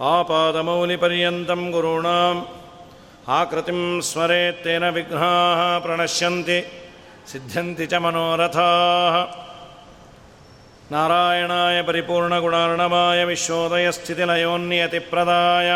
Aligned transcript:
आपादमौलिपर्यन्तं 0.00 1.70
गुरूणाम् 1.70 2.63
आकृतिं 3.37 3.81
स्मरेत्तेन 4.09 4.83
विघ्नाः 4.95 5.61
प्रणश्यन्ति 5.85 6.59
सिद्ध्यन्ति 7.31 7.85
च 7.91 7.93
मनोरथाः 8.03 9.15
नारायणाय 10.93 11.77
परिपूर्णगुणार्णवाय 11.87 13.19
विश्वोदयस्थितिलयोन्नियतिप्रदाय 13.31 15.69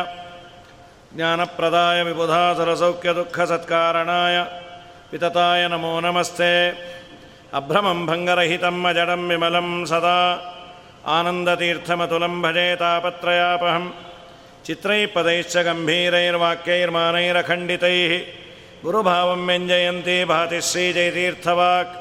ज्ञानप्रदाय 1.17 1.99
विबुधासुरसौख्यदुःखसत्कारणाय 2.07 4.37
वितताय 5.11 5.61
नमो 5.73 5.93
नमस्ते 6.05 6.53
अभ्रमं 7.59 7.99
भङ्गरहितम् 8.09 8.87
अजडं 8.89 9.21
विमलं 9.29 9.69
सदा 9.91 10.17
आनन्दतीर्थमतुलं 11.17 12.35
भजे 12.45 12.67
तापत्रयापहं 12.81 13.85
चित्रैः 14.68 15.06
पदैश्च 15.06 15.56
गम्भीरैर्वाक्यैर्मानैरखण्डितैः 15.56 18.12
गुरुभावं 18.84 19.46
व्यञ्जयन्ती 19.46 20.24
भाति 20.24 20.60
श्रीजयतीर्थवाक्। 20.60 21.96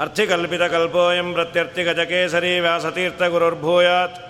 अर्थिकल्पितकल्पोऽयं 0.00 1.34
प्रत्यर्थिगजकेसरी 1.34 2.60
व्यासतीर्थगुरुर्भूयात् 2.60 4.20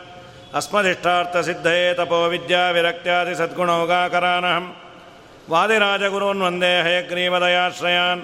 अस्मदिष्टार्थसिद्धये 0.54 1.94
तपोविद्याविरक्त्यादिसद्गुणौगाकरानहं 1.94 4.72
वादिराजगुरून् 5.48 6.42
वंदे 6.42 6.82
हयग्रीवदयाश्रयान्। 6.82 8.20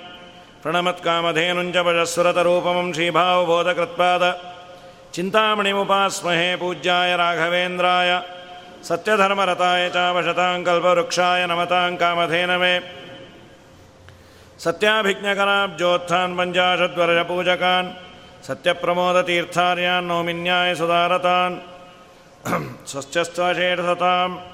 प्रणमत्कामधेनुञ्च 0.62 1.76
भजस्वरतरूपमं 1.88 2.92
श्रीभावबोधकृत्पाद। 2.92 4.40
चिन्तामणिमुपास्महे 5.14 6.56
पूज्याय 6.56 7.16
राघवेन्द्राय। 7.16 8.37
ಸತ್ಯಧರ್ಮರತಾಯ 8.84 9.90
ಚಾವಶತಾಂ 9.90 10.64
ಕಲ್ಪವೃಕ್ಷಾಯ 10.64 11.46
ನಮತಾಂ 11.46 11.96
ಕಾಮಧೇನವೇ 11.96 12.80
ಸತ್ಯಾಭಿಜ್ಞಕರಾಬ್ಜೋತ್ಥಾನ್ 14.58 16.38
ಪಂಚಾಶದ್ವರ್ಷ 16.38 17.22
ಪೂಜಕಾನ್ 17.22 17.90
ಸತ್ಯಪ್ರಮೋದತೀರ್ಥಾರ್ಯಾನ್ 18.46 20.06
ನೌಮಿನ್ಯಾಯ 20.06 20.74
ಸುಧಾರತಾನ್ 20.74 21.60
ಸ್ವಸ್ಥಶ್ಚೇಷತಾಂ 22.86 24.44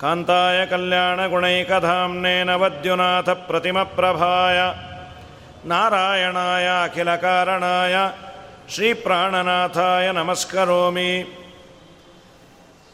ಕಾಂತಾಯ 0.00 0.66
ಕಲ್ಯಾಣ 0.66 1.16
ಕಲ್ಯಾಣಗುಣೈಕಧಾಮ್ನೇ 1.16 2.44
ನವದ್ಯುನಾಥ 2.44 3.28
ಪ್ರತಿಮಪ್ರಭಾಯ 3.28 4.58
ನಾರಾಯಣಾಯ 5.68 6.68
ಅಖಿಲ 6.84 7.16
ಕಾರಣಾಯ, 7.16 7.96
ಶ್ರೀ 8.74 8.92
ಪ್ರಾಣನಾಥಾಯ 8.92 10.10
ನಮಸ್ಕರೋಮಿ. 10.10 11.37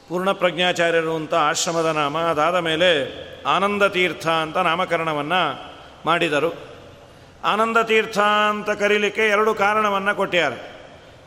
ಪೂರ್ಣಪ್ರಜ್ಞಾಚಾರ್ಯರು 0.09 1.17
ಅಂತ 1.17 1.35
ಆಶ್ರಮದ 1.35 1.87
ನಾಮ, 1.87 2.19
ಅದಾದ 2.19 2.57
ಮೇಲೆ 2.57 3.25
ಆನಂದ 3.43 3.87
ತೀರ್ಥ 3.87 4.27
ಅಂತ 4.27 4.57
ನಾಮಕರಣವನ್ನು 4.57 5.73
ಮಾಡಿದರು. 6.07 6.55
ಆನಂದ 7.45 7.77
ತೀರ್ಥ 7.77 8.19
ಅಂತ 8.19 8.71
ಕರೀಲಿಕ್ಕೆ 8.71 9.27
ಎರಡು 9.27 9.55
ಕಾರಣವನ್ನು 9.55 10.15
ಕೊಟ್ಟಿದ್ದಾರೆ 10.15 10.75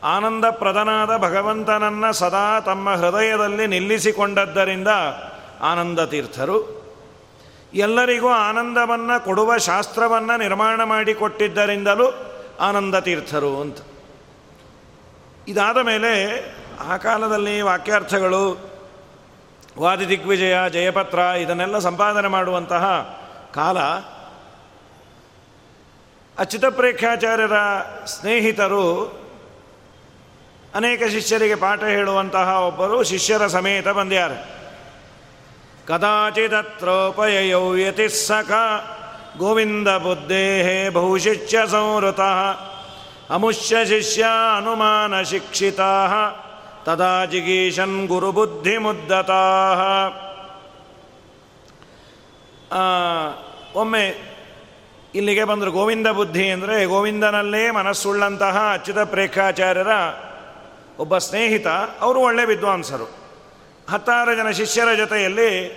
ಆನಂದ 0.04 0.44
ಪ್ರದನಾದ 0.44 1.16
ಭಗವಂತನನ್ನು 1.16 2.12
ಸದಾ 2.12 2.60
ತಮ್ಮ 2.60 2.90
ಹೃದಯದಲ್ಲಿ 2.90 3.66
ನಿಲ್ಲಿಸಿಕೊಂಡದ್ದರಿಂದ 3.66 4.88
ಆನಂದ 5.60 6.00
ತೀರ್ಥರು. 6.00 6.78
ಎಲ್ಲರಿಗೂ 7.74 8.28
ಆನಂದವನ್ನು, 8.28 9.24
ಕೊಡುವ 9.24 9.58
ಶಾಸ್ತ್ರವನ್ನು 9.58 10.38
ನಿರ್ಮಾಣ 10.38 10.84
ಮಾಡಿಕೊಟ್ಟಿದ್ದರಿಂದಲೂ 10.84 12.14
ಆನಂದ 12.60 12.94
ತೀರ್ಥರು 12.94 13.60
ಅಂತ. 13.60 13.78
ಇದಾದ 15.48 15.78
ಮೇಲೆ 15.78 16.44
ಆ 16.88 16.96
ಕಾಲದಲ್ಲಿ 16.96 17.60
ವಾಕ್ಯಾರ್ಥಗಳು 17.60 18.67
ವಾದಿ 19.80 20.08
ದಿಗ್ವಿಜಯ 20.08 20.56
ಜಯಪತ್ರ 20.70 21.18
ಇದನ್ನೆಲ್ಲ 21.18 21.78
ಸಂಪಾದನೆ 21.78 22.28
ಮಾಡುವಂತಹ 22.28 22.84
ಕಾಲ 23.54 23.78
ಅಚ್ಯುತ 26.36 26.64
ಪ್ರೇಕ್ಷಾಚಾರ್ಯರ 26.64 27.56
ಸ್ನೇಹಿತರು 28.06 28.84
ಅನೇಕ 30.74 31.02
ಶಿಷ್ಯರಿಗೆ 31.10 31.54
ಪಾಠ 31.54 31.82
ಹೇಳುವಂತಹ 31.82 32.48
ಒಬ್ಬರು 32.66 33.04
ಶಿಷ್ಯರ 33.04 33.46
ಸಮೇತ 33.46 33.88
ಬಂದ್ಯಾರ 33.88 34.32
ಕದಾಚಿದತ್ರೋಪಯಯೌ 35.86 37.74
ಯತಿ 37.76 38.08
ಸಖ 38.08 38.52
ಗೋವಿಂದ 39.38 39.88
ಬುದ್ಧೇ 39.98 40.44
ಬಹುಶಿಷ್ಯ 40.88 41.58
ಸಂವೃತ 41.66 42.22
ಅಮುಷ್ಯ 43.30 43.76
ಶಿಷ್ಯ 43.84 44.22
ಅನುಮಾನ 44.56 45.22
ಶಿಕ್ಷಿತಾ 45.22 45.90
ತದಾ 46.88 47.24
ಜಿಗೀಶನ್ 47.24 48.08
ಗುರುಬುದ್ಧಿಮುದ್ದತಾ 48.08 49.40
ಒಮ್ಮೆ 53.74 54.04
ಇಲ್ಲಿಗೆ 55.14 55.44
ಬಂದರು 55.44 55.70
ಗೋವಿಂದ 55.70 56.06
ಬುದ್ಧಿ 56.06 56.50
ಅಂದರೆ 56.50 56.84
ಗೋವಿಂದನಲ್ಲೇ 56.84 57.70
ಮನಸ್ಸುಳ್ಳಂತಹ 57.70 58.70
ಅಚ್ಯುತ 58.72 58.98
ಪ್ರೇಖಾಚಾರ್ಯರ 58.98 59.86
ಒಬ್ಬ 60.98 61.18
ಸ್ನೇಹಿತ, 61.18 61.66
ಅವರು 62.00 62.20
ಒಳ್ಳೆ 62.20 62.44
ವಿದ್ವಾಂಸರು. 62.44 63.04
ಹತ್ತಾರು 63.90 64.36
ಜನ 64.36 64.50
ಶಿಷ್ಯರ 64.50 64.94
ಜೊತೆಯಲ್ಲಿ 64.94 65.68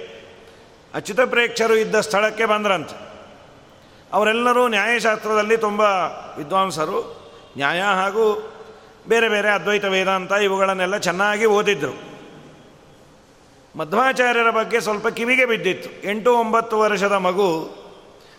ಅಚ್ಯುತ 0.93 1.19
ಪ್ರೇಕ್ಷರು 1.19 1.75
ಇದ್ದ 1.75 1.99
ಸ್ಥಳಕ್ಕೆ 1.99 2.45
ಬಂದ್ರಂತೆ. 2.45 2.95
ಅವರೆಲ್ಲರೂ 4.13 4.67
ನ್ಯಾಯಶಾಸ್ತ್ರದಲ್ಲಿ 4.67 5.57
ತುಂಬ 5.57 5.81
ವಿದ್ವಾಂಸರು. 6.38 6.99
ನ್ಯಾಯ 7.55 7.81
ಹಾಗೂ 7.81 8.50
ಬೇರೆ 9.07 9.29
ಬೇರೆ 9.29 9.50
ಅದ್ವೈತ 9.50 9.85
ವೇದಾಂತ 9.85 10.31
ಇವುಗಳನ್ನೆಲ್ಲ 10.31 10.97
ಚೆನ್ನಾಗಿ 10.97 11.45
ಓದಿದ್ರು. 11.45 12.12
ಮಧ್ವಾಚಾರ್ಯರ 13.75 14.50
ಬಗ್ಗೆ 14.50 14.79
ಸ್ವಲ್ಪ 14.79 15.07
ಕಿವಿಗೆ 15.07 15.45
ಬಿದ್ದಿತ್ತು. 15.45 16.09
ಎಂಟು 16.09 16.34
ಒಂಬತ್ತು 16.34 16.79
ವರ್ಷದ 16.79 17.11
ಮಗು 17.11 17.69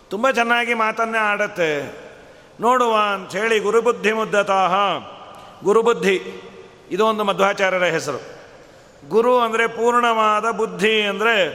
ತುಂಬ 0.09 0.31
ಚೆನ್ನಾಗಿ 0.31 0.73
ಮಾತನ್ನೇ 0.73 1.17
ಆಡತ್ತೆ. 1.17 2.03
ನೋಡುವ 2.61 2.95
ಅಂಥೇಳಿ 3.13 3.59
ಗುರುಬುದ್ಧಿ 3.59 4.11
ಮುದ್ದತಾಹ 4.11 4.73
ಗುರುಬುದ್ಧಿ 5.63 6.21
ಇದು 6.91 7.05
ಒಂದು 7.05 7.23
ಮಧ್ವಾಚಾರ್ಯರ 7.23 7.83
ಹೆಸರು. 7.83 8.43
ಗುರು 9.09 9.39
ಅಂದರೆ 9.39 9.67
ಪೂರ್ಣವಾದ 9.67 10.51
ಬುದ್ಧಿ 10.51 11.01
ಅಂದರೆ 11.01 11.49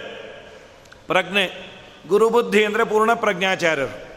ಪ್ರಜ್ಞೆ. 1.06 1.78
ಗುರುಬುದ್ಧಿ 2.08 2.64
ಅಂದರೆ 2.64 2.84
ಪೂರ್ಣ 2.84 3.14
ಪ್ರಜ್ಞಾಚಾರ್ಯರು. 3.14 4.08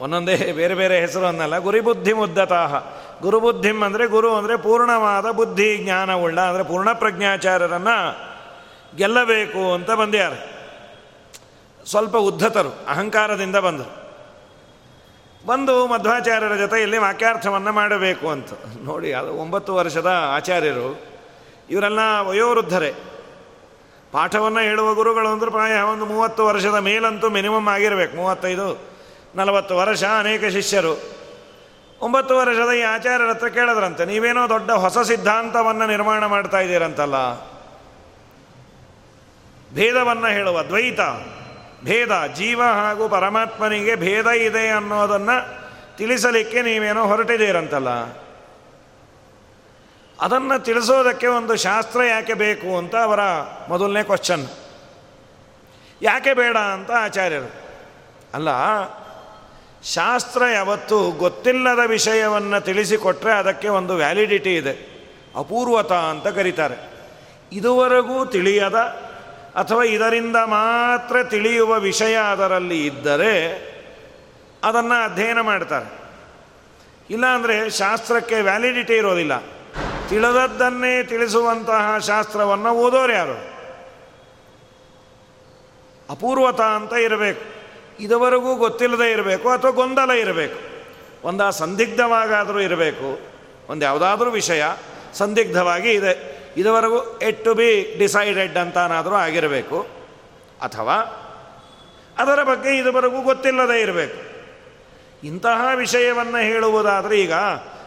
ಒಂದೊಂದೇ 0.00 0.52
ಬೇರೆ 0.52 0.74
ಬೇರೆ 0.74 1.00
ಹೆಸರು 1.00 1.26
ಅನ್ನಲ್ಲ 1.26 1.58
ಗುರಿಬುದ್ಧಿ 1.58 2.12
ಮುದ್ದತಾಹ 2.12 2.74
ಗುರುಬುದ್ಧಿಂ 3.22 3.82
ಅಂದರೆ 3.82 4.06
ಗುರು 4.06 4.34
ಅಂದರೆ 4.34 4.56
ಪೂರ್ಣವಾದ 4.56 5.30
ಬುದ್ಧಿ 5.30 5.76
ಜ್ಞಾನವುಳ್ಳ 5.76 6.40
ಅಂದರೆ 6.40 6.62
ಪೂರ್ಣ 6.62 6.92
ಪ್ರಜ್ಞಾಚಾರ್ಯರನ್ನು 6.92 7.96
ಗೆಲ್ಲಬೇಕು 8.96 9.74
ಅಂತ 9.74 9.90
ಬಂದ್ಯಾರ. 9.90 10.32
ಸ್ವಲ್ಪ 11.86 12.16
ಉದ್ಧತರು, 12.16 12.68
ಅಹಂಕಾರದಿಂದ 12.88 13.56
ಬಂದರು. 13.56 14.00
ಬಂದು 15.46 15.86
ಮಧ್ವಾಚಾರ್ಯರ 15.86 16.54
ಜೊತೆ 16.54 16.82
ಇಲ್ಲಿ 16.82 16.98
ವಾಕ್ಯಾರ್ಥವನ್ನು 16.98 17.72
ಮಾಡಬೇಕು 17.72 18.28
ಅಂತ. 18.28 18.50
ನೋಡಿ, 18.84 19.12
ಅದು 19.12 19.34
ಒಂಬತ್ತು 19.34 19.74
ವರ್ಷದ 19.74 20.10
ಆಚಾರ್ಯರು. 20.34 21.00
ಇವರೆಲ್ಲ 21.70 21.98
ವಯೋವೃದ್ಧರೇ. 22.22 22.94
ಪಾಠವನ್ನು 24.12 24.60
ಹೇಳುವ 24.60 24.94
ಗುರುಗಳು 24.94 25.28
ಅಂದ್ರೆ 25.28 25.50
ಪ್ರಾಯ 25.50 25.80
ಒಂದು 25.80 26.06
ಮೂವತ್ತು 26.06 26.46
ವರ್ಷದ 26.46 26.74
ಮೇಲಂತೂ 26.74 27.28
ಮಿನಿಮಮ್ 27.28 27.68
ಆಗಿರಬೇಕು. 27.68 28.16
ಮೂವತ್ತೈದು, 28.16 28.80
ನಲವತ್ತು 29.34 29.76
ವರ್ಷ 29.76 30.04
ಅನೇಕ 30.04 30.44
ಶಿಷ್ಯರು. 30.44 31.19
ಒಂಬತ್ತು 32.00 32.36
ವರ್ಷದ 32.36 32.70
ಈ 32.72 32.82
ಆಚಾರ್ಯರ 32.82 33.30
ಹತ್ರ 33.30 33.48
ಕೇಳಿದ್ರಂತೆ, 33.48 34.04
ನೀವೇನೋ 34.04 34.48
ದೊಡ್ಡ 34.48 34.70
ಹೊಸ 34.70 34.98
ಸಿದ್ಧಾಂತವನ್ನು 34.98 35.86
ನಿರ್ಮಾಣ 35.86 36.26
ಮಾಡ್ತಾ 36.26 36.60
ಇದ್ದೀರಂತಲ್ಲ? 36.60 37.16
ಭೇದವನ್ನು 39.74 40.26
ಹೇಳುವ, 40.26 40.62
ದ್ವೈತ, 40.62 41.00
ಭೇದ, 41.84 42.12
ಜೀವ 42.36 42.62
ಹಾಗೂ 42.62 43.08
ಪರಮಾತ್ಮನಿಗೆ 43.08 43.96
ಭೇದ 43.96 44.26
ಇದೆ 44.26 44.68
ಅನ್ನೋದನ್ನು 44.68 45.36
ತಿಳಿಸಲಿಕ್ಕೆ 45.96 46.62
ನೀವೇನೋ 46.62 47.04
ಹೊರಟಿದ್ದೀರಂತಲ್ಲ? 47.04 47.90
ಅದನ್ನು 50.20 50.64
ತಿಳಿಸೋದಕ್ಕೆ 50.64 51.26
ಒಂದು 51.26 51.56
ಶಾಸ್ತ್ರ 51.56 52.02
ಯಾಕೆ 52.02 52.34
ಬೇಕು 52.34 52.78
ಅಂತ 52.78 52.96
ಅವರ 52.96 53.20
ಮೊದಲನೇ 53.68 54.02
ಕ್ವಶನ್ 54.02 54.46
ಯಾಕೆ 56.02 56.34
ಬೇಡ 56.34 56.56
ಅಂತ 56.56 56.90
ಆಚಾರ್ಯರು. 56.90 57.50
ಅಲ್ಲ 58.34 58.48
ಶಾಸ್ತ್ರ 59.84 60.42
ಯಾವತ್ತು 60.54 61.10
ಗೊತ್ತಿಲ್ಲದ 61.10 61.78
ವಿಷಯವನ್ನು 61.86 62.64
ತಿಳಿಸಿಕೊಟ್ರೆ 62.64 63.32
ಅದಕ್ಕೆ 63.32 63.68
ಒಂದು 63.68 63.94
ವ್ಯಾಲಿಡಿಟಿ 63.94 64.56
ಇದೆ. 64.56 64.72
ಅಪೂರ್ವತ 65.36 65.92
ಅಂತ 65.92 66.26
ಕರೀತಾರೆ. 66.26 66.90
ಇದುವರೆಗೂ 67.52 68.24
ತಿಳಿಯದ 68.24 68.74
ಅಥವಾ 69.54 69.82
ಇದರಿಂದ 69.82 70.36
ಮಾತ್ರ 70.36 71.24
ತಿಳಿಯುವ 71.24 71.78
ವಿಷಯ 71.78 72.16
ಅದರಲ್ಲಿ 72.16 72.86
ಇದ್ದರೆ 72.86 73.52
ಅದನ್ನು 74.64 75.04
ಅಧ್ಯಯನ 75.04 75.40
ಮಾಡ್ತಾರೆ. 75.40 76.00
ಇಲ್ಲಾಂದರೆ 77.10 77.70
ಶಾಸ್ತ್ರಕ್ಕೆ 77.70 78.40
ವ್ಯಾಲಿಡಿಟಿ 78.40 78.94
ಇರೋದಿಲ್ಲ. 78.94 79.38
ತಿಳಿದದ್ದನ್ನೇ 80.08 81.02
ತಿಳಿಸುವಂತಹ 81.02 81.98
ಶಾಸ್ತ್ರವನ್ನು 81.98 82.70
ಓದೋರು 82.70 83.12
ಯಾರು? 83.12 83.50
ಅಪೂರ್ವತ 86.10 86.60
ಅಂತ 86.60 86.92
ಇರಬೇಕು. 86.92 87.59
ಇದುವರೆಗೂ 88.00 88.54
ಗೊತ್ತಿಲ್ಲದೆ 88.54 89.10
ಇರಬೇಕು 89.10 89.48
ಅಥವಾ 89.48 89.70
ಗೊಂದಲ 89.70 90.10
ಇರಬೇಕು. 90.10 90.58
ಒಂದು 91.28 91.44
ಆ 91.44 91.50
ಸಂದಿಗ್ಧವಾಗಾದರೂ 91.50 92.60
ಇರಬೇಕು. 92.60 93.20
ಒಂದು 93.68 93.84
ಯಾವುದಾದ್ರೂ 93.84 94.30
ವಿಷಯ 94.30 94.62
ಸಂದಿಗ್ಧವಾಗಿ 95.14 95.90
ಇದೆ. 95.90 96.40
ಇದುವರೆಗೂ 96.56 97.18
ಎಟ್ 97.22 97.44
ಟು 97.44 97.54
ಬಿ 97.54 97.98
ಡಿಸೈಡೆಡ್ 97.98 98.56
ಅಂತಾನಾದರೂ 98.56 99.14
ಆಗಿರಬೇಕು. 99.14 99.80
ಅಥವಾ 100.62 101.16
ಅದರ 102.18 102.42
ಬಗ್ಗೆ 102.42 102.78
ಇದುವರೆಗೂ 102.78 103.20
ಗೊತ್ತಿಲ್ಲದೆ 103.20 103.80
ಇರಬೇಕು. 103.80 104.30
ಇಂತಹ 105.26 105.68
ವಿಷಯವನ್ನು 105.74 106.42
ಹೇಳುವುದಾದರೆ 106.42 107.20
ಈಗ 107.20 107.32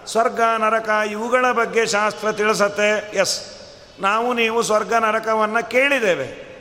ಸ್ವರ್ಗ, 0.07 0.41
ನರಕ 0.57 0.89
ಇವುಗಳ 1.11 1.51
ಬಗ್ಗೆ 1.51 1.85
ಶಾಸ್ತ್ರ 1.85 2.31
ತಿಳಿಸತ್ತೆ. 2.31 3.17
ಎಸ್. 3.17 3.59
ನಾವು 3.99 4.33
ನೀವು 4.33 4.61
ಸ್ವರ್ಗ, 4.61 4.93
ನರಕವನ್ನು 4.93 5.69
ಕೇಳಿದ್ದೇವೆ. 5.69 6.52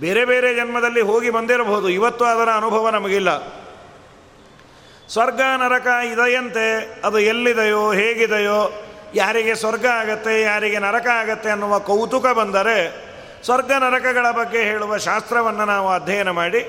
ಬೇರೆ 0.00 0.24
ಬೇರೆ 0.24 0.54
ಜನ್ಮದಲ್ಲಿ 0.54 1.00
ಹೋಗಿ 1.00 1.30
ಬಂದಿರಬಹುದು. 1.30 1.88
ಇವತ್ತು 1.88 2.24
ಅದರ 2.24 2.50
ಅನುಭವ 2.50 2.88
ನಮಗಿಲ್ಲ. 2.88 3.38
ಸ್ವರ್ಗ, 5.08 5.40
ನರಕ 5.56 5.86
ಇದೆಯಂತೆ. 5.86 7.00
ಅದು 7.04 7.18
ಎಲ್ಲಿದೆಯೋ, 7.18 7.92
ಹೇಗಿದೆಯೋ, 7.92 8.84
ಯಾರಿಗೆ 9.14 9.54
ಸ್ವರ್ಗ 9.54 9.86
ಆಗತ್ತೆ, 9.86 10.42
ಯಾರಿಗೆ 10.42 10.78
ನರಕ 10.78 11.06
ಆಗತ್ತೆ 11.06 11.50
ಅನ್ನುವ 11.50 11.78
ಕೌತುಕ 11.78 12.26
ಬಂದರೆ 12.26 13.08
ಸ್ವರ್ಗ, 13.44 13.72
ನರಕಗಳ 13.72 14.30
ಬಗ್ಗೆ 14.30 14.58
ಹೇಳುವ 14.58 14.96
ಶಾಸ್ತ್ರವನ್ನು 14.96 15.64
ನಾವು 15.64 15.88
ಅಧ್ಯಯನ 15.88 16.30
ಮಾಡಿ, 16.30 16.60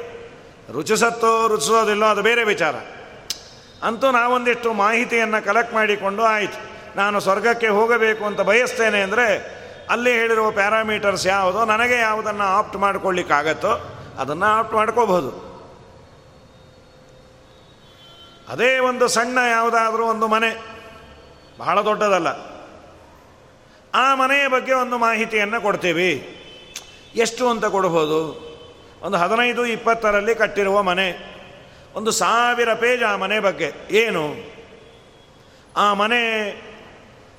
ರುಚಿಸತ್ತೋ, 0.71 1.47
ರುಚಿಸೋದಿಲ್ಲೋ, 1.47 2.05
ಅದು 2.05 2.21
ಬೇರೆ 2.21 2.43
ವಿಚಾರ. 2.43 2.75
ಅಂತೂ 3.83 4.11
ನಾವೊಂದಿಷ್ಟು 4.11 4.73
ಮಾಹಿತಿಯನ್ನು 4.73 5.45
ಕಲೆಕ್ಟ್ 5.45 5.73
ಮಾಡಿಕೊಂಡು 5.73 6.23
ಆಯಿತು. 6.23 6.69
ನಾನು 6.97 7.19
ಸ್ವರ್ಗಕ್ಕೆ 7.19 7.67
ಹೋಗಬೇಕು 7.67 8.25
ಅಂತ 8.25 8.41
ಬಯಸ್ತೇನೆ 8.41 9.01
ಅಂದರೆ 9.01 9.58
ಅಲ್ಲಿ 9.89 10.11
ಹೇಳಿರುವ 10.11 10.51
ಪ್ಯಾರಾಮೀಟರ್ಸ್ 10.51 11.27
ಯಾವುದೋ? 11.27 11.65
ನನಗೆ 11.65 11.93
ಯಾವುದನ್ನು 11.93 12.43
ಆಪ್ಟ್ 12.43 12.77
ಮಾಡ್ಕೊಳ್ಳಿಕ್ಕಾಗತ್ತೋ 12.77 13.97
ಅದನ್ನು 14.19 14.45
ಆಪ್ಟ್ 14.45 14.73
ಮಾಡ್ಕೋಬಹುದು. 14.73 15.49
ಅದೇ 18.49 18.79
ಒಂದು 18.79 19.07
ಸಣ್ಣ 19.07 19.37
ಯಾವುದಾದ್ರೂ 19.51 20.05
ಒಂದು 20.05 20.27
ಮನೆ. 20.27 20.79
ಬಹಳ 21.57 21.81
ದೊಡ್ಡದಲ್ಲ. 21.81 22.27
ಆ 23.95 24.15
ಮನೆಯ 24.15 24.47
ಬಗ್ಗೆ 24.47 24.73
ಒಂದು 24.73 24.97
ಮಾಹಿತಿಯನ್ನು 24.97 25.61
ಕೊಡ್ತೀವಿ. 25.61 26.35
ಎಷ್ಟು 27.15 27.49
ಅಂತ 27.49 27.65
ಕೊಡ್ಬೋದು? 27.65 28.49
ಒಂದು 29.01 29.17
ಹದಿನೈದು, 29.17 29.65
ಇಪ್ಪತ್ತರಲ್ಲಿ 29.65 30.35
ಕಟ್ಟಿರುವ 30.35 30.81
ಮನೆ. 30.81 31.39
ಒಂದು 31.95 32.11
ಸಾವಿರ 32.11 32.73
ಪೇಜ್ 32.73 33.03
ಆ 33.03 33.15
ಮನೆ 33.15 33.39
ಬಗ್ಗೆ. 33.39 33.73
ಏನು? 33.91 34.35
ಆ 35.77 35.93
ಮನೆ 35.93 36.49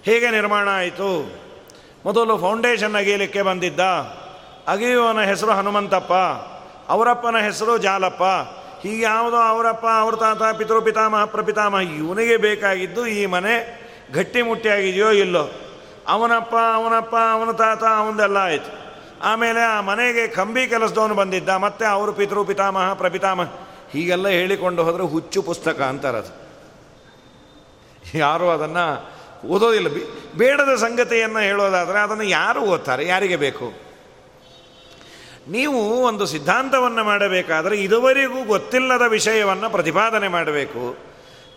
ಹೇಗೆ 0.02 0.30
ನಿರ್ಮಾಣ 0.30 0.68
ಆಯಿತು? 0.68 1.39
ಮೊದಲು 2.04 2.38
ಫೌಂಡೇಶನ್ 2.38 2.94
ಅಗೀಲಿಕ್ಕೆ 2.94 3.42
ಬಂದಿದ್ದ. 3.42 3.80
ಅಗಿಯುವನ 4.68 5.20
ಹೆಸರು 5.20 5.50
ಹನುಮಂತಪ್ಪ, 5.50 6.12
ಅವರಪ್ಪನ 6.90 7.36
ಹೆಸರು 7.38 7.78
ಜಾಲಪ್ಪ, 7.78 8.22
ಹೀಗೆ 8.80 9.02
ಯಾವುದೋ 9.02 9.36
ಅವರಪ್ಪ, 9.36 9.86
ಅವ್ರ 9.86 10.16
ತಾತ, 10.16 10.42
ಪಿತೃ, 10.56 10.80
ಪಿತಾಮಹ, 10.80 11.24
ಪ್ರಪಿತಾಮಹ 11.24 11.80
ಇವನಿಗೆ 11.80 12.36
ಬೇಕಾಗಿದ್ದು 12.36 13.06
ಈ 13.06 13.26
ಮನೆ 13.26 13.54
ಗಟ್ಟಿಮುಟ್ಟಿಯಾಗಿದೆಯೋ 14.14 15.10
ಇಲ್ಲೋ. 15.10 15.50
ಅವನಪ್ಪ 16.08 16.54
ಅವನಪ್ಪ, 16.74 17.16
ಅವನ 17.32 17.50
ತಾತ, 17.50 17.84
ಅವನದೆಲ್ಲ 17.84 18.36
ಆಯಿತು. 18.36 18.80
ಆಮೇಲೆ 19.22 19.60
ಆ 19.60 19.80
ಮನೆಗೆ 19.80 20.26
ಕಂಬಿ 20.26 20.66
ಕೆಲಸದವನು 20.66 21.14
ಬಂದಿದ್ದ. 21.14 21.48
ಮತ್ತೆ 21.48 21.84
ಅವರು 21.86 22.12
ಪಿತೃ, 22.12 22.44
ಪಿತಾಮಹ, 22.44 22.92
ಪ್ರಪಿತಾಮಹ, 22.92 23.44
ಹೀಗೆಲ್ಲ 23.90 24.28
ಹೇಳಿಕೊಂಡು 24.28 24.84
ಹೋದರೆ 24.84 25.02
ಹುಚ್ಚು 25.02 25.42
ಪುಸ್ತಕ 25.42 25.80
ಅಂತಾರದು 25.80 26.40
ಯಾರು 28.18 28.50
ಅದನ್ನು 28.50 29.10
ಓದೋದಿಲ್ಲ. 29.48 30.19
ಬೇಡದ 30.36 30.74
ಸಂಗತಿಯನ್ನು 30.74 31.38
ಹೇಳೋದಾದರೆ 31.38 31.98
ಅದನ್ನು 31.98 32.22
ಯಾರು 32.22 32.60
ಓದ್ತಾರೆ? 32.60 33.06
ಯಾರಿಗೆ 33.06 33.36
ಬೇಕು? 33.36 33.90
ನೀವು 35.48 36.02
ಒಂದು 36.02 36.26
ಸಿದ್ಧಾಂತವನ್ನು 36.26 37.04
ಮಾಡಬೇಕಾದರೆ 37.04 37.76
ಇದುವರೆಗೂ 37.76 38.44
ಗೊತ್ತಿಲ್ಲದ 38.44 39.02
ವಿಷಯವನ್ನು 39.02 39.70
ಪ್ರತಿಪಾದನೆ 39.70 40.28
ಮಾಡಬೇಕು. 40.28 40.96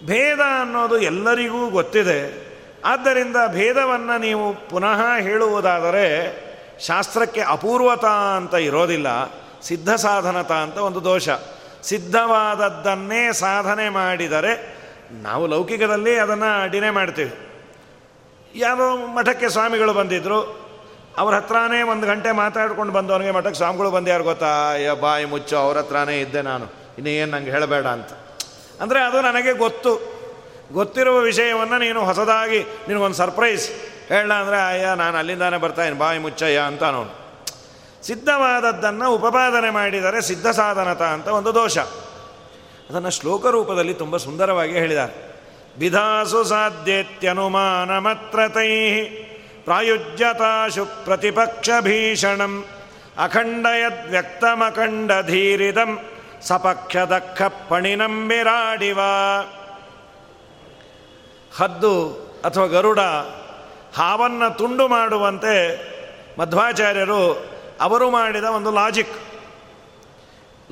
ಭೇದ 0.06 0.40
ಅನ್ನೋದು 0.62 1.00
ಎಲ್ಲರಿಗೂ 1.00 1.70
ಗೊತ್ತಿದೆ. 1.70 2.54
ಆದ್ದರಿಂದ 2.86 3.36
ಭೇದವನ್ನು 3.48 4.20
ನೀವು 4.20 4.70
ಪುನಃ 4.70 5.16
ಹೇಳುವುದಾದರೆ 5.20 6.38
ಶಾಸ್ತ್ರಕ್ಕೆ 6.80 7.42
ಅಪೂರ್ವತ 7.42 8.06
ಅಂತ 8.06 8.54
ಇರೋದಿಲ್ಲ, 8.54 9.08
ಸಿದ್ಧ 9.62 9.90
ಸಾಧನತ 9.90 10.52
ಅಂತ 10.52 10.78
ಒಂದು 10.78 11.04
ದೋಷ. 11.04 11.30
ಸಿದ್ಧವಾದದ್ದನ್ನೇ 11.84 13.34
ಸಾಧನೆ 13.34 13.90
ಮಾಡಿದರೆ 13.90 14.84
ನಾವು 15.12 15.48
ಲೌಕಿಕದಲ್ಲಿ 15.48 16.16
ಅದನ್ನು 16.16 16.62
ಅಡಿನೇ 16.62 16.90
ಮಾಡ್ತೀವಿ. 16.90 17.53
ಯಾರೋ 18.56 18.96
ಮಠಕ್ಕೆ 18.96 19.50
ಸ್ವಾಮಿಗಳು 19.50 19.94
ಬಂದಿದ್ದರು 19.94 20.64
ಅವ್ರ 21.18 21.36
ಹತ್ರನೇ 21.36 21.82
ಒಂದು 21.82 22.08
ಗಂಟೆ 22.08 22.32
ಮಾತಾಡ್ಕೊಂಡು 22.32 22.94
ಬಂದವನಿಗೆ 22.94 23.32
ಮಠಕ್ಕೆ 23.32 23.54
ಸ್ವಾಮಿಗಳು 23.54 23.92
ಬಂದು 23.92 24.10
ಯಾರು 24.10 24.24
ಗೊತ್ತಾ? 24.24 24.72
ಅಯ್ಯ, 24.72 24.92
ಬಾಯಿ 24.92 25.26
ಮುಚ್ಚು, 25.26 25.58
ಅವ್ರ 25.58 25.78
ಹತ್ರನೇ 25.78 26.22
ಇದ್ದೆ 26.22 26.42
ನಾನು. 26.42 26.66
ಇನ್ನೇನು 26.98 27.32
ನಂಗೆ 27.32 27.52
ಹೇಳಬೇಡ 27.52 27.86
ಅಂತ. 27.86 28.12
ಅಂದರೆ 28.82 29.02
ಅದು 29.02 29.22
ನನಗೆ 29.22 29.54
ಗೊತ್ತು. 29.54 30.24
ಗೊತ್ತಿರುವ 30.74 31.18
ವಿಷಯವನ್ನು 31.18 31.78
ನೀನು 31.80 32.06
ಹೊಸದಾಗಿ 32.06 32.64
ನಿನಗೊಂದು 32.88 33.16
ಸರ್ಪ್ರೈಸ್ 33.16 33.70
ಹೇಳ 34.10 34.34
ಅಂದರೆ, 34.34 34.68
ಅಯ್ಯ, 34.68 34.96
ನಾನು 34.96 35.18
ಅಲ್ಲಿಂದಾನೆ 35.18 35.58
ಬರ್ತಾಯಿನಿ 35.58 35.98
ಬಾಯಿ 35.98 36.20
ಮುಚ್ಚಯ್ಯ 36.20 36.58
ಅಂತ 36.58 36.84
ನೋಡು 36.84 37.24
ಸಿದ್ಧವಾದದ್ದನ್ನು 38.04 39.12
ಉಪಪಾದನೆ 39.12 39.70
ಮಾಡಿದರೆ 39.70 40.22
ಸಿದ್ಧ 40.22 40.48
ಸಾಧನತ 40.48 41.02
ಅಂತ 41.02 41.28
ಒಂದು 41.28 41.56
ದೋಷ. 41.56 41.78
ಅದನ್ನು 42.90 43.10
ಶ್ಲೋಕ 43.10 43.46
ರೂಪದಲ್ಲಿ 43.48 43.94
ತುಂಬ 43.94 44.18
ಸುಂದರವಾಗಿ 44.18 44.74
ಹೇಳಿದ್ದಾರೆ. 44.74 45.33
ವಿಧಾಸು 45.78 46.44
ಸಾಧ್ಯತ್ಯನುಮಾನಮತ್ರತೈ 46.44 49.04
ಪ್ರಾಯುಜ್ಯತಾಶು 49.64 50.86
ಪ್ರತಿಪಕ್ಷ 50.86 51.70
ಭೀಷಣಂ 51.82 52.66
ಧೀರಿದಂ 55.22 56.00
ಸಪಕ್ಷ 56.42 56.98
ದಕ್ಕ 56.98 57.42
ಪಣಿನಂ 57.42 58.28
ಬಿರಾಡಿವ 58.28 59.00
ಹದ್ದು 61.58 62.24
ಅಥವಾ 62.46 62.66
ಗರುಡ 62.66 63.00
ಹಾವನ್ನು 63.96 64.58
ತುಂಡು 64.58 64.88
ಮಾಡುವಂತೆ 64.88 65.94
ಮಧ್ವಾಚಾರ್ಯರು 66.40 67.54
ಅವರು 67.82 68.10
ಮಾಡಿದ 68.10 68.44
ಒಂದು 68.44 68.72
ಲಾಜಿಕ್. 68.72 69.14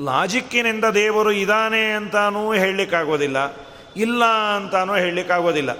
ಲಾಜಿಕ್ಕಿನಿಂದ 0.03 0.85
ದೇವರು 0.85 1.31
ಇದಾನೆ 1.31 1.91
ಅಂತಾನೂ 1.91 2.53
ಹೇಳಲಿಕ್ಕಾಗೋದಿಲ್ಲ. 2.53 3.37
ಇಲ್ಲ 3.95 4.23
ಅಂತಾನೂ 4.25 4.95
ಹೇಳಲಿಕ್ಕಾಗೋದಿಲ್ಲ. 4.95 5.71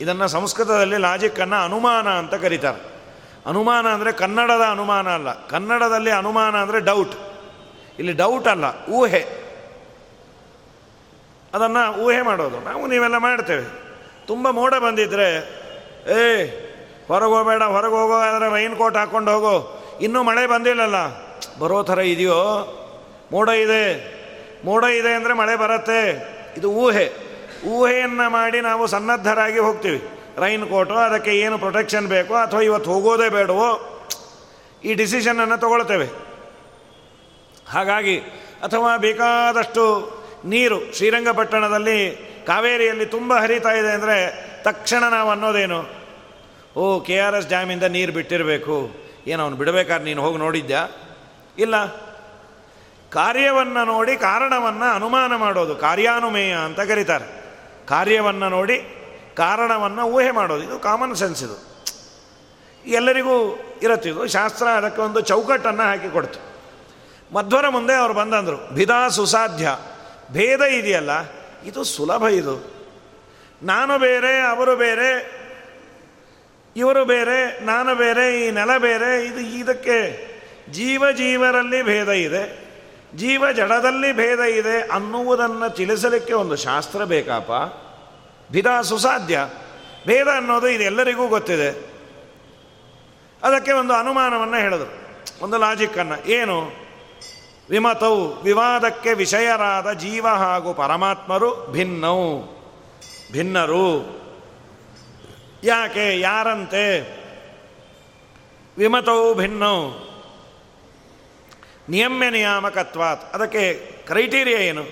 ಇದನ್ನು 0.00 0.28
ಸಂಸ್ಕೃತದಲ್ಲಿ 0.28 0.96
ಲಾಜಿಕ್ಕನ್ನು 0.96 1.64
ಅನುಮಾನ 1.64 2.08
ಅಂತ 2.08 2.34
ಕರೀತಾರೆ. 2.34 2.80
ಅನುಮಾನ 3.46 3.88
ಅಂದರೆ 3.88 4.12
ಕನ್ನಡದ 4.12 4.60
ಅನುಮಾನ 4.60 5.08
ಅಲ್ಲ. 5.08 5.46
ಕನ್ನಡದಲ್ಲಿ 5.46 6.10
ಅನುಮಾನ 6.10 6.56
ಅಂದರೆ 6.56 6.80
ಡೌಟ್ 6.80 7.14
ಇಲ್ಲಿ 7.98 8.12
ಡೌಟ್ 8.12 8.48
ಅಲ್ಲ, 8.48 8.64
ಊಹೆ. 8.88 9.42
ಅದನ್ನು 11.54 12.02
ಊಹೆ 12.02 12.22
ಮಾಡೋದು. 12.22 12.60
ನಾವು 12.60 12.86
ನೀವೆಲ್ಲ 12.86 13.16
ಮಾಡ್ತೇವೆ. 13.16 13.64
ತುಂಬ 14.26 14.50
ಮೋಡ 14.50 14.74
ಬಂದಿದ್ದರೆ 14.74 15.28
ಏ, 16.08 16.46
ಹೊರಗೆ 17.08 17.30
ಹೋಗಬೇಡ, 17.30 17.62
ಹೊರಗೆ 17.62 17.94
ಹೋಗೋ 17.94 18.14
ಆದರೆ 18.14 18.52
ರೈನ್ 18.52 18.76
ಕೋಟ್ 18.76 18.96
ಹಾಕ್ಕೊಂಡು 18.96 19.32
ಹೋಗೋ. 19.32 19.82
ಇನ್ನೂ 20.00 20.22
ಮಳೆ 20.22 20.46
ಬಂದಿಲ್ಲಲ್ಲ. 20.46 20.96
ಬರೋ 21.58 21.82
ಥರ 21.82 21.98
ಇದೆಯೋ? 21.98 22.38
ಮೋಡ 23.32 23.48
ಇದೆ. 23.48 23.84
ಮೋಡ 24.64 24.84
ಇದೆ 24.84 25.14
ಅಂದರೆ 25.14 25.34
ಮಳೆ 25.34 25.56
ಬರುತ್ತೆ. 25.56 26.32
ಇದು 26.56 26.70
ಊಹೆ. 26.70 27.21
ಊಹೆಯನ್ನು 27.66 28.30
ಮಾಡಿ 28.30 28.60
ನಾವು 28.60 28.86
ಸನ್ನದ್ಧರಾಗಿ 28.86 29.58
ಹೋಗ್ತೀವಿ. 29.58 30.08
ರೈನ್ 30.38 30.68
ಕೋಟು, 30.68 30.94
ಅದಕ್ಕೆ 30.94 31.38
ಏನು 31.38 31.58
ಪ್ರೊಟೆಕ್ಷನ್ 31.58 32.06
ಬೇಕೋ 32.06 32.34
ಅಥವಾ 32.34 32.60
ಇವತ್ತು 32.60 32.90
ಹೋಗೋದೇ 32.90 33.28
ಬೇಡವೋ, 33.28 33.88
ಈ 34.84 34.94
ಡಿಸಿಷನನ್ನು 34.94 35.60
ತಗೊಳ್ತೇವೆ. 35.60 36.06
ಹಾಗಾಗಿ 37.70 38.18
ಅಥವಾ 38.62 38.96
ಬೇಕಾದಷ್ಟು 38.96 39.84
ನೀರು 40.44 40.94
ಶ್ರೀರಂಗಪಟ್ಟಣದಲ್ಲಿ 40.94 42.32
ಕಾವೇರಿಯಲ್ಲಿ 42.46 43.06
ತುಂಬ 43.06 43.34
ಹರಿತಾ 43.34 43.70
ಇದೆ 43.70 43.90
ಅಂದರೆ 43.90 44.52
ತಕ್ಷಣ 44.62 45.08
ನಾವು 45.08 45.30
ಅನ್ನೋದೇನು? 45.30 46.02
ಓ, 46.76 47.00
ಕೆ 47.00 47.18
ಆರ್ 47.18 47.34
ಎಸ್ 47.34 47.48
ಡ್ಯಾಮಿಂದ 47.48 47.82
ನೀರು 47.82 48.12
ಬಿಟ್ಟಿರಬೇಕು. 48.12 48.90
ಏನು 49.26 49.42
ಅವನು 49.42 49.56
ಬಿಡಬೇಕಾದ್ರೆ 49.56 50.04
ನೀನು 50.04 50.22
ಹೋಗಿ 50.22 50.38
ನೋಡಿದ್ಯಾ? 50.38 50.88
ಇಲ್ಲ. 51.58 51.86
ಕಾರ್ಯವನ್ನು 53.10 53.84
ನೋಡಿ 53.84 54.16
ಕಾರಣವನ್ನು 54.16 54.94
ಅನುಮಾನ 54.94 55.36
ಮಾಡೋದು, 55.36 55.76
ಕಾರ್ಯಾನುಮೇಯ 55.76 56.54
ಅಂತ 56.54 56.80
ಕರೀತಾರೆ. 56.80 57.41
ಕಾರ್ಯವನ್ನು 57.88 58.48
ನೋಡಿ 58.48 58.78
ಕಾರಣವನ್ನು 59.36 60.02
ಊಹೆ 60.02 60.30
ಮಾಡೋದು. 60.30 60.64
ಇದು 60.64 60.78
ಕಾಮನ್ 60.78 61.14
ಸೆನ್ಸ್ 61.14 61.44
ಇದು. 61.44 61.72
ಎಲ್ಲರಿಗೂ 62.86 63.58
ಇರುತ್ತಿದ್ದು 63.82 64.26
ಶಾಸ್ತ್ರ 64.26 64.66
ಅದಕ್ಕೆ 64.66 65.02
ಒಂದು 65.02 65.20
ಚೌಕಟ್ಟನ್ನು 65.20 65.82
ಹಾಕಿಕೊಡ್ತು 65.82 66.40
ಮಧ್ವರ 67.34 67.68
ಮುಂದೆ 67.68 67.94
ಅವರು 67.94 68.14
ಬಂದಂದರು. 68.14 68.74
ಭಿದಾ 68.74 69.08
ಸುಸಾಧ್ಯ. 69.08 69.76
ಭೇದ 70.32 70.60
ಇದೆಯಲ್ಲ, 70.60 71.10
ಇದು 71.64 71.84
ಸುಲಭ 71.84 72.26
ಇದು. 72.26 72.72
ನಾನು 73.62 73.98
ಬೇರೆ, 73.98 74.40
ಅವರು 74.40 74.76
ಬೇರೆ, 74.76 75.42
ಇವರು 76.76 77.04
ಬೇರೆ, 77.04 77.64
ನಾನು 77.64 77.94
ಬೇರೆ, 77.94 78.46
ಈ 78.46 78.50
ನೆಲ 78.50 78.78
ಬೇರೆ, 78.78 79.26
ಇದು 79.26 79.40
ಇದಕ್ಕೆ 79.40 80.32
ಜೀವ 80.70 81.10
ಜೀವರಲ್ಲಿ 81.12 81.82
ಭೇದ 81.82 82.08
ಇದೆ. 82.08 82.61
ಜೀವ 83.16 83.52
ಜಡದಲ್ಲಿ 83.52 84.12
ಭೇದ 84.12 84.38
ಇದೆ 84.38 84.80
ಅನ್ನುವುದನ್ನು 84.80 85.74
ತಿಳಿಸಲಿಕ್ಕೆ 85.74 86.32
ಒಂದು 86.32 86.56
ಶಾಸ್ತ್ರ 86.56 87.04
ಬೇಕಪ್ಪ. 87.04 87.52
ಭಿದ 88.52 88.80
ಸುಸಾಧ್ಯ. 88.82 89.48
ಭೇದ 90.06 90.28
ಅನ್ನೋದು 90.36 90.68
ಇದೆಲ್ಲರಿಗೂ 90.68 91.28
ಗೊತ್ತಿದೆ. 91.28 91.70
ಅದಕ್ಕೆ 93.42 93.72
ಒಂದು 93.72 93.94
ಅನುಮಾನವನ್ನು 93.94 94.56
ಹೇಳಿದರು. 94.56 95.02
ಒಂದು 95.44 95.58
ಲಾಜಿಕ್ಕನ್ನು 95.58 96.28
ಏನು? 96.28 96.70
ವಿಮತವು 97.70 98.42
ವಿವಾದಕ್ಕೆ 98.42 99.14
ವಿಷಯರಾದ 99.14 99.92
ಜೀವ 99.92 100.26
ಹಾಗೂ 100.28 100.74
ಪರಮಾತ್ಮರು 100.74 101.72
ಭಿನ್ನವು 101.72 102.42
ಭಿನ್ನರು. 103.32 104.22
ಯಾಕೆ? 105.64 106.20
ಯಾರಂತೆ? 106.20 107.22
ವಿಮತವು 108.78 109.34
ಭಿನ್ನವು 109.34 110.11
ನಿಯಮ್ಯ 111.92 112.30
ನಿಯಾಮಕತ್ವಾತ್. 112.30 113.34
ಅದಕ್ಕೆ 113.34 113.74
ಕ್ರೈಟೀರಿಯಾ 114.06 114.58
ಏನು? 114.58 114.84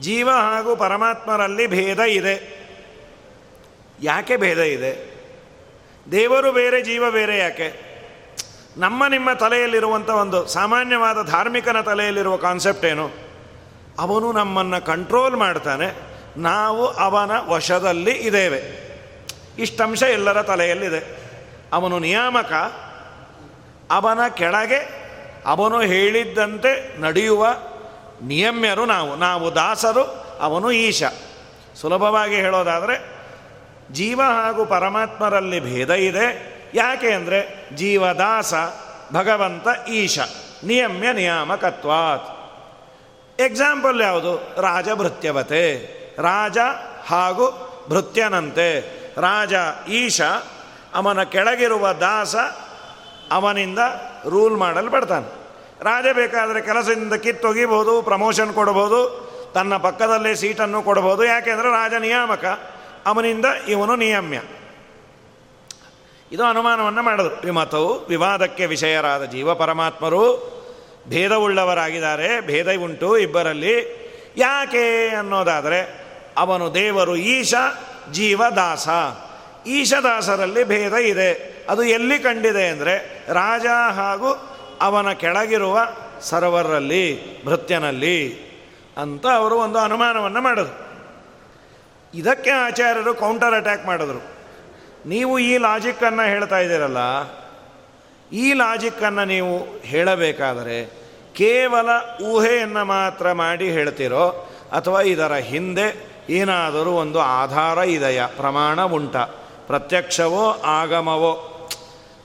ಜೀವ 0.00 0.30
ಹಾಗೂ 0.30 0.76
ಪರಮಾತ್ಮರಲ್ಲಿ 0.76 1.66
ಭೇದ 1.66 1.98
ಇದೆ. 2.00 2.60
ಯಾಕೆ 4.02 4.36
ಭೇದ 4.36 4.58
ಇದೆ? 4.58 5.10
ದೇವರು 6.12 6.52
ಬೇರೆ, 6.52 6.82
ಜೀವ 6.82 7.10
ಬೇರೆ 7.10 7.38
ಯಾಕೆ? 7.38 7.90
ನಮ್ಮ 8.76 9.06
ನಿಮ್ಮ 9.06 9.32
ತಲೆಯಲ್ಲಿರುವಂಥ 9.32 10.10
ಒಂದು 10.10 10.46
ಸಾಮಾನ್ಯವಾದ 10.46 11.26
ಧಾರ್ಮಿಕನ 11.26 11.80
ತಲೆಯಲ್ಲಿರುವ 11.80 12.36
ಕಾನ್ಸೆಪ್ಟ್ 12.36 12.86
ಏನು? 12.86 13.10
ಅವನು 13.98 14.32
ನಮ್ಮನ್ನು 14.32 14.84
ಕಂಟ್ರೋಲ್ 14.84 15.36
ಮಾಡ್ತಾನೆ. 15.36 15.94
ನಾವು 16.36 16.86
ಅವನ 16.86 17.30
ವಶದಲ್ಲಿ 17.46 18.10
ಇದ್ದೇವೆ. 18.10 18.90
ಇಷ್ಟಂಶ 19.58 20.02
ಎಲ್ಲರ 20.02 20.42
ತಲೆಯಲ್ಲಿದೆ. 20.42 21.18
ಅವನು 21.72 21.98
ನಿಯಾಮಕ, 21.98 22.52
ಅವನ 23.90 24.28
ಕೆಳಗೆ 24.28 24.99
ಅವನು 25.46 25.80
ಹೇಳಿದ್ದಂತೆ 25.80 27.00
ನಡೆಯುವ 27.00 27.46
ನಿಯಮ್ಯರು 28.22 28.84
ನಾವು 28.84 29.16
ನಾವು 29.16 29.54
ದಾಸರು, 29.54 30.02
ಅವನು 30.40 30.72
ಈಶ. 30.72 31.02
ಸುಲಭವಾಗಿ 31.80 32.34
ಹೇಳೋದಾದರೆ, 32.34 33.20
ಜೀವ 33.92 34.22
ಹಾಗೂ 34.22 34.64
ಪರಮಾತ್ಮರಲ್ಲಿ 34.64 35.60
ಭೇದ 35.60 35.90
ಇದೆ. 35.90 36.50
ಯಾಕೆ 36.74 37.10
ಅಂದರೆ 37.10 37.68
ಜೀವದಾಸ 37.74 38.54
ಭಗವಂತ 39.12 39.88
ಈಶ. 39.88 40.18
ನಿಯಮ್ಯ 40.64 41.12
ನಿಯಾಮಕತ್ವಾತ್. 41.12 42.36
ಎಕ್ಸಾಂಪಲ್ 43.40 44.00
ಯಾವುದು? 44.00 44.36
ರಾಜ 44.60 44.88
ಭೃತ್ಯವತೆ. 44.94 45.76
ರಾಜ 46.18 46.58
ಹಾಗೂ 47.06 47.66
ಭೃತ್ಯನಂತೆ. 47.88 48.80
ರಾಜ 49.20 49.54
ಈಶ, 49.88 50.20
ಅವನ 50.94 51.22
ಕೆಳಗಿರುವ 51.22 51.92
ದಾಸ 51.92 52.36
ಅವನಿಂದ 53.32 53.78
ರೂಲ್ 54.28 54.56
ಮಾಡಲು 54.56 54.90
ಬಿಡ್ತಾನೆ 54.90 55.40
ರಾಜ 55.82 56.04
ಬೇಕಾದರೆ 56.12 56.62
ಕೆಲಸದಿಂದ 56.62 57.12
ಕಿತ್ತೊಗಿಬೋದು 57.12 58.02
ಪ್ರಮೋಷನ್ 58.02 58.54
ಕೊಡಬಹುದು, 58.54 59.30
ತನ್ನ 59.54 59.76
ಪಕ್ಕದಲ್ಲೇ 59.76 60.34
ಸೀಟನ್ನು 60.34 60.82
ಕೊಡಬಹುದು. 60.82 61.24
ಯಾಕೆಂದರೆ 61.24 61.68
ರಾಜ 61.68 61.94
ನಿಯಾಮಕ, 61.94 62.44
ಅವನಿಂದ 63.06 63.44
ಇವನು 63.68 63.96
ನಿಯಮ್ಯ. 63.96 64.40
ಇದು 66.32 66.44
ಅನುಮಾನವನ್ನು 66.44 67.02
ಮಾಡಿದ್ರು. 67.02 67.34
ವಿಮತವು 67.34 68.06
ವಿವಾದಕ್ಕೆ 68.06 68.66
ವಿಷಯರಾದ 68.66 69.24
ಜೀವ 69.24 69.54
ಪರಮಾತ್ಮರು 69.54 70.50
ಭೇದವುಳ್ಳವರಾಗಿದ್ದಾರೆ, 71.08 72.40
ಭೇದ 72.40 72.80
ಉಂಟು 72.80 73.18
ಇಬ್ಬರಲ್ಲಿ. 73.18 74.00
ಯಾಕೆ 74.36 75.08
ಅನ್ನೋದಾದರೆ, 75.08 76.10
ಅವನು 76.38 76.74
ದೇವರು 76.74 77.16
ಈಶ 77.16 77.54
ಜೀವದಾಸ 78.12 78.88
ಈಶದಾಸರಲ್ಲಿ 79.76 80.62
ಭೇದ 80.64 80.94
ಇದೆ. 81.12 81.30
ಅದು 81.68 81.82
ಎಲ್ಲಿ 81.96 82.18
ಕಂಡಿದೆ 82.18 82.64
ಅಂದರೆ 82.68 82.94
ರಾಜ 83.32 83.66
ಹಾಗೂ 83.98 84.30
ಅವನ 84.82 85.08
ಕೆಳಗಿರುವ 85.22 85.78
ಸರ್ವರಲ್ಲಿ, 86.22 87.04
ಭೃತ್ಯನಲ್ಲಿ 87.44 88.18
ಅಂತ 88.96 89.26
ಅವರು 89.40 89.56
ಒಂದು 89.56 89.78
ಅನುಮಾನವನ್ನು 89.78 90.40
ಮಾಡಿದ್ರು. 90.40 90.76
ಇದಕ್ಕೆ 92.14 92.50
ಆಚಾರ್ಯರು 92.50 93.12
ಕೌಂಟರ್ 93.14 93.54
ಅಟ್ಯಾಕ್ 93.54 93.84
ಮಾಡಿದ್ರು. 93.86 94.20
ನೀವು 95.06 95.34
ಈ 95.38 95.52
ಲಾಜಿಕ್ಕನ್ನು 95.58 96.24
ಹೇಳ್ತಾ 96.32 96.58
ಇದ್ದೀರಲ್ಲ, 96.58 97.02
ಈ 98.32 98.46
ಲಾಜಿಕ್ಕನ್ನು 98.52 99.24
ನೀವು 99.24 99.54
ಹೇಳಬೇಕಾದರೆ 99.92 100.78
ಕೇವಲ 101.34 101.88
ಊಹೆಯನ್ನು 102.30 102.82
ಮಾತ್ರ 102.84 103.32
ಮಾಡಿ 103.32 103.68
ಹೇಳ್ತಿರೋ, 103.76 104.24
ಅಥವಾ 104.72 105.00
ಇದರ 105.12 105.34
ಹಿಂದೆ 105.50 105.86
ಏನಾದರೂ 106.38 106.90
ಒಂದು 107.04 107.18
ಆಧಾರ 107.20 107.78
ಇದೆಯಾ, 107.96 108.26
ಪ್ರಮಾಣ 108.40 108.80
ಉಂಟ. 108.98 109.16
ಪ್ರತ್ಯಕ್ಷವೋ 109.70 110.44
ಆಗಮವೋ. 110.64 111.46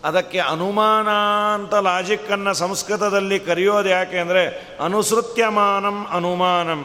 ಅದಕ್ಕೆ 0.04 0.40
ಅನುಮಾನ 0.40 1.10
ಅಂತ 1.54 1.74
ಲಾಜಿಕ್ಕನ್ನು 1.74 2.54
ಸಂಸ್ಕೃತದಲ್ಲಿ 2.54 3.40
ಕರೆಯೋದು 3.40 3.90
ಯಾಕೆ 3.90 4.18
ಅಂದರೆ 4.18 4.44
ಅನುಸೃತ್ಯಮಾನಂ 4.84 6.08
ಅನುಮಾನಂ. 6.12 6.82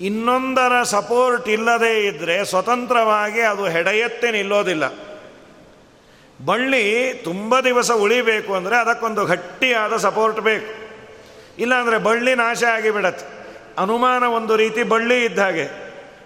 ಇನ್ನೊಂದರ 0.00 0.82
ಸಪೋರ್ಟ್ 0.82 1.48
ಇಲ್ಲದೇ 1.48 2.06
ಇದ್ದರೆ 2.06 2.44
ಸ್ವತಂತ್ರವಾಗಿ 2.44 3.40
ಅದು 3.40 3.64
ಹೆಡೆಯತ್ತೆ 3.64 4.30
ನಿಲ್ಲೋದಿಲ್ಲ. 4.30 4.84
ಬಳ್ಳಿ 6.44 7.14
ತುಂಬ 7.24 7.60
ದಿವಸ 7.60 7.90
ಉಳಿಬೇಕು 7.90 8.54
ಅಂದರೆ 8.54 8.76
ಅದಕ್ಕೊಂದು 8.76 9.24
ಗಟ್ಟಿಯಾದ 9.24 9.96
ಸಪೋರ್ಟ್ 9.96 10.40
ಬೇಕು. 10.40 10.70
ಇಲ್ಲಾಂದರೆ 11.58 11.98
ಬಳ್ಳಿ 11.98 12.34
ನಾಶ 12.34 12.62
ಆಗಿಬಿಡತ್ತೆ. 12.64 13.26
ಅನುಮಾನ 13.78 14.22
ಒಂದು 14.22 14.56
ರೀತಿ 14.56 14.82
ಬಳ್ಳಿ 14.82 15.24
ಇದ್ದ 15.24 15.38
ಹಾಗೆ. 15.38 15.83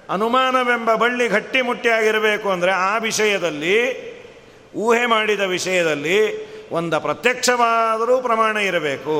ಅನುಮಾನವೆಂಬ 0.08 0.90
ಬಳ್ಳಿ 0.94 1.26
ಗಟ್ಟಿಮುಟ್ಟಿಯಾಗಿರಬೇಕು 1.28 2.48
ಅಂದರೆ 2.50 2.72
ಆ 2.90 2.92
ವಿಷಯದಲ್ಲಿ, 2.98 3.78
ಊಹೆ 4.74 5.04
ಮಾಡಿದ 5.06 5.40
ವಿಷಯದಲ್ಲಿ 5.40 6.18
ಒಂದು 6.70 7.00
ಪ್ರತ್ಯಕ್ಷವಾದರೂ 7.00 8.14
ಪ್ರಮಾಣ 8.22 8.56
ಇರಬೇಕು, 8.56 9.16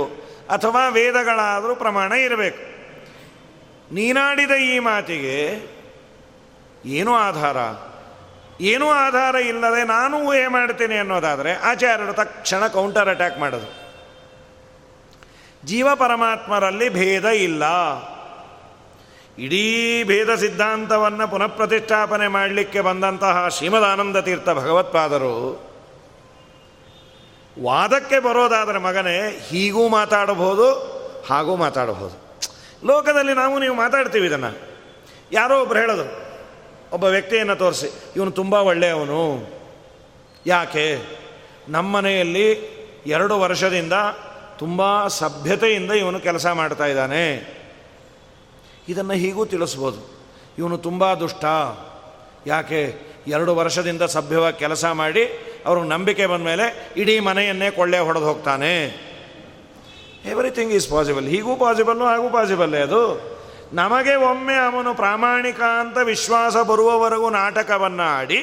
ಅಥವಾ 0.51 0.83
ವೇದಗಳಾದರೂ 0.89 1.75
ಪ್ರಮಾಣ 1.75 2.13
ಇರಬೇಕು. 2.13 2.63
ನೀನಾಡಿದ 3.95 4.55
ಈ 4.71 4.79
ಮಾತಿಗೆ 4.79 5.37
ಏನು 6.99 7.13
ಆಧಾರ, 7.29 7.57
ಏನೂ 8.61 8.87
ಆಧಾರ 8.91 9.35
ಇಲ್ಲದೆ 9.35 9.83
ನಾನು 9.85 10.17
ಊಹೆ 10.19 10.47
ಮಾಡ್ತೀನಿ 10.49 10.97
ಅನ್ನೋದಾದರೆ 10.97 11.53
ಆಚಾರ್ಯರು 11.71 12.13
ತಕ್ಷಣ 12.13 12.63
ಕೌಂಟರ್ 12.67 13.09
ಅಟ್ಯಾಕ್ 13.09 13.39
ಮಾಡೋದು. 13.39 13.69
ಜೀವ 15.65 15.89
ಪರಮಾತ್ಮರಲ್ಲಿ 15.95 16.89
ಭೇದ 16.89 17.25
ಇಲ್ಲ. 17.25 17.65
ಇಡೀ 19.39 20.05
ಭೇದ 20.05 20.35
ಸಿದ್ಧಾಂತವನ್ನು 20.35 21.29
ಪುನಃ 21.29 21.47
ಪ್ರತಿಷ್ಠಾಪನೆ 21.47 22.29
ಮಾಡಲಿಕ್ಕೆ 22.29 22.81
ಬಂದಂತಹ 22.81 23.49
ಶ್ರೀಮದಾನಂದ 23.49 24.17
ತೀರ್ಥ 24.17 24.49
ಭಗವತ್ಪಾದರು, 24.49 25.35
ವಾದಕ್ಕೆ 27.63 28.19
ಬರೋದಾದರೆ 28.19 28.79
ಮಗನೇ 28.79 29.47
ಹೀಗೂ 29.49 29.89
ಮಾತಾಡಬಹುದು, 29.89 30.67
ಹಾಗೂ 31.31 31.57
ಮಾತಾಡಬಹುದು. 31.57 32.17
ಲೋಕದಲ್ಲಿ 32.87 33.35
ನಾವು 33.35 33.59
ನೀವು 33.59 33.75
ಮಾತಾಡ್ತೀವಿ 33.75 34.27
ಇದನ್ನು. 34.27 34.59
ಯಾರೋ 35.33 35.63
ಒಬ್ರು 35.63 35.79
ಹೇಳೋದು, 35.79 36.07
ಒಬ್ಬ 36.93 37.05
ವ್ಯಕ್ತಿಯನ್ನು 37.05 37.57
ತೋರಿಸಿ, 37.57 37.89
ಇವನು 38.17 38.31
ತುಂಬ 38.31 38.55
ಒಳ್ಳೆಯವನು. 38.55 39.23
ಯಾಕೆ? 40.47 40.87
ನಮ್ಮನೆಯಲ್ಲಿ 41.69 42.49
ಎರಡು 43.07 43.39
ವರ್ಷದಿಂದ 43.39 43.93
ತುಂಬ 44.59 45.07
ಸಭ್ಯತೆಯಿಂದ 45.07 45.91
ಇವನು 45.93 46.21
ಕೆಲಸ 46.21 46.47
ಮಾಡ್ತಾ 46.47 46.87
ಇದ್ದಾನೆ. 46.87 47.58
ಇದನ್ನು 48.89 49.13
ಹೀಗೂ 49.13 49.45
ತಿಳಿಸ್ಬೋದು. 49.45 50.19
ಇವನು 50.59 50.79
ತುಂಬ 50.79 51.15
ದುಷ್ಟ. 51.15 51.45
ಯಾಕೆ? 52.47 53.09
ಎರಡು 53.27 53.57
ವರ್ಷದಿಂದ 53.57 54.03
ಸಭ್ಯವಾಗಿ 54.03 54.59
ಕೆಲಸ 54.59 54.85
ಮಾಡಿ 54.85 55.25
ಅವ್ರಿಗೆ 55.67 55.89
ನಂಬಿಕೆ 55.89 56.27
ಬಂದ 56.27 56.45
ಮೇಲೆ 56.45 56.93
ಇಡೀ 56.97 57.21
ಮನೆಯನ್ನೇ 57.21 57.71
ಕೊಳ್ಳೆ 57.71 57.99
ಹೊಡೆದು 57.99 58.25
ಹೋಗ್ತಾನೆ. 58.25 58.85
ಎವ್ರಿಥಿಂಗ್ 60.25 60.73
ಈಸ್ 60.73 60.91
ಪಾಸಿಬಲ್ 60.91 61.29
ಹೀಗೂ 61.29 61.57
ಪಾಸಿಬಲ್ಲು 61.57 62.05
ಹಾಗೂ 62.05 62.31
ಪಾಸಿಬಲ್ಲೇ 62.31 62.81
ಅದು. 62.81 63.21
ನಮಗೆ 63.73 64.15
ಒಮ್ಮೆ 64.15 64.55
ಅವನು 64.55 64.95
ಪ್ರಾಮಾಣಿಕ 64.95 65.61
ಅಂತ 65.61 65.99
ವಿಶ್ವಾಸ 65.99 66.57
ಬರುವವರೆಗೂ 66.57 67.31
ನಾಟಕವನ್ನು 67.31 68.03
ಆಡಿ 68.03 68.41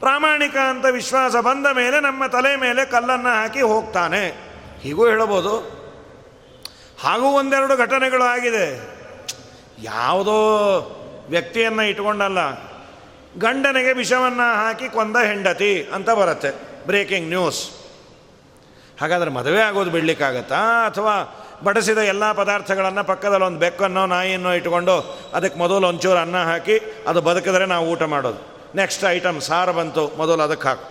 ಪ್ರಾಮಾಣಿಕ 0.00 0.56
ಅಂತ 0.56 0.84
ವಿಶ್ವಾಸ 0.90 1.36
ಬಂದ 1.36 1.66
ಮೇಲೆ 1.66 2.00
ನಮ್ಮ 2.00 2.26
ತಲೆ 2.26 2.56
ಮೇಲೆ 2.56 2.84
ಕಲ್ಲನ್ನು 2.84 3.28
ಹಾಕಿ 3.28 3.60
ಹೋಗ್ತಾನೆ. 3.60 4.28
ಹೀಗೂ 4.80 5.06
ಹೇಳಬಹುದು. 5.06 5.78
ಹಾಗೂ 7.00 7.26
ಒಂದೆರಡು 7.26 7.76
ಘಟನೆಗಳು 7.76 8.24
ಆಗಿದೆ. 8.24 8.97
ಯಾವುದೋ 9.82 10.36
ವ್ಯಕ್ತಿಯನ್ನು 11.30 11.82
ಇಟ್ಕೊಂಡಲ್ಲ, 11.82 12.40
ಗಂಡನಿಗೆ 13.38 13.92
ವಿಷವನ್ನು 13.92 14.46
ಹಾಕಿ 14.62 14.86
ಕೊಂದ 14.88 15.16
ಹೆಂಡತಿ 15.16 15.72
ಅಂತ 15.94 16.10
ಬರುತ್ತೆ 16.10 16.50
ಬ್ರೇಕಿಂಗ್ 16.86 17.28
ನ್ಯೂಸ್ 17.28 17.60
ಹಾಗಾದರೆ 19.00 19.30
ಮದುವೆ 19.30 19.60
ಆಗೋದು 19.60 19.90
ಬಿಡಲಿಕ್ಕಾಗತ್ತಾ? 19.90 20.60
ಅಥವಾ 20.86 21.14
ಬಡಿಸಿದ 21.64 21.98
ಎಲ್ಲ 21.98 22.32
ಪದಾರ್ಥಗಳನ್ನು 22.32 23.02
ಪಕ್ಕದಲ್ಲಿ 23.04 23.46
ಒಂದು 23.46 23.58
ಬೆಕ್ಕನ್ನೋ, 23.58 24.06
ನಾಯಿಯನ್ನೋ 24.06 24.52
ಇಟ್ಕೊಂಡು 24.52 24.96
ಅದಕ್ಕೆ 25.34 25.58
ಮೊದಲು 25.58 25.86
ಒಂಚೂರು 25.88 26.18
ಅನ್ನ 26.18 26.38
ಹಾಕಿ 26.42 26.76
ಅದು 27.08 27.20
ಬದುಕಿದ್ರೆ 27.20 27.66
ನಾವು 27.66 27.84
ಊಟ 27.90 28.02
ಮಾಡೋದು. 28.02 28.40
ನೆಕ್ಸ್ಟ್ 28.76 29.04
ಐಟಮ್ 29.10 29.40
ಸಾರು 29.40 29.72
ಬಂತು, 29.72 30.04
ಮೊದಲು 30.16 30.42
ಅದಕ್ಕೆ 30.42 30.68
ಹಾಕು. 30.68 30.86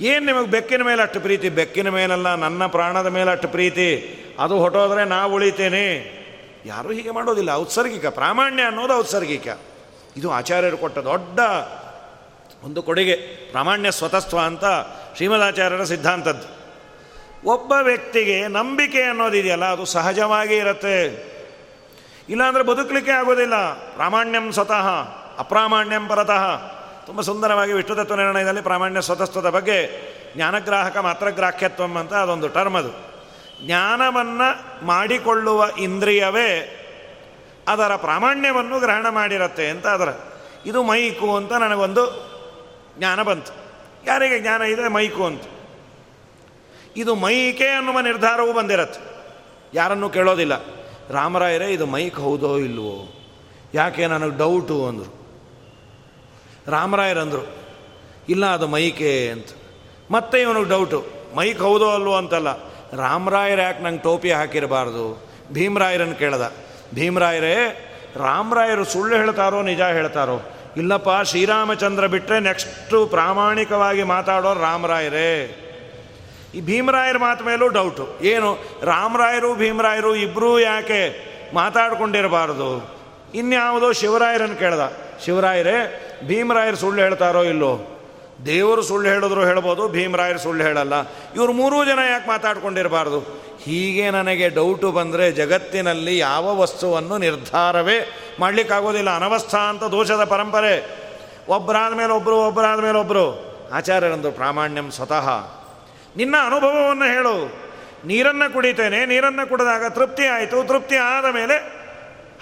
ಏನು 0.00 0.26
ನಿಮಗೆ 0.26 0.46
ಬೆಕ್ಕಿನ 0.46 0.82
ಮೇಲೆ 0.82 1.02
ಅಷ್ಟು 1.02 1.20
ಪ್ರೀತಿ? 1.20 1.48
ಬೆಕ್ಕಿನ 1.48 1.88
ಮೇಲಲ್ಲ, 1.88 2.34
ನನ್ನ 2.34 2.66
ಪ್ರಾಣದ 2.66 3.06
ಮೇಲೆ 3.06 3.30
ಅಷ್ಟು 3.30 3.48
ಪ್ರೀತಿ. 3.48 3.88
ಅದು 4.40 4.58
ಹೊಟ್ಟೋದ್ರೆ 4.58 5.04
ನಾವು 5.04 5.34
ಉಳಿತೇನೆ. 5.34 6.17
ಯಾರೂ 6.68 6.92
ಹೀಗೆ 6.92 7.10
ಮಾಡೋದಿಲ್ಲ. 7.10 7.50
ಔತ್ಸರ್ಗಿಕ, 7.50 8.06
ಪ್ರಾಮಾಣ್ಯ 8.06 8.62
ಅನ್ನೋದು 8.62 8.94
ಔತ್ಸರ್ಗಿಕ. 8.94 9.48
ಇದು 10.16 10.30
ಆಚಾರ್ಯರು 10.30 10.78
ಕೊಟ್ಟ 10.78 10.98
ದೊಡ್ಡ 10.98 11.38
ಒಂದು 12.64 12.82
ಕೊಡುಗೆ. 12.82 13.16
ಪ್ರಾಮಾಣ್ಯ 13.50 13.90
ಸ್ವತಸ್ತ್ವ 13.90 14.38
ಅಂತ 14.38 14.64
ಶ್ರೀಮದಾಚಾರ್ಯರ 15.16 15.84
ಸಿದ್ಧಾಂತದ್ದು. 15.84 16.58
ಒಬ್ಬ 17.48 17.72
ವ್ಯಕ್ತಿಗೆ 17.82 18.48
ನಂಬಿಕೆ 18.48 19.02
ಅನ್ನೋದಿದೆಯಲ್ಲ 19.02 19.64
ಅದು 19.64 19.84
ಸಹಜವಾಗಿ 19.84 20.56
ಇರುತ್ತೆ. 20.56 21.04
ಇಲ್ಲಾಂದರೆ 22.28 22.62
ಬದುಕಲಿಕ್ಕೆ 22.62 23.12
ಆಗೋದಿಲ್ಲ. 23.12 23.72
ಪ್ರಾಮಾಣ್ಯಂ 23.72 24.52
ಸ್ವತಃ, 24.52 24.88
ಅಪ್ರಾಮಾಣ್ಯಂ 25.38 26.08
ಪರತಃ. 26.08 26.56
ತುಂಬ 27.06 27.20
ಸುಂದರವಾಗಿ 27.20 27.72
ವಿಷ್ಣುತತ್ವ 27.72 28.14
ನಿರ್ಣಯದಲ್ಲಿ 28.14 28.62
ಪ್ರಾಮಾಣ್ಯ 28.62 29.00
ಸ್ವತಸ್ವದ 29.00 29.50
ಬಗ್ಗೆ 29.50 30.08
ಜ್ಞಾನಗ್ರಾಹಕ 30.36 30.96
ಮಾತ್ರ 30.96 31.30
ಗ್ರಾಹ್ಯತ್ವಂ 31.30 31.96
ಅಂತ 31.96 32.14
ಅದೊಂದು 32.14 32.48
ಟರ್ಮ್ 32.48 32.76
ಅದು. 32.76 33.07
ಜ್ಞಾನವನ್ನು 33.62 34.86
ಮಾಡಿಕೊಳ್ಳುವ 34.86 35.66
ಇಂದ್ರಿಯವೇ 35.78 36.74
ಅದರ 37.68 37.96
ಪ್ರಾಮಾಣ್ಯವನ್ನು 37.96 38.80
ಗ್ರಹಣ 38.80 39.08
ಮಾಡಿರತ್ತೆ 39.08 39.68
ಅಂತ 39.68 39.86
ಅದರ 39.86 40.08
ಇದು 40.66 40.82
ಮೈಕು 40.82 41.36
ಅಂತ 41.36 41.52
ನನಗೊಂದು 41.52 42.28
ಜ್ಞಾನ 42.98 43.22
ಬಂತು. 43.22 43.52
ಯಾರಿಗೆ 44.06 44.40
ಜ್ಞಾನ 44.40 44.62
ಇದೆ 44.62 44.88
ಮೈಕು 44.88 45.26
ಅಂತ. 45.26 45.42
ಇದು 46.96 47.14
ಮೈಕೆ 47.14 47.66
ಅನ್ನುವ 47.66 48.00
ನಿರ್ಧಾರವೂ 48.00 48.52
ಬಂದಿರತ್ತೆ. 48.52 49.00
ಯಾರನ್ನೂ 49.74 50.08
ಕೇಳೋದಿಲ್ಲ. 50.08 50.52
ರಾಮರಾಯರೇ, 51.10 51.66
ಇದು 51.66 51.86
ಮೈಕ್ 51.86 52.16
ಹೌದೋ 52.16 52.56
ಇಲ್ವೋ? 52.56 53.14
ಯಾಕೆ 53.74 54.06
ನನಗೆ 54.06 54.38
ಡೌಟು 54.38 54.86
ಅಂದರು. 54.86 55.18
ರಾಮರಾಯರಂದರು 56.70 57.48
ಇಲ್ಲ 58.28 58.46
ಅದು 58.46 58.66
ಮೈಕೆ 58.66 59.30
ಅಂತ. 59.30 59.46
ಮತ್ತೆ 60.10 60.40
ಇವನಿಗೆ 60.40 60.68
ಡೌಟು 60.68 61.04
ಮೈಕ್ 61.36 61.60
ಹೌದೋ 61.60 61.90
ಅಲ್ವೋ 61.90 62.14
ಅಂತಲ್ಲ. 62.14 62.67
ರಾಮರಾಯರು 62.94 63.62
ಯಾಕೆ 63.62 63.82
ನಂಗೆ 63.82 64.02
ಟೋಪಿ 64.02 64.32
ಹಾಕಿರಬಾರ್ದು? 64.32 65.28
ಭೀಮರಾಯರನ್ನು 65.52 66.14
ಕೇಳ್ದ. 66.14 66.52
ಭೀಮರಾಯರೇ, 66.94 67.84
ರಾಮರಾಯರು 68.16 68.84
ಸುಳ್ಳು 68.84 69.16
ಹೇಳ್ತಾರೋ, 69.16 69.62
ನಿಜ 69.62 69.80
ಹೇಳ್ತಾರೋ? 69.80 70.52
ಇಲ್ಲಪ್ಪ, 70.76 71.08
ಶ್ರೀರಾಮಚಂದ್ರ 71.22 72.06
ಬಿಟ್ಟರೆ 72.06 72.40
ನೆಕ್ಸ್ಟು 72.40 73.06
ಪ್ರಾಮಾಣಿಕವಾಗಿ 73.06 74.02
ಮಾತಾಡೋರು 74.02 74.60
ರಾಮರಾಯರೇ. 74.60 75.58
ಈ 76.54 76.60
ಭೀಮರಾಯರ 76.60 77.16
ಮಾತು 77.16 77.44
ಮೇಲೂ 77.44 77.68
ಡೌಟು 77.68 78.18
ಏನು? 78.20 78.58
ರಾಮರಾಯರು, 78.82 79.54
ಭೀಮರಾಯರು 79.54 80.16
ಇಬ್ಬರೂ 80.16 80.58
ಯಾಕೆ 80.58 81.28
ಮಾತಾಡ್ಕೊಂಡಿರಬಾರ್ದು? 81.54 82.98
ಇನ್ಯಾವುದೋ 83.34 83.92
ಶಿವರಾಯರನ್ನು 83.92 84.56
ಕೇಳ್ದ. 84.56 84.92
ಶಿವರಾಯರೇ, 85.24 86.04
ಭೀಮರಾಯರು 86.26 86.76
ಸುಳ್ಳು 86.76 87.02
ಹೇಳ್ತಾರೋ 87.02 87.42
ಇಲ್ಲೋ? 87.42 87.97
ದೇವರು 88.46 88.82
ಸುಳ್ಳು 88.82 89.08
ಹೇಳಿದ್ರು 89.08 89.44
ಹೇಳ್ಬೋದು, 89.44 89.88
ಭೀಮರಾಯರು 89.88 90.38
ಸುಳ್ಳು 90.38 90.64
ಹೇಳಲ್ಲ. 90.64 90.94
ಇವರು 91.34 91.52
ಮೂರೂ 91.52 91.84
ಜನ 91.84 91.98
ಯಾಕೆ 92.10 92.28
ಮಾತಾಡ್ಕೊಂಡಿರಬಾರ್ದು? 92.28 93.20
ಹೀಗೆ 93.62 94.10
ನನಗೆ 94.10 94.48
ಡೌಟು 94.48 94.92
ಬಂದರೆ 94.92 95.32
ಜಗತ್ತಿನಲ್ಲಿ 95.32 96.18
ಯಾವ 96.18 96.56
ವಸ್ತುವನ್ನು 96.56 97.18
ನಿರ್ಧಾರವೇ 97.18 97.98
ಮಾಡಲಿಕ್ಕಾಗೋದಿಲ್ಲ. 98.40 99.10
ಅನವಸ್ಥ 99.16 99.54
ಅಂತ 99.54 99.84
ದೋಷದ 99.84 100.24
ಪರಂಪರೆ. 100.24 100.74
ಒಬ್ಬರಾದ 101.48 101.92
ಮೇಲೆ 101.94 102.12
ಒಬ್ಬರು 102.12 102.36
ಒಬ್ಬರಾದ 102.36 102.80
ಮೇಲೆ 102.80 102.98
ಒಬ್ಬರು 102.98 103.24
ಆಚಾರ್ಯರಂದು 103.72 104.30
ಪ್ರಾಮಾಣ್ಯಂ 104.32 104.90
ಸ್ವತಃ. 104.90 105.28
ನಿನ್ನ 106.16 106.34
ಅನುಭವವನ್ನು 106.44 107.04
ಹೇಳು. 107.04 107.34
ನೀರನ್ನು 108.06 108.52
ಕುಡಿತೇನೆ, 108.52 109.06
ನೀರನ್ನು 109.06 109.48
ಕುಡಿದಾಗ 109.48 109.84
ತೃಪ್ತಿ 109.88 110.26
ಆಯಿತು, 110.26 110.64
ತೃಪ್ತಿ 110.64 110.96
ಆದ 110.96 111.24
ಮೇಲೆ 111.34 111.56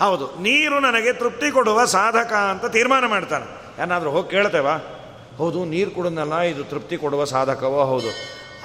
ಹೌದು, 0.01 0.27
ನೀರು 0.43 0.81
ನನಗೆ 0.81 1.13
ತೃಪ್ತಿ 1.13 1.51
ಕೊಡುವ 1.51 1.85
ಸಾಧಕ 1.85 2.33
ಅಂತ 2.33 2.67
ತೀರ್ಮಾನ 2.67 3.07
ಮಾಡ್ತಾನೆ. 3.07 3.47
ಏನಾದರೂ 3.83 4.11
ಹೋಗಿ 4.11 4.31
ಕೇಳ್ತೇವಾ? 4.31 4.77
ಹೌದು, 5.39 5.65
ನೀರು 5.65 5.91
ಕುಡಿದ್ನಲ್ಲ, 5.91 6.41
ಇದು 6.41 6.65
ತೃಪ್ತಿ 6.65 6.97
ಕೊಡುವ 6.97 7.25
ಸಾಧಕವೋ? 7.25 7.85
ಹೌದು. 7.85 8.09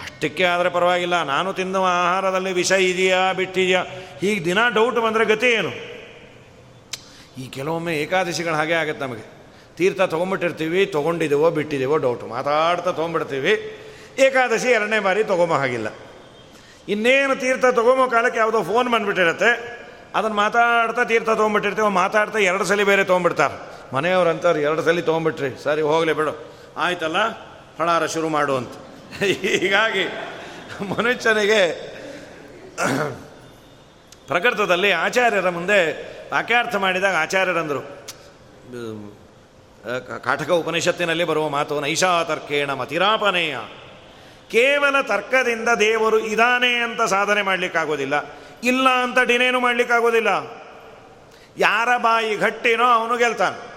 ಅಷ್ಟಕ್ಕೆ 0.03 0.43
ಆದರೆ 0.43 0.69
ಪರವಾಗಿಲ್ಲ, 0.69 1.23
ನಾನು 1.23 1.53
ತಿನ್ನುವ 1.53 1.85
ಆಹಾರದಲ್ಲಿ 1.85 2.53
ವಿಷ 2.53 2.71
ಇದೆಯಾ, 2.71 3.33
ಬಿಟ್ಟಿದೆಯಾ? 3.33 3.85
ಈಗ 4.23 4.45
ದಿನ 4.45 4.57
ಡೌಟ್ 4.69 4.95
ಬಂದರೆ 4.95 5.25
ಗತಿ 5.25 5.47
ಏನು? 5.47 5.71
ಈ 7.37 7.47
ಕೆಲವೊಮ್ಮೆ 7.47 7.95
ಏಕಾದಶಿಗಳು 7.95 8.53
ಹಾಗೆ 8.53 8.73
ಆಗುತ್ತೆ 8.73 9.05
ನಮಗೆ. 9.05 9.41
ತೀರ್ಥ 9.77 10.01
ತೊಗೊಂಬಿಟ್ಟಿರ್ತೀವಿ 10.01 10.85
ತೊಗೊಂಡಿದ್ದೇವೋ 10.85 11.49
ಬಿಟ್ಟಿದ್ದೇವೋ 11.49 11.97
ಡೌಟ್ 11.97 12.23
ಮಾತಾಡ್ತಾ 12.23 12.91
ತೊಗೊಂಬಿಡ್ತೀವಿ 12.91 13.81
ಏಕಾದಶಿ 14.19 14.69
ಎರಡನೇ 14.69 14.99
ಬಾರಿ 14.99 15.23
ತೊಗೊಂಬೋ 15.23 15.55
ಹಾಗಿಲ್ಲ. 15.55 15.87
ಇನ್ನೇನು 16.87 17.35
ತೀರ್ಥ 17.35 17.65
ತೊಗೊಂಬೋ 17.65 18.07
ಕಾಲಕ್ಕೆ 18.07 18.39
ಯಾವುದೋ 18.39 18.63
ಫೋನ್ 18.63 18.89
ಬಂದುಬಿಟ್ಟಿರುತ್ತೆ. 18.89 19.81
ಅದನ್ನು 20.15 20.35
ಮಾತಾಡ್ತಾ 20.35 21.03
ತೀರ್ಥ 21.03 21.29
ತೊಗೊಂಬಿಟ್ಟಿರ್ತೀವಿ 21.29 21.87
ಮಾತಾಡ್ತಾ 21.87 22.39
ಎರಡು 22.39 22.65
ಸಲ 22.65 22.83
ಬೇರೆ 22.83 23.03
ತೊಗೊಂಬಿಡ್ತಾರೆ 23.03 23.71
ಮನೆಯವ್ರು 23.95 24.29
ಅಂತಾರೆ, 24.29 24.61
ಎರಡು 24.61 24.81
ಸಲ 24.81 24.99
ತೊಗೊಂಬಿಟ್ರಿ 24.99 25.63
ಸರಿ, 25.63 25.81
ಹೋಗಲಿ 25.81 26.13
ಬಿಡು. 26.13 26.50
ಆಯ್ತಲ್ಲ, 26.77 27.17
ಫಳಾರ 27.77 28.05
ಶುರು 28.05 28.29
ಮಾಡುವಂತ 28.29 28.73
ಹೀಗಾಗಿ 29.19 30.05
ಮನುಷ್ಯನಿಗೆ 30.86 31.62
ಪ್ರಕೃತದಲ್ಲಿ 34.27 34.91
ಆಚಾರ್ಯರ 34.91 35.49
ಮುಂದೆ 35.49 35.79
ವಾಕ್ಯಾರ್ಥ 36.34 36.75
ಮಾಡಿದಾಗ 36.75 37.15
ಆಚಾರ್ಯರಂದರು 37.15 37.81
ಕಾಟಕ 40.23 40.49
ಉಪನಿಷತ್ತಿನಲ್ಲಿ 40.49 41.23
ಬರುವ 41.23 41.49
ಮಾತು, 41.49 41.79
ನೈಷಾ 41.79 42.23
ತರ್ಕೇಣ 42.23 42.73
ಮತಿರಾಪನೇಯ. 42.73 43.57
ಕೇವಲ 44.51 45.01
ತರ್ಕದಿಂದ 45.01 45.69
ದೇವರು 45.79 46.19
ಇದಾನೆ 46.19 46.71
ಅಂತ 46.75 47.01
ಸಾಧನೆ 47.01 47.41
ಮಾಡಲಿಕ್ಕಾಗೋದಿಲ್ಲ, 47.41 48.15
ಇಲ್ಲ 48.63 48.89
ಅಂತ 48.89 49.19
ಡಿನೇನು 49.19 49.60
ಮಾಡಲಿಕ್ಕಾಗೋದಿಲ್ಲ. 49.60 50.29
ಯಾರ 51.57 51.89
ಬಾಯಿ 51.97 52.38
ಘಟ್ಟಿನೋ 52.38 52.86
ಅವನು 52.86 53.17
ಗೆಲ್ತಾನೆ. 53.17 53.70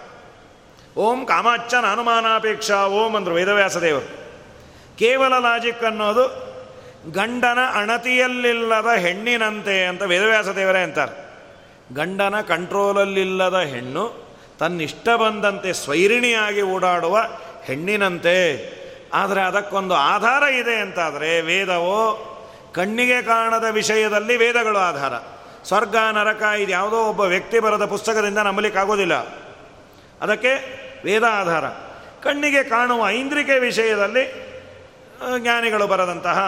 ಓಂ 0.96 1.26
ಕಾಮಾಚ್ಚನ 1.26 1.85
ಅನುಮಾನಾಪೇಕ್ಷ, 1.92 2.70
ಓಂ 2.70 3.16
ಅಂದರು 3.16 3.35
ವೇದವ್ಯಾಸ 3.35 3.76
ದೇವರು 3.76 4.09
ಕೇವಲ 4.96 5.38
ಲಾಜಿಕ್ 5.38 5.85
ಅನ್ನೋದು 5.85 6.24
ಗಂಡನ 7.12 7.59
ಅಣತಿಯಲ್ಲಿಲ್ಲದ 7.74 8.87
ಹೆಣ್ಣಿನಂತೆ 8.87 9.85
ಅಂತ 9.85 10.02
ವೇದವ್ಯಾಸ 10.02 10.48
ದೇವರೇ 10.48 10.83
ಅಂತಾರೆ. 10.83 11.14
ಗಂಡನ 11.94 12.40
ಕಂಟ್ರೋಲಲ್ಲಿಲ್ಲದ 12.40 13.59
ಹೆಣ್ಣು 13.59 14.04
ತನ್ನಿಷ್ಟ 14.59 15.09
ಬಂದಂತೆ 15.09 15.72
ಸ್ವೈರಿಣಿಯಾಗಿ 15.72 16.62
ಓಡಾಡುವ 16.62 17.18
ಹೆಣ್ಣಿನಂತೆ. 17.64 18.37
ಆದರೆ 19.14 19.42
ಅದಕ್ಕೊಂದು 19.42 19.94
ಆಧಾರ 19.94 20.42
ಇದೆ 20.42 20.76
ಅಂತಾದರೆ 20.76 21.40
ವೇದವೋ 21.40 22.30
ಕಣ್ಣಿಗೆ 22.74 23.22
ಕಾಣದ 23.22 23.64
ವಿಷಯದಲ್ಲಿ 23.70 24.37
ವೇದಗಳು 24.37 24.78
ಆಧಾರ. 24.78 25.12
ಸ್ವರ್ಗ, 25.64 25.96
ನರಕ 26.12 26.42
ಇದು 26.42 26.72
ಯಾವುದೋ 26.72 26.96
ಒಬ್ಬ 26.96 27.20
ವ್ಯಕ್ತಿ 27.20 27.59
ಬರದ 27.59 27.85
ಪುಸ್ತಕದಿಂದ 27.85 28.38
ನಂಬಲಿಕ್ಕಾಗೋದಿಲ್ಲ 28.38 29.14
ಅದಕ್ಕೆ 30.20 30.84
ವೇದ 31.05 31.23
ಆಧಾರ 31.31 31.67
ಕಣ್ಣಿಗೆ 32.23 32.62
ಕಾಣುವ 32.62 33.09
ಐಂದ್ರಿಕೆ 33.09 33.59
ವಿಷಯದಲ್ಲಿ 33.59 34.55
ಜ್ಞಾನಿಗಳು 35.38 35.87
ಬರದಂತಹ 35.87 36.38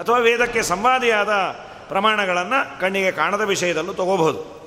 ಅಥವಾ 0.00 0.18
ವೇದಕ್ಕೆ 0.18 0.62
ಸಂವಾದಿಯಾದ 0.62 1.28
ಪ್ರಮಾಣಗಳನ್ನು 1.88 2.80
ಕಣ್ಣಿಗೆ 2.80 3.12
ಕಾಣದ 3.12 3.40
ವಿಷಯದಲ್ಲೂ 3.40 3.92
ತಗೋಬಹುದು. 3.92 4.58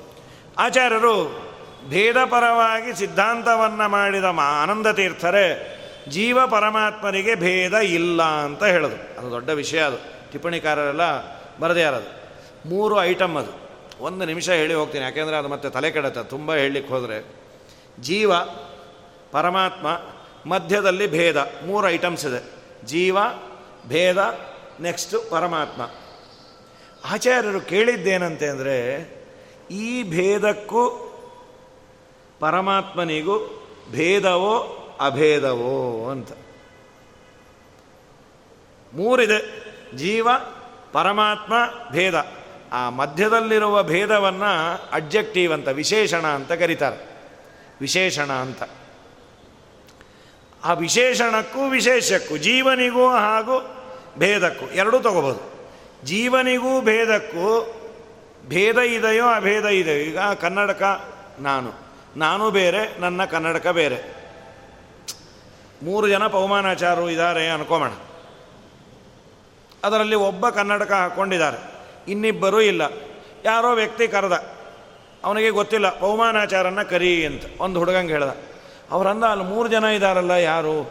ಆಚಾರ್ಯರು 0.58 1.42
ಭೇದಪರವಾಗಿ 1.88 2.98
ಸಿದ್ಧಾಂತವನ್ನು 2.98 3.88
ಮಾಡಿದ 3.88 4.24
ಮಾ, 4.24 4.42
ಆನಂದ 4.42 4.86
ತೀರ್ಥರೇ, 4.86 5.78
ಜೀವ 6.08 6.46
ಪರಮಾತ್ಮರಿಗೆ 6.46 7.34
ಭೇದ 7.34 7.74
ಇಲ್ಲ 7.74 8.22
ಅಂತ 8.22 8.64
ಹೇಳೋದು. 8.64 9.18
ಅದು 9.18 9.30
ದೊಡ್ಡ 9.30 9.50
ವಿಷಯ 9.50 9.80
ಅದು. 9.80 10.32
ಟಿಪ್ಪಣಿಕಾರರೆಲ್ಲ 10.32 11.02
ಬರದೇ 11.58 11.82
ಇರೋದು. 11.82 12.22
ಮೂರು 12.68 13.02
ಐಟಮ್ 13.02 13.36
ಅದು. 13.36 13.70
ಒಂದು 14.04 14.24
ನಿಮಿಷ 14.24 14.50
ಹೇಳಿ 14.50 14.74
ಹೋಗ್ತೀನಿ, 14.74 15.04
ಯಾಕೆಂದರೆ 15.04 15.36
ಅದು 15.36 15.48
ಮತ್ತೆ 15.48 15.70
ತಲೆ 15.70 15.90
ಕೆಡತ್ತೆ. 15.90 16.24
ತುಂಬ 16.24 16.54
ಹೇಳಲಿಕ್ಕೆ 16.54 16.94
ಹೋದರೆ, 16.94 17.26
ಜೀವ 18.00 18.32
ಪರಮಾತ್ಮ, 19.32 19.86
ಮಧ್ಯದಲ್ಲಿ 20.50 21.06
ಭೇದ, 21.06 21.36
ಮೂರು 21.66 21.88
ಐಟಮ್ಸ್ 21.88 22.26
ಇದೆ. 22.26 22.62
ಜೀವ, 22.86 23.18
ಭೇದ 23.88 24.18
ನೆಕ್ಸ್ಟು 24.80 25.30
ಪರಮಾತ್ಮ. 25.30 25.90
ಆಚಾರ್ಯರು 27.04 27.60
ಕೇಳಿದ್ದೇನಂತೆ 27.60 28.46
ಅಂದರೆ, 28.46 28.76
ಈ 29.70 30.02
ಭೇದಕ್ಕೂ 30.02 31.08
ಪರಮಾತ್ಮನಿಗೂ 32.40 33.38
ಭೇದವೋ 33.90 34.78
ಅಭೇದವೋ 35.00 36.10
ಅಂತ. 36.10 36.32
ಮೂರಿದೆ, 38.94 39.40
ಜೀವ, 39.96 40.28
ಪರಮಾತ್ಮ, 40.92 41.54
ಭೇದ. 41.90 42.14
ಆ 42.72 42.90
ಮಧ್ಯದಲ್ಲಿರುವ 42.90 43.82
ಭೇದವನ್ನು 43.82 44.52
ಅಡ್ಜೆಕ್ಟಿವ್ 44.92 45.52
ಅಂತ, 45.52 45.68
ವಿಶೇಷಣ 45.68 46.26
ಅಂತ 46.26 46.52
ಕರೀತಾರೆ. 46.52 46.98
ವಿಶೇಷಣ 47.80 48.32
ಅಂತ. 48.32 48.62
ಆ 50.64 50.72
ವಿಶೇಷಣಕ್ಕೂ 50.72 51.68
ವಿಶೇಷಕ್ಕೂ, 51.68 52.36
ಜೀವನಿಗೂ 52.36 53.08
ಹಾಗೂ 53.08 53.56
ಭೇದಕ್ಕೂ 54.18 54.66
ಎರಡೂ 54.66 54.98
ತಗೋಬೋದು. 55.00 55.40
ಜೀವನಿಗೂ 56.04 56.80
ಭೇದಕ್ಕೂ 56.80 57.78
ಭೇದ 58.48 58.78
ಇದೆಯೋ 58.78 59.26
ಅಭೇದ 59.26 59.64
ಇದೆಯೋ, 59.64 59.96
ಈಗ 59.96 60.18
ಕನ್ನಡಕ 60.18 60.82
ನಾನು 61.40 61.70
ನಾನು 62.16 62.50
ಬೇರೆ, 62.50 63.00
ನನ್ನ 63.00 63.24
ಕನ್ನಡಕ 63.24 63.66
ಬೇರೆ. 63.66 63.98
ಮೂರು 65.82 66.08
ಜನ 66.08 66.26
ಪವಮಾನಾಚಾರರು 66.26 67.10
ಇದ್ದಾರೆ 67.10 67.48
ಅನ್ಕೋಮಣ. 67.48 67.90
ಅದರಲ್ಲಿ 69.84 70.14
ಒಬ್ಬ 70.14 70.48
ಕನ್ನಡಕ 70.48 70.92
ಹಾಕ್ಕೊಂಡಿದ್ದಾರೆ 70.92 71.58
ಇನ್ನಿಬ್ಬರೂ 72.08 72.60
ಇಲ್ಲ. 72.60 72.82
ಯಾರೋ 73.44 73.74
ವ್ಯಕ್ತಿ 73.74 74.08
ಕರೆದ, 74.08 74.32
ಅವನಿಗೆ 75.24 75.50
ಗೊತ್ತಿಲ್ಲ 75.50 75.88
ಪೌಮಾನಾಚಾರನ 75.98 76.82
ಕರಿ 76.82 77.26
ಅಂತ, 77.26 77.42
ಒಂದು 77.58 77.78
ಹುಡುಗಂಗೆ 77.78 78.12
ಹೇಳ್ದ. 78.12 78.51
ಅವರಂದ 78.92 79.24
ಅಲ್ಲಿ 79.24 79.44
ಮೂರು 79.44 79.68
ಜನ 79.68 79.84
ಇದ್ದಾರಲ್ಲ 79.84 80.30
ಯಾರು? 80.30 80.90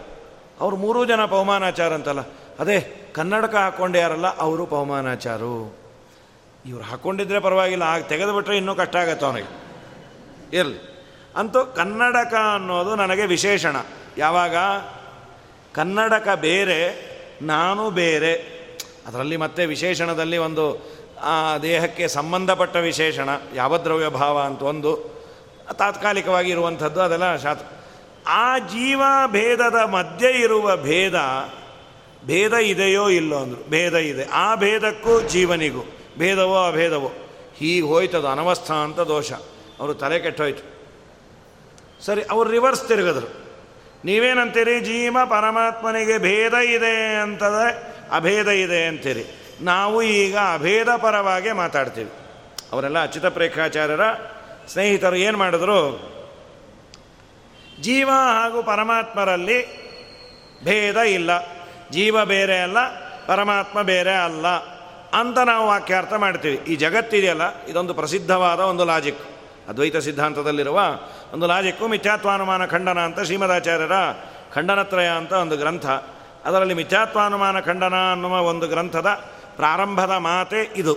ಅವ್ರು 0.59 0.77
ಮೂರೂ 0.77 1.05
ಜನ 1.05 1.25
ಪವಮಾನಾಚಾರ 1.25 1.93
ಅಂತಲ್ಲ. 1.93 2.19
ಅದೇ, 2.59 3.11
ಕನ್ನಡಕ 3.15 3.55
ಹಾಕ್ಕೊಂಡ್ಯಾರಲ್ಲ 3.55 4.37
ಅವರು 4.37 4.65
ಪವಮಾನಾಚಾರು. 4.65 5.77
ಇವ್ರು 6.65 6.83
ಹಾಕ್ಕೊಂಡಿದ್ರೆ 6.83 7.39
ಪರವಾಗಿಲ್ಲ, 7.39 7.83
ಆಗ 7.83 8.03
ತೆಗೆದುಬಿಟ್ರೆ 8.03 8.57
ಇನ್ನೂ 8.57 8.75
ಕಷ್ಟ 8.75 8.95
ಆಗತ್ತೆ 8.95 9.25
ಅವನಿಗೆ. 9.25 9.61
ಇರಲಿ. 10.57 11.07
ಅಂತೂ 11.35 11.65
ಕನ್ನಡಕ 11.65 12.33
ಅನ್ನೋದು 12.55 12.95
ನನಗೆ 12.95 13.25
ವಿಶೇಷಣ. 13.25 13.75
ಯಾವಾಗ? 14.17 14.55
ಕನ್ನಡಕ 15.73 16.27
ಬೇರೆ, 16.35 17.11
ನಾನು 17.41 17.89
ಬೇರೆ. 17.89 18.33
ಅದರಲ್ಲಿ 19.07 19.37
ಮತ್ತೆ 19.37 19.65
ವಿಶೇಷಣದಲ್ಲಿ 19.65 20.37
ಒಂದು, 20.37 20.91
ಆ, 21.21 21.57
ದೇಹಕ್ಕೆ 21.57 22.07
ಸಂಬಂಧಪಟ್ಟ 22.07 22.75
ವಿಶೇಷಣ, 22.75 23.29
ಯಾವ 23.55 23.79
ಭಾವ 24.09 24.39
ಅಂತ 24.39 24.61
ಒಂದು, 24.61 25.21
ತಾತ್ಕಾಲಿಕವಾಗಿ 25.73 26.51
ಇರುವಂಥದ್ದು 26.51 27.01
ಅದೆಲ್ಲ 27.01 27.35
ಶಾತ್ 27.35 27.81
ಆ 28.27 28.57
ಜೀವ 28.57 29.01
ಭೇದದ 29.27 29.75
ಮಧ್ಯೆ 29.75 30.31
ಇರುವ 30.31 30.77
ಭೇದ 30.77 31.13
ಭೇದ 32.25 32.53
ಇದೆಯೋ 32.53 33.10
ಇಲ್ಲೋ 33.10 33.38
ಅಂದರು, 33.38 33.69
ಭೇದ 33.69 33.93
ಇದೆ. 33.93 34.25
ಆ 34.25 34.55
ಭೇದಕ್ಕೂ 34.55 35.21
ಜೀವನಿಗೂ, 35.21 35.81
ಭೇದವೋ 36.17 36.67
ಅಭೇದವೋ, 36.67 37.12
ಹೀಗೆ 37.55 37.88
ಹೋಯ್ತದ 37.88 38.25
ಅನವಸ್ಥ 38.25 38.71
ಅಂತ 38.71 38.99
ದೋಷ. 38.99 39.31
ಅವರು 39.79 39.93
ತಲೆ 39.93 40.19
ಕೆಟ್ಟೋಯ್ತು. 40.19 40.81
ಸರಿ, 42.05 42.21
ಅವರು 42.21 42.49
ರಿವರ್ಸ್ 42.49 42.88
ತಿರುಗಿದ್ರು. 42.88 43.41
ನೀವೇನಂತೀರಿ? 44.05 44.79
ಜೀವ 44.79 45.17
ಪರಮಾತ್ಮನಿಗೆ 45.25 46.17
ಭೇದ 46.17 46.53
ಇದೆ 46.53 47.21
ಅಂತಂದರೆ 47.21 47.95
ಅಭೇದ 48.12 48.47
ಇದೆ 48.47 48.86
ಅಂತೀರಿ. 48.86 49.25
ನಾವು 49.62 50.01
ಈಗ 50.01 50.38
ಅಭೇದ 50.53 50.89
ಪರವಾಗಿ 50.89 51.51
ಮಾತಾಡ್ತೀವಿ. 51.51 52.10
ಅವರೆಲ್ಲ 52.71 53.03
ಅಚ್ಯುತ 53.03 53.25
ಪ್ರೇಕ್ಷಾಚಾರ್ಯರ 53.25 54.01
ಸ್ನೇಹಿತರು 54.67 55.15
ಏನು 55.15 55.38
ಮಾಡಿದ್ರು? 55.38 56.12
ಜೀವ 57.82 58.10
ಹಾಗೂ 58.10 58.63
ಪರಮಾತ್ಮರಲ್ಲಿ 58.63 59.60
ಭೇದ 60.63 60.98
ಇಲ್ಲ. 60.98 61.32
ಜೀವ 61.91 62.26
ಬೇರೆ 62.26 62.58
ಅಲ್ಲ, 62.60 62.80
ಪರಮಾತ್ಮ 63.28 63.82
ಬೇರೆ 63.82 64.15
ಅಲ್ಲ 64.15 64.48
ಅಂತ 65.20 65.38
ನಾವು 65.39 65.67
ವಾಕ್ಯಾರ್ಥ 65.67 66.13
ಮಾಡ್ತೀವಿ. 66.13 66.56
ಈ 66.56 66.76
ಜಗತ್ತಿದೆಯಲ್ಲ, 66.76 67.63
ಇದೊಂದು 67.63 67.94
ಪ್ರಸಿದ್ಧವಾದ 67.94 68.60
ಒಂದು 68.60 68.86
ಲಾಜಿಕ್ 68.86 69.22
ಅದ್ವೈತ 69.70 69.98
ಸಿದ್ಧಾಂತದಲ್ಲಿರುವ 69.98 70.80
ಒಂದು 71.34 71.48
ಲಾಜಿಕ್ಕು 71.48 71.88
ಮಿಥ್ಯಾತ್ವಾನುಮಾನ 71.88 72.65
ಖಂಡನ 72.65 73.00
ಅಂತ 73.00 73.20
ಶ್ರೀಮದಾಚಾರ್ಯರ 73.20 73.98
ಖಂಡನತ್ರಯ 74.54 75.08
ಅಂತ 75.08 75.34
ಒಂದು 75.34 75.58
ಗ್ರಂಥ. 75.58 75.86
ಅದರಲ್ಲಿ 76.46 76.74
ಮಿಥ್ಯಾತ್ವಾನುಮಾನ 76.74 77.60
ಖಂಡನ 77.60 77.96
ಅನ್ನುವ 78.12 78.41
ಒಂದು 78.41 78.67
ಗ್ರಂಥದ 78.67 79.10
ಪ್ರಾರಂಭದ 79.56 80.12
ಮಾತೆ 80.17 80.62
ಇದು. 80.76 80.96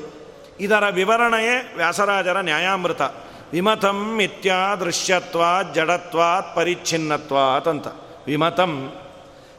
ಇದರ 0.60 0.84
ವಿವರಣೆಯೇ 0.90 1.74
ವ್ಯಾಸರಾಜರ 1.76 2.40
ನ್ಯಾಯಾಮೃತ. 2.40 3.02
ವಿಮತಂ 3.52 4.16
ಮಿಥ್ಯಾ 4.16 4.74
ದೃಶ್ಯತ್ವಾತ್ 4.74 5.74
ಜಡತ್ವಾತ್ 5.74 6.56
ಪರಿಚ್ಛಿನ್ನತ್ವಾತ್ 6.56 7.68
ಅಂತ. 7.68 7.86
ವಿಮತಂ. 8.26 8.92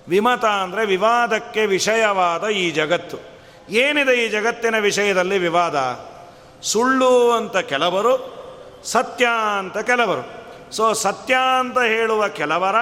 ವಿಮತ 0.08 0.46
ಅಂದರೆ 0.46 0.86
ವಿವಾದಕ್ಕೆ 0.86 1.66
ವಿಷಯವಾದ 1.66 2.48
ಈ 2.48 2.72
ಜಗತ್ತು. 2.72 3.18
ಏನಿದೆ 3.70 4.26
ಈ 4.26 4.30
ಜಗತ್ತಿನ 4.30 4.78
ವಿಷಯದಲ್ಲಿ 4.80 5.38
ವಿವಾದ? 5.38 6.00
ಸುಳ್ಳು 6.62 7.32
ಅಂತ 7.32 7.58
ಕೆಲವರು, 7.58 8.36
ಸತ್ಯ 8.84 9.28
ಅಂತ 9.60 9.78
ಕೆಲವರು. 9.78 10.46
ಸೊ 10.76 10.94
ಸತ್ಯ 10.94 11.36
ಅಂತ 11.60 11.80
ಹೇಳುವ 11.80 12.28
ಕೆಲವರ, 12.28 12.76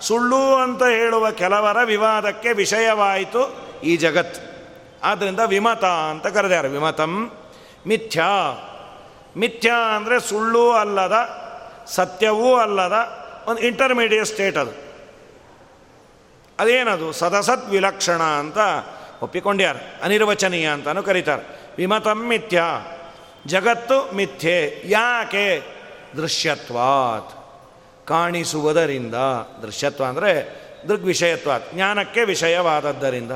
ಸುಳ್ಳು 0.00 0.54
ಅಂತ 0.54 0.82
ಹೇಳುವ 0.82 1.30
ಕೆಲವರ 1.30 1.82
ವಿವಾದಕ್ಕೆ 1.84 2.52
ವಿಷಯವಾಯಿತು 2.52 3.56
ಈ 3.84 3.96
ಜಗತ್ತು. 3.96 4.48
ಆದ್ದರಿಂದ 5.02 5.40
ವಿಮತ 5.46 5.84
ಅಂತ 5.84 6.26
ಕರೆದಾರೆ. 6.26 6.68
ವಿಮತಂ 6.68 7.30
ಮಿಥ್ಯಾ. 7.86 8.24
ಮಿಥ್ಯಾ 9.36 9.96
ಅಂದರೆ 9.96 10.20
ಸುಳ್ಳು 10.20 10.72
ಅಲ್ಲದ, 10.72 11.14
ಸತ್ಯವೂ 11.86 12.56
ಅಲ್ಲದ 12.56 12.92
ಒಂದು 13.46 13.60
ಇಂಟರ್ಮೀಡಿಯೇಟ್ 13.60 14.26
ಸ್ಟೇಟ್ 14.26 14.56
ಅದು. 14.56 14.70
ಅದೇನದು? 16.58 17.12
ಸದಸತ್ 17.12 17.68
ವಿಲಕ್ಷಣ 17.68 18.22
ಅಂತ 18.22 18.58
ಒಪ್ಪಿಕೊಂಡ್ಯಾರ 19.22 19.76
ಅನಿರ್ವಚನೀಯ 20.02 20.68
ಅಂತಲೂ 20.68 21.02
ಕರೀತಾರೆ. 21.02 21.72
ವಿಮತಂ 21.76 22.28
ಮಿಥ್ಯ. 22.28 22.62
ಜಗತ್ತು 23.46 24.14
ಮಿಥ್ಯೆ. 24.14 24.82
ಯಾಕೆ? 24.84 25.62
ದೃಶ್ಯತ್ವಾತ್. 26.16 27.34
ಕಾಣಿಸುವುದರಿಂದ. 28.06 29.14
ದೃಶ್ಯತ್ವ 29.62 30.04
ಅಂದರೆ 30.04 30.62
ದೃಗ್ವಿಷಯತ್ವಾತ್. 30.88 31.74
ಜ್ಞಾನಕ್ಕೆ 31.74 32.24
ವಿಷಯವಾದದ್ದರಿಂದ. 32.24 33.32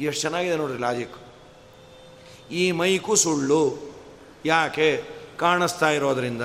ಎಷ್ಟು 0.00 0.20
ಚೆನ್ನಾಗಿದೆ 0.20 0.56
ನೋಡ್ರಿ 0.56 0.78
ಲಾಜಿಕ್ 0.78 1.14
ಈ 2.52 2.72
ಮೈಕು 2.72 3.16
ಸುಳ್ಳು. 3.16 3.91
ಯಾಕೆ 4.44 5.04
ಕಾಣಿಸ್ತಾ 5.38 5.90
ಇರೋದ್ರಿಂದ? 5.90 6.42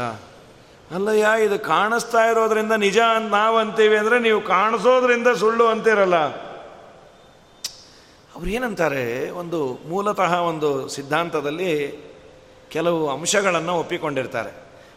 ಅಲ್ಲಯ್ಯ, 0.96 1.44
ಇದು 1.44 1.60
ಕಾಣಿಸ್ತಾ 1.60 2.26
ಇರೋದ್ರಿಂದ 2.26 2.72
ನಿಜ 2.72 3.00
ಅಂತ 3.00 3.32
ನಾವು 3.32 3.58
ಅಂತೀವಿ 3.58 3.98
ಅಂದರೆ 3.98 4.20
ನೀವು 4.20 4.42
ಕಾಣಿಸೋದ್ರಿಂದ 4.42 5.28
ಸುಳ್ಳು 5.28 5.68
ಅಂತೀರಲ್ಲ. 5.68 6.16
ಅವ್ರು 8.36 8.50
ಏನಂತಾರೆ, 8.50 9.30
ಒಂದು 9.30 9.80
ಮೂಲತಃ 9.90 10.36
ಒಂದು 10.36 10.88
ಸಿದ್ಧಾಂತದಲ್ಲಿ 10.88 12.08
ಕೆಲವು 12.70 13.10
ಅಂಶಗಳನ್ನು 13.10 13.74
ಒಪ್ಪಿಕೊಂಡಿರ್ತಾರೆ. 13.80 14.54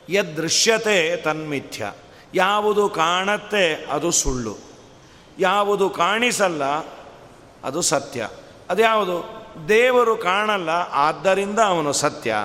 ಯದೃಶ್ಯತೆ 0.09 1.17
ತನ್ಮಿಥ್ಯ 1.17 1.93
ಯಾವುದು 2.35 2.89
ಕಾಣತ್ತೆ 2.89 3.75
ಅದು 3.75 4.11
ಸುಳ್ಳು. 4.11 4.57
ಯಾವುದು 5.39 5.91
ಕಾಣಿಸಲ್ಲ 5.91 6.65
ಅದು 7.65 7.83
ಸತ್ಯ. 7.83 8.29
ಅದ್ಯಾವುದು? 8.71 9.17
ದೇವರು 9.69 10.17
ಕಾಣಲ್ಲ, 10.17 10.71
ಆದ್ದರಿಂದ 10.93 11.59
ಅವನು 11.59 11.93
ಸತ್ಯ. 11.93 12.37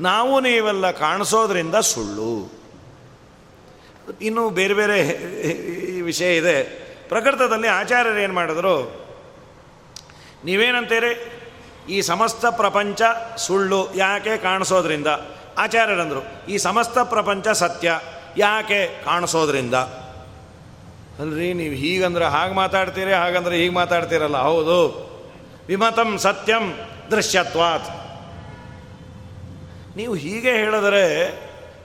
ನಾವು 0.00 0.40
ನೀವೆಲ್ಲ 0.40 0.90
ಕಾಣಿಸೋದ್ರಿಂದ 0.90 1.74
ಸುಳ್ಳು. 1.74 2.52
ಇನ್ನೂ 4.20 4.50
ಬೇರೆ 4.50 4.74
ಬೇರೆ 4.74 4.98
ವಿಷಯ 6.00 6.36
ಇದೆ. 6.36 6.62
ಪ್ರಕೃತದಲ್ಲಿ 7.08 7.68
ಆಚಾರ್ಯರು 7.68 8.18
ಏನು 8.18 8.34
ಮಾಡಿದ್ರು? 8.34 9.02
ನೀವೇನಂತೀರಿ? 10.44 11.42
ಈ 11.88 12.00
ಸಮಸ್ತ 12.00 12.46
ಪ್ರಪಂಚ 12.46 13.02
ಸುಳ್ಳು 13.36 13.94
ಯಾಕೆ 13.94 14.36
ಕಾಣಿಸೋದ್ರಿಂದ? 14.36 15.06
ಆಚಾರ್ಯರಂದರು, 15.58 16.46
ಈ 16.48 16.56
ಸಮಸ್ತ 16.56 16.98
ಪ್ರಪಂಚ 16.98 17.48
ಸತ್ಯ 17.48 18.00
ಯಾಕೆ 18.36 19.04
ಕಾಣಿಸೋದ್ರಿಂದ? 19.04 19.74
ಅಲ್ರಿ, 21.20 21.52
ನೀವು 21.52 21.74
ಹೀಗಂದ್ರೆ 21.74 22.24
ಹಾಗೆ 22.24 22.54
ಮಾತಾಡ್ತೀರಿ, 22.54 23.12
ಹಾಗಂದ್ರೆ 23.12 23.56
ಹೀಗೆ 23.56 23.74
ಮಾತಾಡ್ತೀರಲ್ಲ, 23.74 24.36
ಹೌದು. 24.36 24.78
ವಿಮತಂ 25.68 26.18
ಸತ್ಯಂ 26.18 26.78
ದೃಶ್ಯತ್ವಾತ್. 27.10 28.11
ನೀವು 29.96 30.14
ಹೀಗೆ 30.14 30.52
ಹೇಳಿದರೆ 30.52 31.28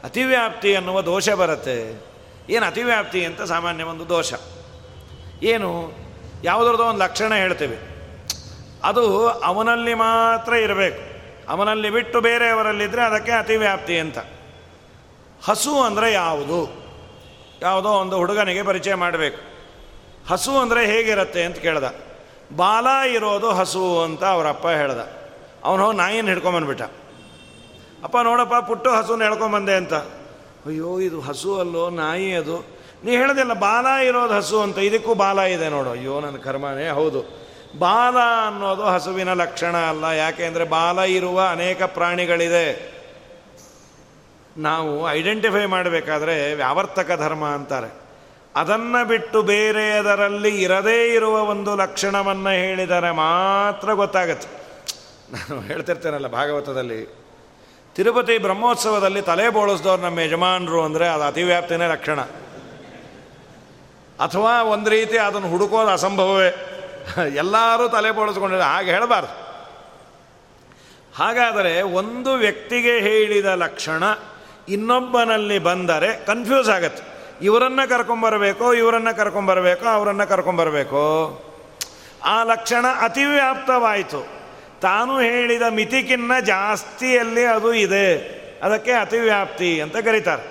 ಅತಿವ್ಯಾಪ್ತಿ 0.04 0.76
ಅನ್ನುವ 0.76 1.02
ದೋಷ 1.02 1.30
ಬರುತ್ತೆ. 1.30 2.08
ಏನು 2.50 2.66
ಅತಿವ್ಯಾಪ್ತಿ 2.66 3.26
ಅಂತ 3.26 3.42
ಸಾಮಾನ್ಯ 3.42 3.84
ಒಂದು 3.84 4.10
ದೋಷ. 4.10 4.34
ಏನು, 5.44 5.92
ಯಾವುದ್ರದ್ದು 6.44 6.84
ಒಂದು 6.84 7.00
ಲಕ್ಷಣ 7.00 7.34
ಹೇಳ್ತೀವಿ. 7.34 7.80
ಅದು 8.84 9.30
ಅವನಲ್ಲಿ 9.30 9.94
ಮಾತ್ರ 9.94 10.54
ಇರಬೇಕು. 10.54 11.18
ಅವನಲ್ಲಿ 11.52 11.90
ಬಿಟ್ಟು 11.90 12.22
ಬೇರೆಯವರಲ್ಲಿದ್ದರೆ 12.22 13.02
ಅದಕ್ಕೆ 13.02 13.32
ಅತಿವ್ಯಾಪ್ತಿ 13.32 14.00
ಅಂತ. 14.00 14.18
ಹಸು 15.46 15.82
ಅಂದರೆ 15.82 16.14
ಯಾವುದು? 16.14 16.88
ಯಾವುದೋ 17.62 17.90
ಒಂದು 17.90 18.18
ಹುಡುಗನಿಗೆ 18.18 18.64
ಪರಿಚಯ 18.64 18.94
ಮಾಡಬೇಕು. 18.94 19.42
ಹಸು 20.30 20.52
ಅಂದರೆ 20.52 20.86
ಹೇಗಿರುತ್ತೆ 20.86 21.44
ಅಂತ 21.44 21.58
ಕೇಳ್ದ. 21.58 21.84
ಬಾಲ 22.56 22.88
ಇರೋದು 23.08 23.52
ಹಸು 23.52 24.02
ಅಂತ 24.02 24.24
ಅವರಪ್ಪ 24.24 24.68
ಹೇಳ್ದ. 24.68 25.00
ಅವನು 25.64 25.92
ನಾಯಿನ 25.92 26.28
ಹಿಡ್ಕೊಂಬಂದ್ಬಿಟ್ಟ 26.28 26.82
ಅಪ್ಪ 28.08 28.18
ನೋಡಪ್ಪ, 28.24 28.68
ಪುಟ್ಟು 28.68 28.90
ಹಸುನ 28.90 29.24
ಹೇಳ್ಕೊಂಬಂದೆ 29.24 29.74
ಅಂತ. 29.74 29.94
ಅಯ್ಯೋ, 29.94 31.00
ಇದು 31.00 31.22
ಹಸು 31.22 31.60
ಅಲ್ಲೋ, 31.60 31.90
ನಾಯಿ 31.90 32.34
ಅದು. 32.34 32.66
ನೀ 33.04 33.12
ಹೇಳ್ದಿಲ್ಲ, 33.12 33.54
ಬಾಲ 33.54 33.86
ಇರೋದು 33.86 34.34
ಹಸು 34.34 34.62
ಅಂತ. 34.62 34.78
ಇದಕ್ಕೂ 34.78 35.14
ಬಾಲ 35.14 35.40
ಇದೆ 35.40 35.70
ನೋಡು. 35.70 35.90
ಅಯ್ಯೋ, 35.90 36.20
ನನ್ನ 36.20 36.38
ಕರ್ಮನೇ 36.38 36.90
ಹೌದು. 36.90 37.48
ಬಾಲ 37.80 38.16
ಅನ್ನೋದು 38.48 38.84
ಹಸುವಿನ 38.84 39.34
ಲಕ್ಷಣ 39.34 39.78
ಅಲ್ಲ. 39.78 40.04
ಯಾಕೆ 40.04 40.46
ಅಂದರೆ 40.46 40.64
ಬಾಲ 40.64 41.00
ಇರುವ 41.00 41.42
ಅನೇಕ 41.42 41.84
ಪ್ರಾಣಿಗಳಿದೆ. 41.84 42.98
ನಾವು 44.58 45.12
ಐಡೆಂಟಿಫೈ 45.12 45.66
ಮಾಡಬೇಕಾದ್ರೆ 45.66 46.54
ವ್ಯಾವರ್ತಕ 46.54 47.12
ಧರ್ಮ 47.18 47.46
ಅಂತಾರೆ. 47.46 47.94
ಅದನ್ನು 48.56 49.08
ಬಿಟ್ಟು 49.08 49.42
ಬೇರೆಯದರಲ್ಲಿ 49.42 50.62
ಇರದೇ 50.62 51.14
ಇರುವ 51.14 51.40
ಒಂದು 51.40 51.76
ಲಕ್ಷಣವನ್ನು 51.76 52.50
ಹೇಳಿದರೆ 52.50 53.12
ಮಾತ್ರ 53.12 53.94
ಗೊತ್ತಾಗತ್ತೆ. 53.94 54.48
ನಾನು 55.34 55.62
ಹೇಳ್ತಿರ್ತೇನಲ್ಲ 55.62 56.28
ಭಾಗವತದಲ್ಲಿ. 56.28 57.27
ತಿರುಪತಿ 57.98 58.38
ಬ್ರಹ್ಮೋತ್ಸವದಲ್ಲಿ 58.38 59.22
ತಲೆ 59.22 59.50
ಬೋಳಿಸ್ದವ್ರು 59.50 60.04
ನಮ್ಮ 60.04 60.20
ಯಜಮಾನರು 60.20 60.84
ಅಂದರೆ 60.84 61.08
ಅದು 61.08 61.24
ಅತಿವ್ಯಾಪ್ತಿನೇ 61.24 61.88
ಲಕ್ಷಣ 61.88 62.20
ಅಥವಾ 64.20 64.62
ಒಂದು 64.62 64.90
ರೀತಿ 64.90 65.18
ಅದನ್ನು 65.18 65.50
ಹುಡುಕೋದು 65.50 65.90
ಅಸಂಭವವೇ. 65.90 66.50
ಎಲ್ಲರೂ 67.36 67.90
ತಲೆ 67.90 68.12
ಬೋಳಿಸ್ಕೊಂಡಿದ್ದಾರೆ 68.12 68.74
ಹಾಗೆ 68.74 68.92
ಹೇಳಬಾರ್ದು. 68.92 69.34
ಹಾಗಾದರೆ 71.18 71.82
ಒಂದು 71.82 72.34
ವ್ಯಕ್ತಿಗೆ 72.34 73.00
ಹೇಳಿದ 73.00 73.46
ಲಕ್ಷಣ 73.46 74.04
ಇನ್ನೊಬ್ಬನಲ್ಲಿ 74.70 75.60
ಬಂದರೆ 75.60 76.26
ಕನ್ಫ್ಯೂಸ್ 76.26 76.70
ಆಗತ್ತೆ. 76.70 77.04
ಇವರನ್ನು 77.42 77.90
ಕರ್ಕೊಂಬರಬೇಕೋ 77.90 78.74
ಇವರನ್ನು 78.74 79.18
ಕರ್ಕೊಂಬರಬೇಕೋ 79.18 79.86
ಅವರನ್ನು 79.86 80.30
ಕರ್ಕೊಂಬರಬೇಕೋ 80.30 81.06
ಆ 82.26 82.44
ಲಕ್ಷಣ 82.44 82.86
ಅತಿವ್ಯಾಪ್ತವಾಯಿತು. 83.02 84.37
ತಾನು 84.82 85.20
ಹೇಳಿದ 85.20 85.66
ಮಿತಿಕಿನ್ನ 85.70 86.32
ಜಾಸ್ತಿಯಲ್ಲಿ 86.46 87.44
ಅದು 87.46 87.74
ಇದೆ. 87.74 88.10
ಅದಕ್ಕೆ 88.64 88.92
ಅತಿವ್ಯಾಪ್ತಿ 88.92 89.82
ಅಂತ 89.82 89.98
ಕರೀತಾರೆ. 89.98 90.46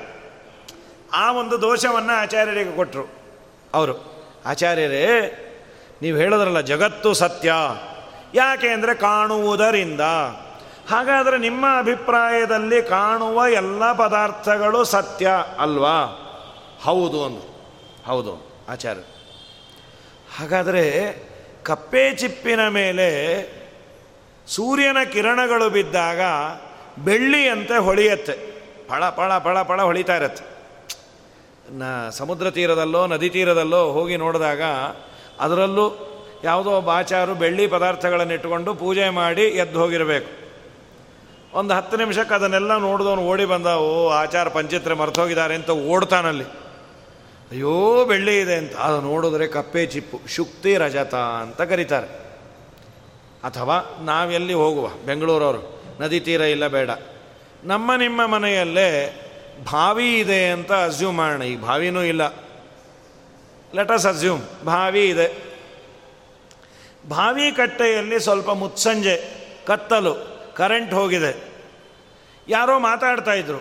ಆ 1.12 1.32
ಒಂದು 1.32 1.62
ದೋಷವನ್ನು 1.62 2.12
ಆಚಾರ್ಯರಿಗೆ 2.12 2.72
ಕೊಟ್ಟರು 2.76 3.04
ಅವರು, 3.74 3.94
ಆಚಾರ್ಯರೇ, 4.46 5.06
ನೀವು 6.02 6.16
ಹೇಳಿದ್ರಲ್ಲ 6.18 6.60
ಜಗತ್ತು 6.60 7.14
ಸತ್ಯ. 7.14 7.52
ಯಾಕೆ 8.34 8.68
ಅಂದರೆ 8.68 8.94
ಕಾಣುವುದರಿಂದ. 8.94 10.00
ಹಾಗಾದರೆ 10.90 11.38
ನಿಮ್ಮ 11.38 11.66
ಅಭಿಪ್ರಾಯದಲ್ಲಿ 11.78 12.82
ಕಾಣುವ 12.82 13.44
ಎಲ್ಲ 13.52 13.92
ಪದಾರ್ಥಗಳು 13.92 14.84
ಸತ್ಯ 14.84 15.30
ಅಲ್ವಾ? 15.58 15.98
ಹೌದು 16.82 17.24
ಅಂದರು. 17.24 17.46
ಹೌದು, 18.06 18.32
ಆಚಾರ್ಯ. 18.68 19.02
ಹಾಗಾದರೆ 20.38 20.84
ಕಪ್ಪೆ 21.62 22.14
ಚಿಪ್ಪಿನ 22.14 22.68
ಮೇಲೆ 22.68 23.08
ಸೂರ್ಯನ 24.46 24.96
ಕಿರಣಗಳು 25.12 25.70
ಬಿದ್ದಾಗ 25.70 26.20
ಬೆಳ್ಳಿಯಂತೆ 27.04 27.76
ಹೊಳೆಯತ್ತೆ. 27.76 28.32
ಪಳ 28.88 29.08
ಪಳ 29.08 29.38
ಪಳ 29.38 29.62
ಪಳ 29.62 29.82
ಹೊಳಿತಾ 29.82 30.16
ಇರತ್ತೆ. 30.16 30.44
ನ 31.78 32.08
ಸಮುದ್ರ 32.10 32.50
ತೀರದಲ್ಲೋ, 32.50 33.06
ನದಿ 33.06 33.30
ತೀರದಲ್ಲೋ 33.30 33.92
ಹೋಗಿ 33.92 34.16
ನೋಡಿದಾಗ 34.16 34.62
ಅದರಲ್ಲೂ 35.40 36.12
ಯಾವುದೋ 36.44 36.70
ಒಬ್ಬ 36.70 36.90
ಬೆಳ್ಳಿ 37.32 37.66
ಪದಾರ್ಥಗಳನ್ನು 37.66 38.34
ಇಟ್ಟುಕೊಂಡು 38.34 38.74
ಪೂಜೆ 38.74 39.08
ಮಾಡಿ 39.08 39.42
ಎದ್ದು 39.42 39.80
ಹೋಗಿರಬೇಕು. 39.80 40.46
ಒಂದು 41.58 41.74
ಹತ್ತು 41.74 41.96
ನಿಮಿಷಕ್ಕೆ 41.96 42.34
ಅದನ್ನೆಲ್ಲ 42.34 42.76
ನೋಡಿದವನು 42.76 43.22
ಓಡಿ 43.22 43.44
ಬಂದ, 43.44 43.66
ಓ 43.66 44.08
ಆಚಾರ 44.10 44.48
ಪಂಚಿತ್ರೆ 44.48 44.94
ಮರ್ತೋಗಿದ್ದಾರೆ 44.94 45.54
ಅಂತ 45.54 45.70
ಓಡ್ತಾನಲ್ಲಿ 45.70 46.44
ಅಯ್ಯೋ, 47.52 48.04
ಬೆಳ್ಳಿ 48.04 48.40
ಇದೆ 48.40 48.54
ಅಂತ. 48.54 48.76
ಅದು 48.76 49.00
ನೋಡಿದ್ರೆ 49.00 49.46
ಕಪ್ಪೆ 49.46 49.86
ಚಿಪ್ಪು, 49.86 50.20
ಶುಕ್ತಿ 50.28 50.76
ರಜತ 50.76 51.14
ಅಂತ 51.14 51.62
ಕರೀತಾರೆ. 51.62 52.25
ಅಥವಾ 53.46 53.98
ನಾವೆಲ್ಲಿ 54.04 54.54
ಹೋಗುವ? 54.54 54.88
ಬೆಂಗಳೂರವರು, 54.88 55.82
ನದಿ 56.00 56.20
ತೀರ 56.20 56.40
ಇಲ್ಲ, 56.40 56.66
ಬೇಡ. 56.66 56.90
ನಮ್ಮ 57.64 57.94
ನಿಮ್ಮ 57.94 58.26
ಮನೆಯಲ್ಲೇ 58.26 59.22
ಬಾವಿ 59.72 60.18
ಇದೆ 60.18 60.50
ಅಂತ 60.50 60.72
ಅಸ್ಯೂಮ್ 60.72 61.16
ಮಾಡೋಣ. 61.16 61.42
ಈಗ 61.42 61.60
ಬಾವಿನೂ 61.60 62.02
ಇಲ್ಲ. 62.02 62.28
ಲೆಟಸ್ 63.74 64.06
ಅಸ್ಯೂಮ್ 64.06 64.42
ಬಾವಿ 64.64 65.08
ಇದೆ. 65.08 65.28
ಬಾವಿ 67.08 67.52
ಕಟ್ಟೆಯಲ್ಲಿ 67.52 68.20
ಸ್ವಲ್ಪ 68.20 68.50
ಮುತ್ಸಂಜೆ, 68.50 69.16
ಕತ್ತಲು 69.66 70.14
ಕರೆಂಟ್ 70.56 70.94
ಹೋಗಿದೆ. 70.94 71.32
ಯಾರೋ 72.48 72.78
ಮಾತಾಡ್ತಾ 72.78 73.32
ಇದ್ರು. 73.32 73.60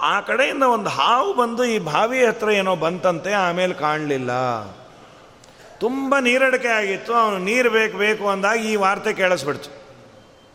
ಆ 0.00 0.20
ಕಡೆಯಿಂದ 0.20 0.62
ಒಂದು 0.62 0.90
ಹಾವು 0.90 1.34
ಬಂದು 1.34 1.64
ಈ 1.64 1.78
ಬಾವಿ 1.78 2.24
ಹತ್ರ 2.24 2.50
ಏನೋ 2.50 2.76
ಬಂತಂತೆ, 2.76 3.32
ಆಮೇಲೆ 3.32 3.74
ಕಾಣಲಿಲ್ಲ. 3.74 4.30
ತುಂಬ 5.80 6.14
ನೀರಡಿಕೆ 6.20 6.68
ಆಗಿತ್ತು, 6.68 7.14
ಅವನು 7.14 7.38
ನೀರು 7.38 7.70
ಬೇಕು 7.70 7.98
ಬೇಕು 7.98 8.28
ಅಂದಾಗ 8.28 8.58
ಈ 8.58 8.76
ವಾರ್ತೆ 8.76 9.12
ಕೇಳಿಸ್ಬಿಡ್ತು. 9.12 9.70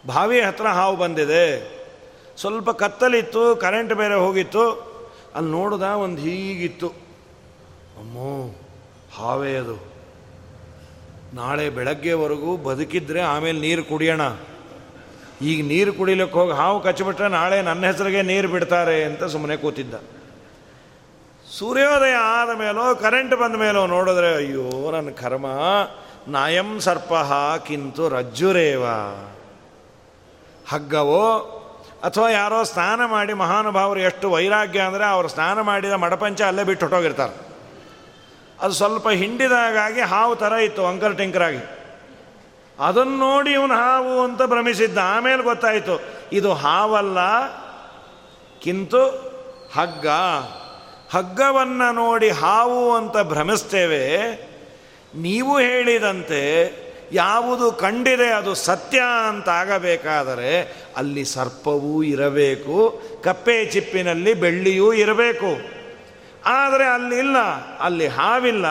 ಬಾವಿ 0.08 0.42
ಹತ್ರ 0.42 0.68
ಹಾವು 0.68 0.96
ಬಂದಿದೆ. 0.96 1.44
ಸ್ವಲ್ಪ 2.38 2.70
ಕತ್ತಲಿತ್ತು 2.70 3.56
ಕರೆಂಟ್ 3.56 3.94
ಬೇರೆ 3.94 4.16
ಹೋಗಿತ್ತು. 4.16 4.94
ಅಲ್ಲಿ 5.36 5.52
ನೋಡಿದ 5.52 5.82
ಒಂದು 5.82 6.22
ಹೀಗಿತ್ತು. 6.22 6.88
ಅಮ್ಮೋ, 7.98 8.56
ಹಾವೇ 9.16 9.56
ಅದು. 9.56 9.94
ನಾಳೆ 11.34 11.70
ಬೆಳಗ್ಗೆವರೆಗೂ 11.70 12.58
ಬದುಕಿದ್ರೆ 12.58 13.22
ಆಮೇಲೆ 13.22 13.60
ನೀರು 13.60 13.84
ಕುಡಿಯೋಣ. 13.84 14.22
ಈಗ 15.42 15.68
ನೀರು 15.68 15.94
ಕುಡಿಲಿಕ್ಕೆ 15.94 16.40
ಹೋಗಿ 16.40 16.52
ಹಾವು 16.52 16.82
ಕಚ್ಚಿಬಿಟ್ರೆ 16.82 17.28
ನಾಳೆ 17.28 17.62
ನನ್ನ 17.62 17.86
ಹೆಸರಿಗೆ 17.86 18.22
ನೀರು 18.22 18.48
ಬಿಡ್ತಾರೆ 18.48 19.04
ಅಂತ 19.04 19.24
ಸುಮ್ಮನೆ 19.24 19.58
ಕೂತಿದ್ದ. 19.58 19.94
ಸೂರ್ಯೋದಯ 21.58 22.14
ಆದ 22.14 22.50
ಮೇಲೋ 22.56 22.96
ಕರೆಂಟ್ 22.96 23.36
ಬಂದ 23.36 23.56
ಮೇಲೋ 23.56 23.86
ನೋಡಿದ್ರೆ, 23.88 24.36
ಅಯ್ಯೋ 24.36 24.92
ನನ್ನ 24.92 25.10
ಕರ್ಮ. 25.10 25.46
ನಾಯಂ 26.28 26.80
ಸರ್ಪ 26.80 27.14
ಕಿಂತು 27.68 28.10
ರಜ್ಜುರೇವ. 28.10 28.86
ಹಗ್ಗವೋ, 30.70 31.26
ಅಥವಾ 32.04 32.30
ಯಾರೋ 32.30 32.64
ಸ್ನಾನ 32.64 33.06
ಮಾಡಿ 33.06 33.34
ಮಹಾನುಭಾವರು 33.34 34.00
ಎಷ್ಟು 34.00 34.32
ವೈರಾಗ್ಯ 34.32 34.80
ಅಂದರೆ 34.80 35.06
ಅವರು 35.06 35.28
ಸ್ನಾನ 35.28 35.62
ಮಾಡಿದ 35.62 35.92
ಮಡಪಂಚ 35.92 36.42
ಅಲ್ಲೇ 36.42 36.64
ಬಿಟ್ಟು 36.64 36.86
ಹೊಟ್ಟೋಗಿರ್ತಾರೆ 36.86 37.36
ಅದು 38.62 38.74
ಸ್ವಲ್ಪ 38.74 39.10
ಹಿಂಡಿದಾಗಾಗಿ 39.10 40.02
ಹಾವು 40.02 40.36
ಥರ 40.36 40.54
ಇತ್ತು 40.54 40.86
ಅಂಕರ್ 40.86 41.18
ಟಿಂಕರಾಗಿ. 41.18 41.64
ಅದನ್ನು 42.80 43.18
ನೋಡಿ 43.18 43.52
ಇವನು 43.52 43.74
ಹಾವು 43.74 44.22
ಅಂತ 44.22 44.42
ಭ್ರಮಿಸಿದ್ದ. 44.42 44.98
ಆಮೇಲೆ 45.04 45.44
ಗೊತ್ತಾಯಿತು, 45.44 46.02
ಇದು 46.32 46.54
ಹಾವಲ್ಲ, 46.54 47.18
ಕಿಂತು 48.62 49.04
ಹಗ್ಗ. 49.74 50.08
ಹಗ್ಗವನ್ನು 51.14 51.88
ನೋಡಿ 51.94 52.30
ಹಾವು 52.42 52.82
ಅಂತ 52.96 53.18
ಭ್ರಮಿಸ್ತೇವೆ, 53.32 54.06
ನೀವು 55.16 55.54
ಹೇಳಿದಂತೆ 55.60 56.42
ಯಾವುದು 57.14 57.66
ಕಂಡಿದೆ 57.72 58.30
ಅದು 58.32 58.52
ಸತ್ಯ 58.56 59.00
ಅಂತ 59.28 59.50
ಆಗಬೇಕಾದರೆ 59.50 60.52
ಅಲ್ಲಿ 60.98 61.24
ಸರ್ಪವೂ 61.26 61.96
ಇರಬೇಕು, 62.04 62.78
ಕಪ್ಪೆ 63.24 63.58
ಚಿಪ್ಪಿನಲ್ಲಿ 63.66 64.34
ಬೆಳ್ಳಿಯೂ 64.34 64.88
ಇರಬೇಕು. 64.94 65.52
ಆದರೆ 66.46 66.86
ಅಲ್ಲಿಲ್ಲ 66.86 67.38
ಅಲ್ಲಿ 67.80 68.08
ಹಾವಿಲ್ಲ, 68.08 68.66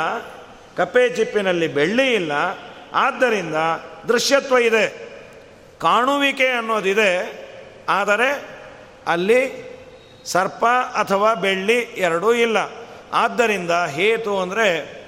ಕಪ್ಪೆ 0.76 1.04
ಚಿಪ್ಪಿನಲ್ಲಿ 1.08 1.68
ಬೆಳ್ಳಿ 1.68 2.06
ಇಲ್ಲ. 2.14 2.32
ಆದ್ದರಿಂದ 2.94 3.58
ದೃಶ್ಯತ್ವ 4.08 4.58
ಇದೆ, 4.58 4.86
ಕಾಣುವಿಕೆ 5.78 6.48
ಅನ್ನೋದಿದೆ. 6.50 7.12
ಆದರೆ 7.88 8.30
ಅಲ್ಲಿ 9.06 9.40
ಸರ್ಪ 10.26 10.66
ಅಥವಾ 10.94 11.34
ಬೆಳ್ಳಿ 11.34 11.78
ಎರಡೂ 11.78 12.32
ಇಲ್ಲ. 12.32 12.56
ಆದ್ದರಿಂದ 13.12 13.70
ಹೇತು 13.70 14.40
ಅಂದರೆ 14.40 15.02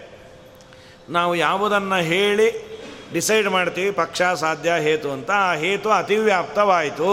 ನಾವು 1.09 1.35
ಯಾವುದನ್ನು 1.35 1.97
ಹೇಳಿ 1.97 2.75
ಡಿಸೈಡ್ 3.13 3.49
ಮಾಡ್ತೀವಿ, 3.49 3.91
ಪಕ್ಷ 3.91 4.23
ಸಾಧ್ಯ, 4.23 4.73
ಹೇತು 4.73 5.11
ಅಂತ. 5.11 5.31
ಆ 5.31 5.55
ಹೇತು 5.55 5.91
ಅತಿವ್ಯಾಪ್ತವಾಯಿತು. 5.91 7.13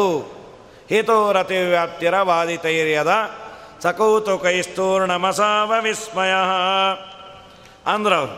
ಹೇತೋರತಿವ್ಯಾಪ್ತಿರ 0.89 2.21
ವಾದಿತೈರ್ಯದ 2.21 3.31
ಸಕೌತುಕೈಸ್ತೂರ್ಣಮಸಾವ 3.83 5.73
ವಿಸ್ಮಯ. 5.83 6.33
ಅಂದ್ರವ್ರು, 7.93 8.35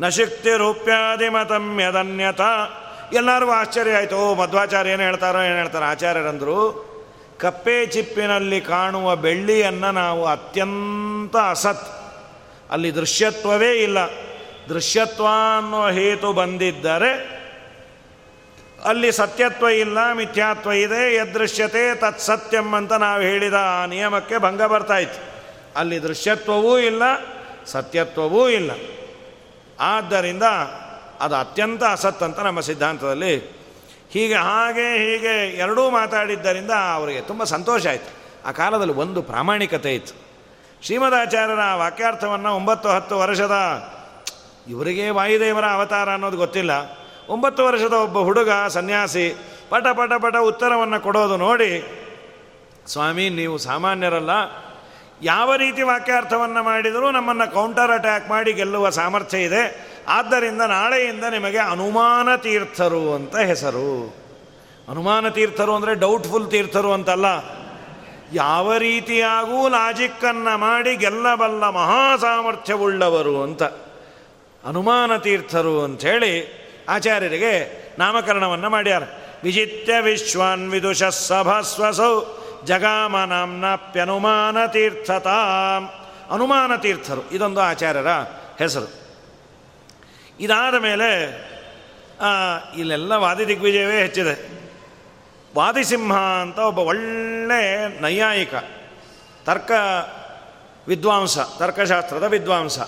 ನಶಕ್ತಿ 0.00 0.56
ರೂಪ್ಯಾದಿಮತಂ 0.56 1.80
ಯದನ್ಯತ. 1.80 2.40
ಎಲ್ಲರಿಗೂ 3.12 3.50
ಆಶ್ಚರ್ಯ 3.50 3.92
ಆಯಿತು, 3.92 4.34
ಮಧ್ವಾಚಾರ್ಯ 4.34 4.90
ಏನು 4.90 5.02
ಹೇಳ್ತಾರೋ, 5.02 5.42
ಏನು 5.42 5.56
ಹೇಳ್ತಾರೆ, 5.56 5.84
ಆಚಾರ್ಯರಂದರು. 5.84 6.89
ಕಪ್ಪೆ 7.40 7.86
ಚಿಪ್ಪಿನಲ್ಲಿ 7.86 8.60
ಕಾಣುವ 8.60 9.16
ಬೆಳ್ಳಿಯನ್ನು 9.16 9.92
ನಾವು 9.92 10.26
ಅತ್ಯಂತ 10.26 11.36
ಅಸತ್. 11.36 11.88
ಅಲ್ಲಿ 12.70 12.94
ದೃಶ್ಯತ್ವವೇ 12.94 13.72
ಇಲ್ಲ. 13.72 13.98
ದೃಶ್ಯತ್ವ 14.68 15.26
ಅನ್ನೋ 15.58 15.90
ಹೇತು 15.90 16.32
ಬಂದಿದ್ದರೆ 16.32 17.40
ಅಲ್ಲಿ 18.84 19.12
ಸತ್ಯತ್ವ 19.12 19.68
ಇಲ್ಲ, 19.68 20.12
ಮಿಥ್ಯಾತ್ವ 20.12 20.72
ಇದೆ, 20.72 21.14
ಯದೃಶ್ಯತೆ 21.14 21.94
ತತ್ಸತ್ಯಂ 21.94 22.74
ಅಂತ 22.74 22.92
ನಾವು 22.92 23.22
ಹೇಳಿದ 23.22 23.54
ಆ 23.54 23.86
ನಿಯಮಕ್ಕೆ 23.86 24.38
ಭಂಗ 24.38 24.62
ಬರ್ತಾಯಿತ್ತು 24.62 25.42
ಅಲ್ಲಿ 25.76 26.02
ದೃಶ್ಯತ್ವವೂ 26.02 26.78
ಇಲ್ಲ, 26.78 27.02
ಸತ್ಯತ್ವವೂ 27.66 28.48
ಇಲ್ಲ. 28.48 28.70
ಆದ್ದರಿಂದ 29.80 30.42
ಅದು 31.20 31.36
ಅತ್ಯಂತ 31.36 31.84
ಅಸತ್ 31.84 32.22
ಅಂತ 32.22 32.40
ನಮ್ಮ 32.40 32.60
ಸಿದ್ಧಾಂತದಲ್ಲಿ 32.60 33.59
ಹೀಗೆ, 34.12 34.34
ಹಾಗೆ, 34.34 34.86
ಹೀಗೆ 34.98 35.34
ಎರಡೂ 35.56 35.90
ಮಾತಾಡಿದ್ದರಿಂದ 35.90 36.70
ಅವರಿಗೆ 36.94 37.20
ತುಂಬ 37.20 37.44
ಸಂತೋಷ 37.44 37.86
ಆಯಿತು. 37.86 38.10
ಆ 38.48 38.50
ಕಾಲದಲ್ಲಿ 38.50 38.94
ಒಂದು 38.94 39.22
ಪ್ರಾಮಾಣಿಕತೆ 39.22 39.94
ಇತ್ತು. 39.94 40.14
ಶ್ರೀಮದಾಚಾರ್ಯರ 40.82 41.64
ವಾಕ್ಯಾರ್ಥವನ್ನು 41.76 42.50
ಒಂಬತ್ತು 42.56 42.88
ಹತ್ತು 42.88 43.18
ವರ್ಷದ, 43.18 43.56
ಇವರಿಗೆ 44.68 45.10
ವಾಯುದೇವರ 45.10 45.66
ಅವತಾರ 45.66 46.08
ಅನ್ನೋದು 46.12 46.36
ಗೊತ್ತಿಲ್ಲ. 46.36 46.72
ಒಂಬತ್ತು 47.28 47.62
ವರ್ಷದ 47.64 47.92
ಒಬ್ಬ 47.92 48.18
ಹುಡುಗ, 48.18 48.50
ಸನ್ಯಾಸಿ, 48.68 49.26
ಪಟ 49.70 49.86
ಪಟ 49.86 50.12
ಪಟ 50.12 50.36
ಉತ್ತರವನ್ನು 50.36 51.00
ಕೊಡೋದು 51.00 51.36
ನೋಡಿ, 51.36 51.70
ಸ್ವಾಮಿ, 52.86 53.28
ನೀವು 53.30 53.58
ಸಾಮಾನ್ಯರಲ್ಲ, 53.58 54.30
ಯಾವ 55.22 55.54
ರೀತಿ 55.54 55.82
ವಾಕ್ಯಾರ್ಥವನ್ನು 55.82 56.62
ಮಾಡಿದರೂ 56.62 57.10
ನಮ್ಮನ್ನು 57.10 57.46
ಕೌಂಟರ್ 57.54 57.90
ಅಟ್ಯಾಕ್ 57.90 58.28
ಮಾಡಿ 58.28 58.52
ಗೆಲ್ಲುವ 58.52 58.90
ಸಾಮರ್ಥ್ಯ 58.90 59.38
ಇದೆ. 59.38 59.89
ಆದ್ದರಿಂದ 60.10 60.60
ನಾಳೆಯಿಂದ 60.60 61.24
ನಿಮಗೆ 61.24 61.58
ಅನುಮಾನ 61.58 62.36
ತೀರ್ಥರು 62.36 63.14
ಅಂತ 63.14 63.36
ಹೆಸರು. 63.36 64.14
ಅನುಮಾನ 64.88 65.28
ತೀರ್ಥರು 65.28 65.74
ಅಂದರೆ 65.74 65.94
ಡೌಟ್ಫುಲ್ 65.94 66.50
ತೀರ್ಥರು 66.50 66.92
ಅಂತಲ್ಲ. 66.92 67.26
ಯಾವ 68.32 68.76
ರೀತಿಯಾಗೂ 68.76 69.68
ಲಾಜಿಕ್ಕನ್ನು 69.68 70.58
ಮಾಡಿ 70.58 70.96
ಗೆಲ್ಲಬಲ್ಲ 70.96 71.70
ಮಹಾ 71.70 72.16
ಸಾಮರ್ಥ್ಯವುಳ್ಳವರು 72.16 73.42
ಅಂತ. 73.42 73.62
ಅನುಮಾನ 74.64 75.16
ತೀರ್ಥರು 75.16 75.84
ಅಂಥೇಳಿ 75.84 76.32
ಆಚಾರ್ಯರಿಗೆ 76.88 77.52
ನಾಮಕರಣವನ್ನು 77.98 78.70
ಮಾಡ್ಯಾರ. 78.70 79.02
ವಿಜಿತ್ಯ 79.42 80.00
ವಿಶ್ವಾನ್ 80.00 80.70
ವಿದುಷ 80.70 81.02
ಸಭಸ್ವಸೌ 81.02 82.20
ಜಗಾಮ 82.64 83.18
ನಾಮ್ನಾಪ್ಯನುಮಾನ 83.18 84.66
ತೀರ್ಥತಾ. 84.66 85.38
ಅನುಮಾನ 86.30 86.76
ತೀರ್ಥರು, 86.76 87.30
ಇದೊಂದು 87.30 87.60
ಆಚಾರ್ಯರ 87.60 88.08
ಹೆಸರು. 88.58 88.99
ಇದಾದ 90.40 90.74
ಮೇಲೆ 90.74 91.08
ಇಲ್ಲೆಲ್ಲ 92.78 93.12
ವಾದಿ 93.12 93.44
ದಿಗ್ವಿಜಯವೇ 93.48 93.98
ಹೆಚ್ಚಿದೆ. 94.02 94.34
ವಾದಿಸಿಂಹ 95.56 96.16
ಅಂತ 96.16 96.58
ಒಬ್ಬ 96.58 96.78
ಒಳ್ಳೆ 96.78 97.60
ನೈಯಾಯಿಕ, 98.00 98.54
ತರ್ಕ 99.44 99.70
ವಿದ್ವಾಂಸ, 100.88 101.38
ತರ್ಕಶಾಸ್ತ್ರದ 101.38 102.22
ವಿದ್ವಾಂಸ. 102.22 102.78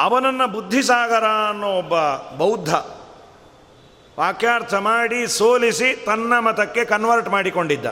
ಅವನನ್ನು 0.00 0.46
ಬುದ್ಧಿಸಾಗರ 0.48 1.24
ಅನ್ನೋ 1.48 1.68
ಒಬ್ಬ 1.78 1.94
ಬೌದ್ಧ 2.36 2.74
ವಾಕ್ಯಾರ್ಥ 4.18 4.74
ಮಾಡಿ 4.74 5.28
ಸೋಲಿಸಿ 5.28 6.04
ತನ್ನ 6.06 6.38
ಮತಕ್ಕೆ 6.38 6.84
ಕನ್ವರ್ಟ್ 6.84 7.28
ಮಾಡಿಕೊಂಡಿದ್ದ. 7.28 7.86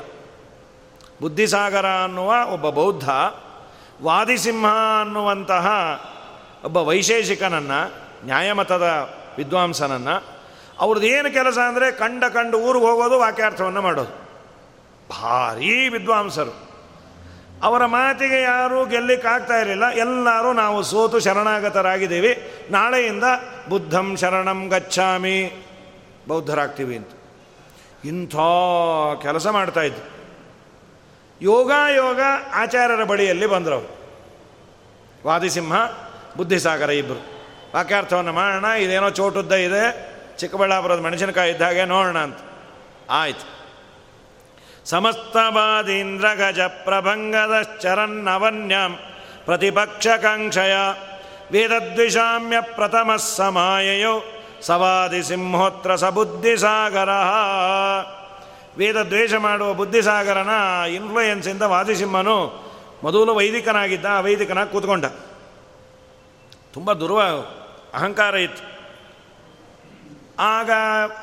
ಬುದ್ಧಿಸಾಗರ 1.20 1.86
ಅನ್ನುವ 1.86 2.32
ಒಬ್ಬ 2.52 2.70
ಬೌದ್ಧ 2.70 3.08
ವಾದಿಸಿಂಹ 4.02 4.66
ಅನ್ನುವಂತಹ 5.00 5.66
ಒಬ್ಬ 6.64 6.76
ವೈಶೇಷಿಕನನ್ನು 6.76 8.11
ನ್ಯಾಯಮತದ 8.24 9.10
ವಿದ್ವಾಂಸನನ್ನು, 9.38 10.24
ಅವ್ರದ್ದು 10.80 11.08
ಏನು 11.08 11.32
ಕೆಲಸ 11.32 11.58
ಅಂದರೆ 11.58 11.92
ಕಂಡ 11.92 12.24
ಕಂಡು 12.24 12.58
ಊರಿಗೆ 12.58 12.84
ಹೋಗೋದು, 12.84 13.18
ವಾಕ್ಯಾರ್ಥವನ್ನು 13.18 13.82
ಮಾಡೋದು. 13.82 14.22
ಭಾರೀ 15.10 15.88
ವಿದ್ವಾಂಸರು. 15.88 16.72
ಅವರ 17.62 17.86
ಮಾತಿಗೆ 17.86 18.42
ಯಾರೂ 18.42 18.86
ಗೆಲ್ಲಿಕ್ಕಾಗ್ತಾ 18.86 19.56
ಇರಲಿಲ್ಲ. 19.56 19.88
ಎಲ್ಲರೂ 19.88 20.52
ನಾವು 20.52 20.82
ಸೋತು 20.82 21.20
ಶರಣಾಗತರಾಗಿದ್ದೀವಿ. 21.20 22.52
ನಾಳೆಯಿಂದ 22.70 23.24
ಬುದ್ಧಂ 23.68 24.16
ಶರಣಂ 24.16 24.68
ಗಚ್ಚಾಮಿ 24.68 25.66
ಬೌದ್ಧರಾಗ್ತೀವಿ 26.28 26.96
ಅಂತ. 26.96 27.08
ಇಂಥ 28.04 28.36
ಕೆಲಸ 29.22 29.46
ಮಾಡ್ತಾಯಿದ್ರು 29.46 30.12
ಯೋಗ 31.42 31.72
ಯೋಗ 31.94 32.20
ಆಚಾರ್ಯರ 32.54 33.04
ಬಳಿಯಲ್ಲಿ 33.04 33.46
ಬಂದರು 33.46 33.90
ವಾದಿಸಿಂಹ, 35.26 35.74
ಬುದ್ಧಿಸಾಗರ 36.36 36.90
ಇಬ್ಬರು 36.90 37.31
ವಾಕ್ಯಾರ್ಥವನ್ನು 37.74 38.32
ಮಾಡೋಣ 38.32 38.64
ಇದೇನೋ 38.64 39.10
ಚೋಟುದ್ದ 39.10 39.52
ಇದೆ, 39.52 39.84
ಚಿಕ್ಕಬಳ್ಳಾಪುರದ 40.38 40.98
ಮೆಣಸಿನಕಾಯಿ 40.98 41.52
ಇದ್ದಾಗೆ 41.52 41.84
ನೋಡೋಣ 41.84 42.18
ಅಂತ. 42.18 42.38
ಆಯ್ತು. 43.10 43.52
ಸಮಸ್ತವಾದೀಂದ್ರ 44.90 46.26
ಗಜ 46.34 46.60
ಪ್ರತಿಭಕ್ಷ 49.44 50.08
ಕಾಂಕ್ಷಯ 50.22 50.74
ವೇದದ್ವಿಷಾಮ್ಯ 51.52 52.60
ಪ್ರಥಮ 52.60 53.10
ಸಮಾಯಯೋ 53.16 54.22
ಸವಾದಿ 54.62 55.22
ಸಿಂಹೋತ್ರ 55.22 55.96
ಸಬುದ್ಧಿಸಾಗರ 55.96 57.08
ವೇದ 58.76 58.96
ದ್ವೇಷ 58.96 59.34
ಮಾಡುವ 59.34 59.72
ಬುದ್ಧಿಸಾಗರನ 59.72 60.50
ಇನ್ಫ್ಲೂಯೆನ್ಸಿಂದ 60.90 61.62
ವಾದಿಸಿಂಹನು 61.62 62.36
ಮೊದಲು 63.02 63.34
ವೈದಿಕನಾಗಿದ್ದ 63.34 64.04
ವೈದಿಕನಾಗಿ 64.20 64.72
ಕೂತ್ಕೊಂಡ. 64.72 65.04
ತುಂಬ 66.72 66.92
ದುರ್ವ 66.92 67.20
ಅಹಂಕಾರ 67.94 68.34
ಇತ್ತು. 68.34 68.72
ಆಗ 70.38 70.70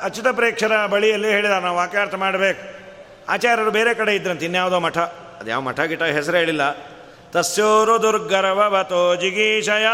ಅಚ್ಯುತ 0.01 0.27
ಪ್ರೇಕ್ಷರ 0.27 0.86
ಬಳಿಯಲ್ಲಿ 0.86 1.29
ಹೇಳಿದ, 1.29 1.49
ನಾವು 1.49 1.77
ವಾಕ್ಯಾರ್ಥ 1.77 2.15
ಮಾಡಬೇಕು. 2.15 2.79
ಆಚಾರ್ಯರು 3.29 3.71
ಬೇರೆ 3.71 3.93
ಕಡೆ 3.93 4.15
ಇದ್ರಂತೆ, 4.15 4.45
ಇನ್ಯಾವುದೋ 4.45 4.79
ಮಠ. 4.79 4.97
ಅದು 4.97 5.49
ಯಾವ 5.49 5.62
ಮಠ 5.62 5.79
ಗಿಟ 5.79 6.03
ಹೆಸರು 6.03 6.38
ಹೇಳಿಲ್ಲ. 6.38 6.71
ತಸ್ಯೋರು 7.32 8.01
ದುರ್ಗರವತೋ 8.01 9.15
ಜಿಗೀಶಯ, 9.15 9.86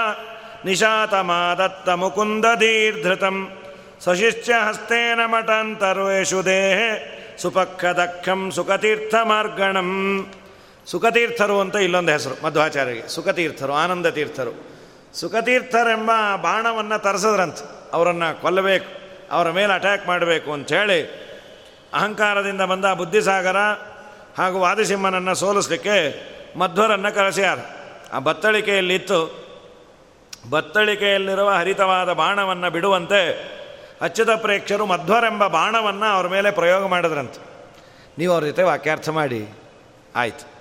ನಿಶಾತಮಾದತ್ತ 0.66 1.90
ಮುಕುಂದ 1.90 2.46
ದೀರ್ಧೃತಂ. 2.46 3.52
ಸಶಿಷ್ಯ 4.00 4.54
ಹಸ್ತೇನ 4.68 5.26
ಮಠಾಂತರ್ವೇಶು 5.26 6.46
ದೇಹೆ 6.46 7.16
ಸುಪಕ್ಕದಕ್ಷಂ 7.42 8.52
ಸುಖತೀರ್ಥ 8.52 9.16
ಮಾರ್ಗಣಂ. 9.24 9.92
ಸುಖತೀರ್ಥರು 10.86 11.60
ಅಂತ 11.60 11.76
ಇಲ್ಲೊಂದು 11.76 12.12
ಹೆಸರು, 12.12 12.46
ಮಧ್ವಾಚಾರ್ಯರಿಗೆ. 12.46 13.08
ಸುಖತೀರ್ಥರು, 13.08 13.74
ಆನಂದ 13.74 14.08
ತೀರ್ಥರು. 14.08 14.75
ಸುಖತೀರ್ಥರೆಂಬ 15.16 16.12
ಬಾಣವನ್ನು 16.42 17.02
ತರಿಸಿದ್ರಂತ. 17.02 17.56
ಅವರನ್ನು 17.94 18.42
ಕೊಲ್ಲಬೇಕು, 18.42 18.86
ಅವರ 19.32 19.52
ಮೇಲೆ 19.52 19.74
ಅಟ್ಯಾಕ್ 19.74 20.08
ಮಾಡಬೇಕು 20.08 20.54
ಅಂಥೇಳಿ 20.54 21.26
ಅಹಂಕಾರದಿಂದ 21.94 22.62
ಬಂದ 22.62 22.86
ಬುದ್ಧಿಸಾಗರ 22.86 23.58
ಹಾಗೂ 24.38 24.60
ವಾದಿಸಿಂಹನನ್ನು 24.60 25.36
ಸೋಲಿಸ್ಲಿಕ್ಕೆ 25.36 26.26
ಮಧ್ವರನ್ನು 26.60 27.16
ಕರೆಸ್ಯಾರ. 27.16 27.60
ಆ 28.14 28.20
ಬತ್ತಳಿಕೆಯಲ್ಲಿತ್ತು. 28.20 29.46
ಬತ್ತಳಿಕೆಯಲ್ಲಿರುವ 30.50 31.50
ಹರಿತವಾದ 31.50 32.14
ಬಾಣವನ್ನು 32.14 32.70
ಬಿಡುವಂತೆ 32.70 33.56
ಅಚ್ಯುತ 34.02 34.30
ಪ್ರೇಕ್ಷರು 34.30 34.86
ಮಧ್ವರೆಂಬ 34.86 35.48
ಬಾಣವನ್ನು 35.48 36.06
ಅವರ 36.06 36.28
ಮೇಲೆ 36.28 36.52
ಪ್ರಯೋಗ 36.52 36.86
ಮಾಡಿದ್ರಂತೆ. 36.86 37.40
ನೀವು 38.18 38.34
ಅವ್ರ 38.34 38.46
ಜೊತೆ 38.46 38.64
ವಾಕ್ಯಾರ್ಥ 38.64 39.10
ಮಾಡಿ. 39.10 39.50
ಆಯ್ತು. 40.16 40.55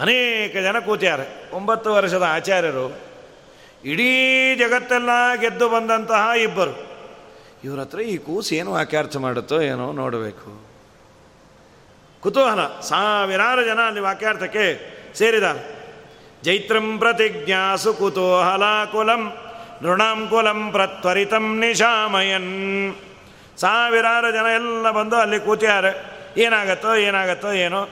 ಅನೇಕ 0.00 0.56
ಜನ 0.56 0.78
ಕೂತಿದ್ದಾರೆ 0.78 1.50
ಒಂಬತ್ತು 1.52 1.92
ವರ್ಷದ 1.92 2.22
ಆಚಾರ್ಯರು 2.22 2.98
ಇಡೀ 3.84 4.54
ಜಗತ್ತೆಲ್ಲ 4.54 5.10
ಗೆದ್ದು 5.40 5.68
ಬಂದಂತಹ 5.68 6.28
ಇಬ್ಬರು. 6.42 6.86
ಇವ್ರ 7.64 7.80
ಹತ್ರ 7.80 8.00
ಈ 8.00 8.16
ಕೂಸು 8.16 8.54
ಏನು 8.54 8.72
ವಾಕ್ಯಾರ್ಥ 8.72 9.16
ಮಾಡುತ್ತೋ 9.16 9.60
ಏನೋ 9.60 9.92
ನೋಡಬೇಕು. 9.92 10.66
ಕುತೂಹಲ. 12.20 12.80
ಸಾವಿರಾರು 12.80 13.64
ಜನ 13.64 13.80
ಅಲ್ಲಿ 13.80 14.00
ವಾಕ್ಯಾರ್ಥಕ್ಕೆ 14.00 14.96
ಸೇರಿದ್ದಾರೆ. 15.14 15.76
ಜೈತ್ರಂ 16.42 16.98
ಪ್ರತಿಜ್ಞಾಸು 16.98 17.94
ಕುತೂಹಲಾಕುಲಂ 17.94 19.36
ನೃಣಾಂಕುಲಂ 19.82 20.68
ಪ್ರತ್ವರಿತಂ 20.72 21.58
ನಿಶಾಮಯನ್. 21.58 22.94
ಸಾವಿರಾರು 23.56 24.32
ಜನ 24.32 24.46
ಎಲ್ಲ 24.54 24.90
ಬಂದು 24.90 25.16
ಅಲ್ಲಿ 25.16 25.40
ಕೂತಿದ್ದಾರೆ. 25.40 26.16
ಏನಾಗತ್ತೋ 26.40 26.94
ಏನಾಗತ್ತೋ, 26.94 27.52
ಏನೋ 27.52 27.88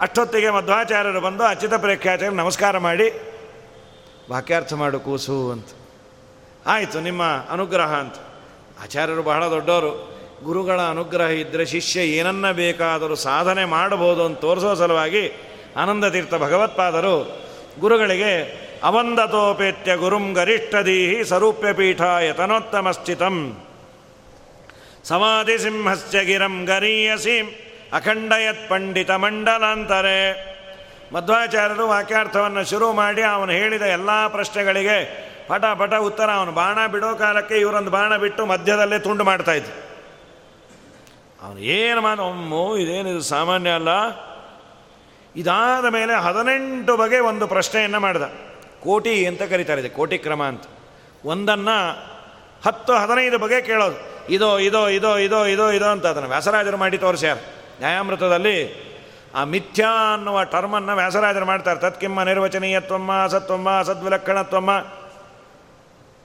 ಅಷ್ಟೊತ್ತಿಗೆ 0.00 0.50
ಮಧ್ವಾಚಾರ್ಯರು 0.50 1.20
ಬಂದು 1.20 1.44
ಅಚ್ಯುತ 1.44 1.74
ಪ್ರೇಕ್ಷಾಚಾರ್ಯ 1.74 2.36
ನಮಸ್ಕಾರ 2.36 2.78
ಮಾಡಿ. 2.78 3.10
ವಾಕ್ಯಾರ್ಥ 4.30 4.72
ಮಾಡು 4.72 5.00
ಕೂಸು 5.00 5.52
ಅಂತ. 5.52 5.66
ಆಯಿತು, 6.66 7.00
ನಿಮ್ಮ 7.00 7.22
ಅನುಗ್ರಹ 7.50 7.94
ಅಂತ. 7.94 8.14
ಆಚಾರ್ಯರು 8.82 9.22
ಬಹಳ 9.22 9.50
ದೊಡ್ಡವರು. 9.50 10.14
ಗುರುಗಳ 10.44 10.80
ಅನುಗ್ರಹ 10.80 11.26
ಇದ್ದರೆ 11.26 11.66
ಶಿಷ್ಯ 11.66 12.00
ಏನನ್ನ 12.00 12.50
ಬೇಕಾದರೂ 12.50 13.14
ಸಾಧನೆ 13.14 13.64
ಮಾಡಬಹುದು 13.64 14.24
ಅಂತ 14.24 14.38
ತೋರಿಸೋ 14.38 14.74
ಸಲುವಾಗಿ 14.74 15.32
ಆನಂದ 15.76 16.04
ತೀರ್ಥ 16.04 16.34
ಭಗವತ್ಪಾದರು 16.34 17.42
ಗುರುಗಳಿಗೆ, 17.80 18.64
ಅವಂದತೋಪೇತ್ಯ 18.82 19.96
ಗುರುಂ 19.96 20.32
ಗರಿಷ್ಠದೀಹಿ 20.32 21.24
ಸರೂಪ್ಯ 21.24 21.72
ಪೀಠ 21.72 22.00
ಯತನೋತ್ತಮಸ್ಥಿತಂ 22.00 23.64
ಸಮಾಧಿ 25.04 25.58
ಸಿಂಹಸ್ಯ 25.58 26.24
ಗಿರಂ 26.24 26.64
ಗರೀಯಸೀಂ. 26.64 27.46
ಅಖಂಡಯತ್ 27.94 28.68
ಪಂಡಿತ 28.68 29.10
ಮಂಡಲಾಂತರೆ. 29.10 30.18
ಮಧ್ವಾಚಾರ್ಯರು 31.14 31.86
ವಾಕ್ಯಾರ್ಥವನ್ನು 31.88 32.62
ಶುರು 32.70 32.92
ಮಾಡಿ 32.92 33.22
ಅವನು 33.22 33.52
ಹೇಳಿದ 33.52 33.82
ಎಲ್ಲ 33.82 34.26
ಪ್ರಶ್ನೆಗಳಿಗೆ 34.26 34.98
ಪಟ 35.48 35.64
ಪಟ 35.64 35.94
ಉತ್ತರ 35.94 36.30
ಅವನು. 36.30 36.52
ಬಾಣ 36.52 36.86
ಬಿಡೋ 36.86 37.14
ಕಾಲಕ್ಕೆ 37.14 37.56
ಇವರೊಂದು 37.56 37.90
ಬಾಣ 37.90 38.16
ಬಿಟ್ಟು 38.16 38.46
ಮಧ್ಯದಲ್ಲೇ 38.46 38.98
ತುಂಡು 38.98 39.24
ಮಾಡ್ತಾಯಿದ್ರು 39.24 39.74
ಅವನು 41.42 41.58
ಏನು 41.58 42.00
ಮಾಡ 42.00 42.20
ಅಮ್ಮೋ 42.20 42.76
ಇದೇನಿದು 42.76 43.22
ಸಾಮಾನ್ಯ 43.22 43.70
ಅಲ್ಲ? 43.70 43.90
ಇದಾದ 45.36 45.86
ಮೇಲೆ 45.86 46.14
ಹದಿನೆಂಟು 46.14 46.96
ಬಗೆ 46.96 47.18
ಒಂದು 47.18 47.46
ಪ್ರಶ್ನೆಯನ್ನು 47.46 48.00
ಮಾಡಿದ. 48.00 48.22
ಕೋಟಿ 48.80 49.26
ಅಂತ 49.26 49.42
ಕರೀತಾರೆ 49.42 49.80
ಇದೆ, 49.80 49.88
ಕೋಟಿ 49.88 50.18
ಕ್ರಮ 50.18 50.42
ಅಂತ. 50.42 50.64
ಒಂದನ್ನು 51.24 51.76
ಹತ್ತು 52.66 52.92
ಹದಿನೈದು 52.92 53.38
ಬಗೆ 53.38 53.60
ಕೇಳೋದು. 53.62 53.98
ಇದೋ 54.32 54.58
ಇದೋ 54.58 54.88
ಇದೋ 54.88 55.16
ಇದೋ 55.16 55.44
ಇದೋ 55.44 55.70
ಇದೋ 55.70 55.86
ಅಂತ 55.86 56.06
ಅದನ್ನು 56.06 56.28
ವ್ಯಾಸರಾಜರು 56.28 56.76
ಮಾಡಿ 56.76 56.98
ತೋರಿಸ್ಯಾರ. 56.98 57.36
ನ್ಯಾಯಾಮೃತದಲ್ಲಿ 57.78 58.84
ಆ 59.34 59.44
ಮಿಥ್ಯಾ 59.44 60.14
ಅನ್ನುವ 60.14 60.44
ಟರ್ಮನ್ನು 60.44 60.96
ವ್ಯಾಸರಾಜರು 60.96 61.44
ಮಾಡ್ತಾರೆ. 61.44 61.80
ತತ್ಕಿಮ್ಮ 61.80 62.22
ನಿರ್ವಚನೀಯತ್ವಮ್ಮ 62.22 63.22
ಅಸತ್ವಮ್ಮ 63.22 63.82
ಸದ್ವಿಲಕ್ಷಣತ್ವಮ್ಮ 63.82 64.70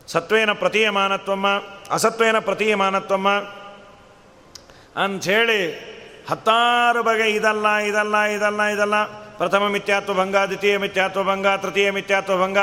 ಸತ್ವೇನ 0.07 0.51
ಪ್ರತೀಯಮಾನತ್ವಮ್ಮ, 0.51 1.47
ಅಸತ್ವೇನ 1.91 2.39
ಪ್ರತೀಯಮಾನತ್ವಮ್ಮ 2.39 3.29
ಅಂಥೇಳಿ 5.03 5.89
ಹತ್ತಾರು 6.29 7.03
ಬಗೆ 7.03 7.29
ಇದಲ್ಲ 7.29 7.75
ಇದಲ್ಲ 7.75 8.21
ಇದಲ್ಲ 8.21 8.62
ಇದಲ್ಲ. 8.62 9.03
ಪ್ರಥಮ 9.38 9.67
ಮಿಥ್ಯಾತ್ವ 9.67 10.13
ಭಂಗ, 10.13 10.35
ದ್ವಿತೀಯ 10.35 10.77
ಮಿಥ್ಯಾತ್ವ 10.77 11.23
ಭಂಗ, 11.23 11.47
ತೃತೀಯ 11.57 11.91
ಮಿಥ್ಯಾತ್ವ 11.91 12.43
ಭಂಗ, 12.43 12.57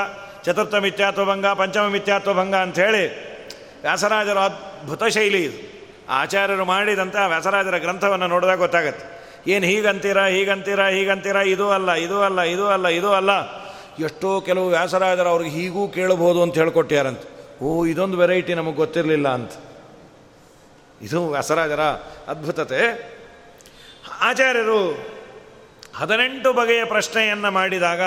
ಚತುರ್ಥ 0.44 0.74
ಮಿಥ್ಯಾತ್ವ 0.74 1.24
ಭಂಗ, 1.24 1.46
ಪಂಚಮ 1.46 1.88
ಮಿಥ್ಯಾತ್ವ 1.88 2.34
ಭಂಗ 2.34 2.54
ಅಂಥೇಳಿ 2.54 3.26
ವ್ಯಾಸರಾಜರ 3.80 4.38
ಅದ್ಭುತ 4.38 5.04
ಶೈಲಿ 5.04 5.44
ಇದು. 5.44 5.75
ಆಚಾರ್ಯರು 6.08 6.64
ಮಾಡಿದಂಥ 6.64 7.16
ವ್ಯಾಸರಾಜರ 7.26 7.78
ಗ್ರಂಥವನ್ನು 7.78 8.26
ನೋಡಿದಾಗ 8.26 8.58
ಗೊತ್ತಾಗತ್ತೆ. 8.58 9.16
ಏನು 9.50 9.66
ಹೀಗಂತೀರ 9.66 10.22
ಹೀಗಂತೀರ, 10.22 10.86
ಹೀಗಂತೀರಾ, 10.86 11.42
ಇದು 11.42 11.70
ಅಲ್ಲ 11.70 11.92
ಇದು 11.92 12.22
ಅಲ್ಲ 12.22 12.40
ಇದು 12.40 12.68
ಅಲ್ಲ 12.68 12.88
ಇದು 12.88 13.12
ಅಲ್ಲ. 13.12 13.30
ಎಷ್ಟೋ 14.04 14.40
ಕೆಲವು 14.40 14.68
ವ್ಯಾಸರಾಜರು 14.68 15.28
ಅವ್ರಿಗೆ 15.28 15.50
ಹೀಗೂ 15.50 15.88
ಕೇಳಬಹುದು 15.88 16.42
ಅಂತ 16.42 16.54
ಹೇಳ್ಕೊಟ್ಟ್ಯಾರಂತ. 16.54 17.20
ಓ, 17.62 17.86
ಇದೊಂದು 17.86 18.18
ವೆರೈಟಿ 18.18 18.54
ನಮಗೆ 18.54 18.74
ಗೊತ್ತಿರಲಿಲ್ಲ 18.74 19.28
ಅಂತ. 19.28 19.52
ಇದು 21.02 21.28
ವ್ಯಾಸರಾಜರ 21.28 21.80
ಅದ್ಭುತತೆ. 22.28 23.12
ಆಚಾರ್ಯರು 24.20 25.06
ಹದಿನೆಂಟು 25.96 26.52
ಬಗೆಯ 26.52 26.84
ಪ್ರಶ್ನೆಯನ್ನು 26.84 27.50
ಮಾಡಿದಾಗ 27.50 28.00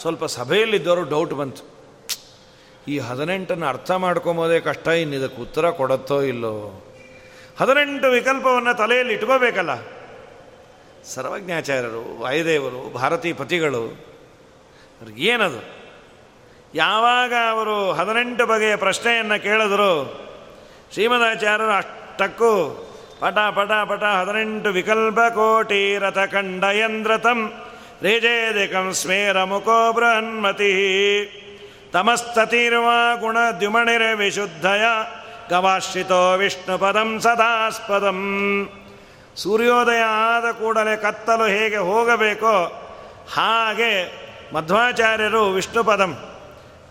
ಸ್ವಲ್ಪ 0.00 0.24
ಸಭೆಯಲ್ಲಿದ್ದವರು 0.24 1.02
ಡೌಟ್ 1.02 1.32
ಬಂತು. 1.32 1.76
ಈ 2.88 2.98
ಹದಿನೆಂಟನ್ನು 2.98 3.66
ಅರ್ಥ 3.66 3.90
ಮಾಡ್ಕೊಂಬೋದೇ 3.90 4.60
ಕಷ್ಟ, 4.60 4.88
ಇನ್ನಿದಕ್ಕೆ 4.88 5.42
ಉತ್ತರ 5.42 5.70
ಕೊಡುತ್ತೋ 5.70 6.22
ಇಲ್ಲೋ? 6.22 6.82
ಹದಿನೆಂಟು 7.60 8.08
ವಿಕಲ್ಪವನ್ನು 8.08 8.74
ತಲೆಯಲ್ಲಿ 8.74 9.14
ಇಟ್ಕೋಬೇಕಲ್ಲ. 9.14 9.74
ಸರ್ವಜ್ಞಾಚಾರ್ಯರು, 11.04 12.20
ವಾಯುದೇವರು, 12.20 12.92
ಭಾರತೀ 12.92 13.32
ಪತಿಗಳು 13.32 13.82
ಏನದು? 15.16 15.60
ಯಾವಾಗ 16.74 17.32
ಅವರು 17.50 17.92
ಹದಿನೆಂಟು 17.92 18.46
ಬಗೆಯ 18.46 18.76
ಪ್ರಶ್ನೆಯನ್ನು 18.76 19.42
ಕೇಳಿದ್ರು, 19.42 19.90
ಶ್ರೀಮದಾಚಾರ್ಯರು 20.92 21.72
ಅಷ್ಟಕ್ಕೂ 21.72 22.52
ಪಟ 23.20 23.38
ಪಟ 23.50 23.72
ಪಟ 23.88 24.02
ಹದಿನೆಂಟು 24.02 24.68
ವಿಕಲ್ಪ 24.68 25.20
ಕೋಟಿ 25.20 25.98
ರಥ 25.98 26.18
ಕಂಡಯಂದ್ರತಂ 26.18 27.52
ರೇಜೇದಿಕಂ 28.02 28.92
ಸ್ಮೇರ 28.92 29.44
ಮುಖೋ 29.44 29.92
ಬೃಹನ್ಮತಿ. 29.92 30.72
ತಮಸ್ತತಿರ್ವಾ 31.92 33.14
ಗುಣ 33.14 33.36
ದ್ಯುಮಣಿರ 33.58 34.02
ವಿಶುದ್ಧಯ 34.14 34.82
ಗವಾಶ್ರಿತೋ 35.50 36.36
ವಿಷ್ಣುಪದಂ 36.36 37.20
ಸದಾಸ್ಪದಂ. 37.20 38.20
ಸೂರ್ಯೋದಯ 39.36 40.00
ಆದ 40.06 40.50
ಕೂಡಲೇ 40.50 40.96
ಕತ್ತಲು 40.96 41.46
ಹೇಗೆ 41.46 41.76
ಹೋಗಬೇಕೋ 41.76 42.82
ಹಾಗೆ 43.34 44.26
ಮಧ್ವಾಚಾರ್ಯರು 44.54 45.50
ವಿಷ್ಣುಪದಂ. 45.50 46.16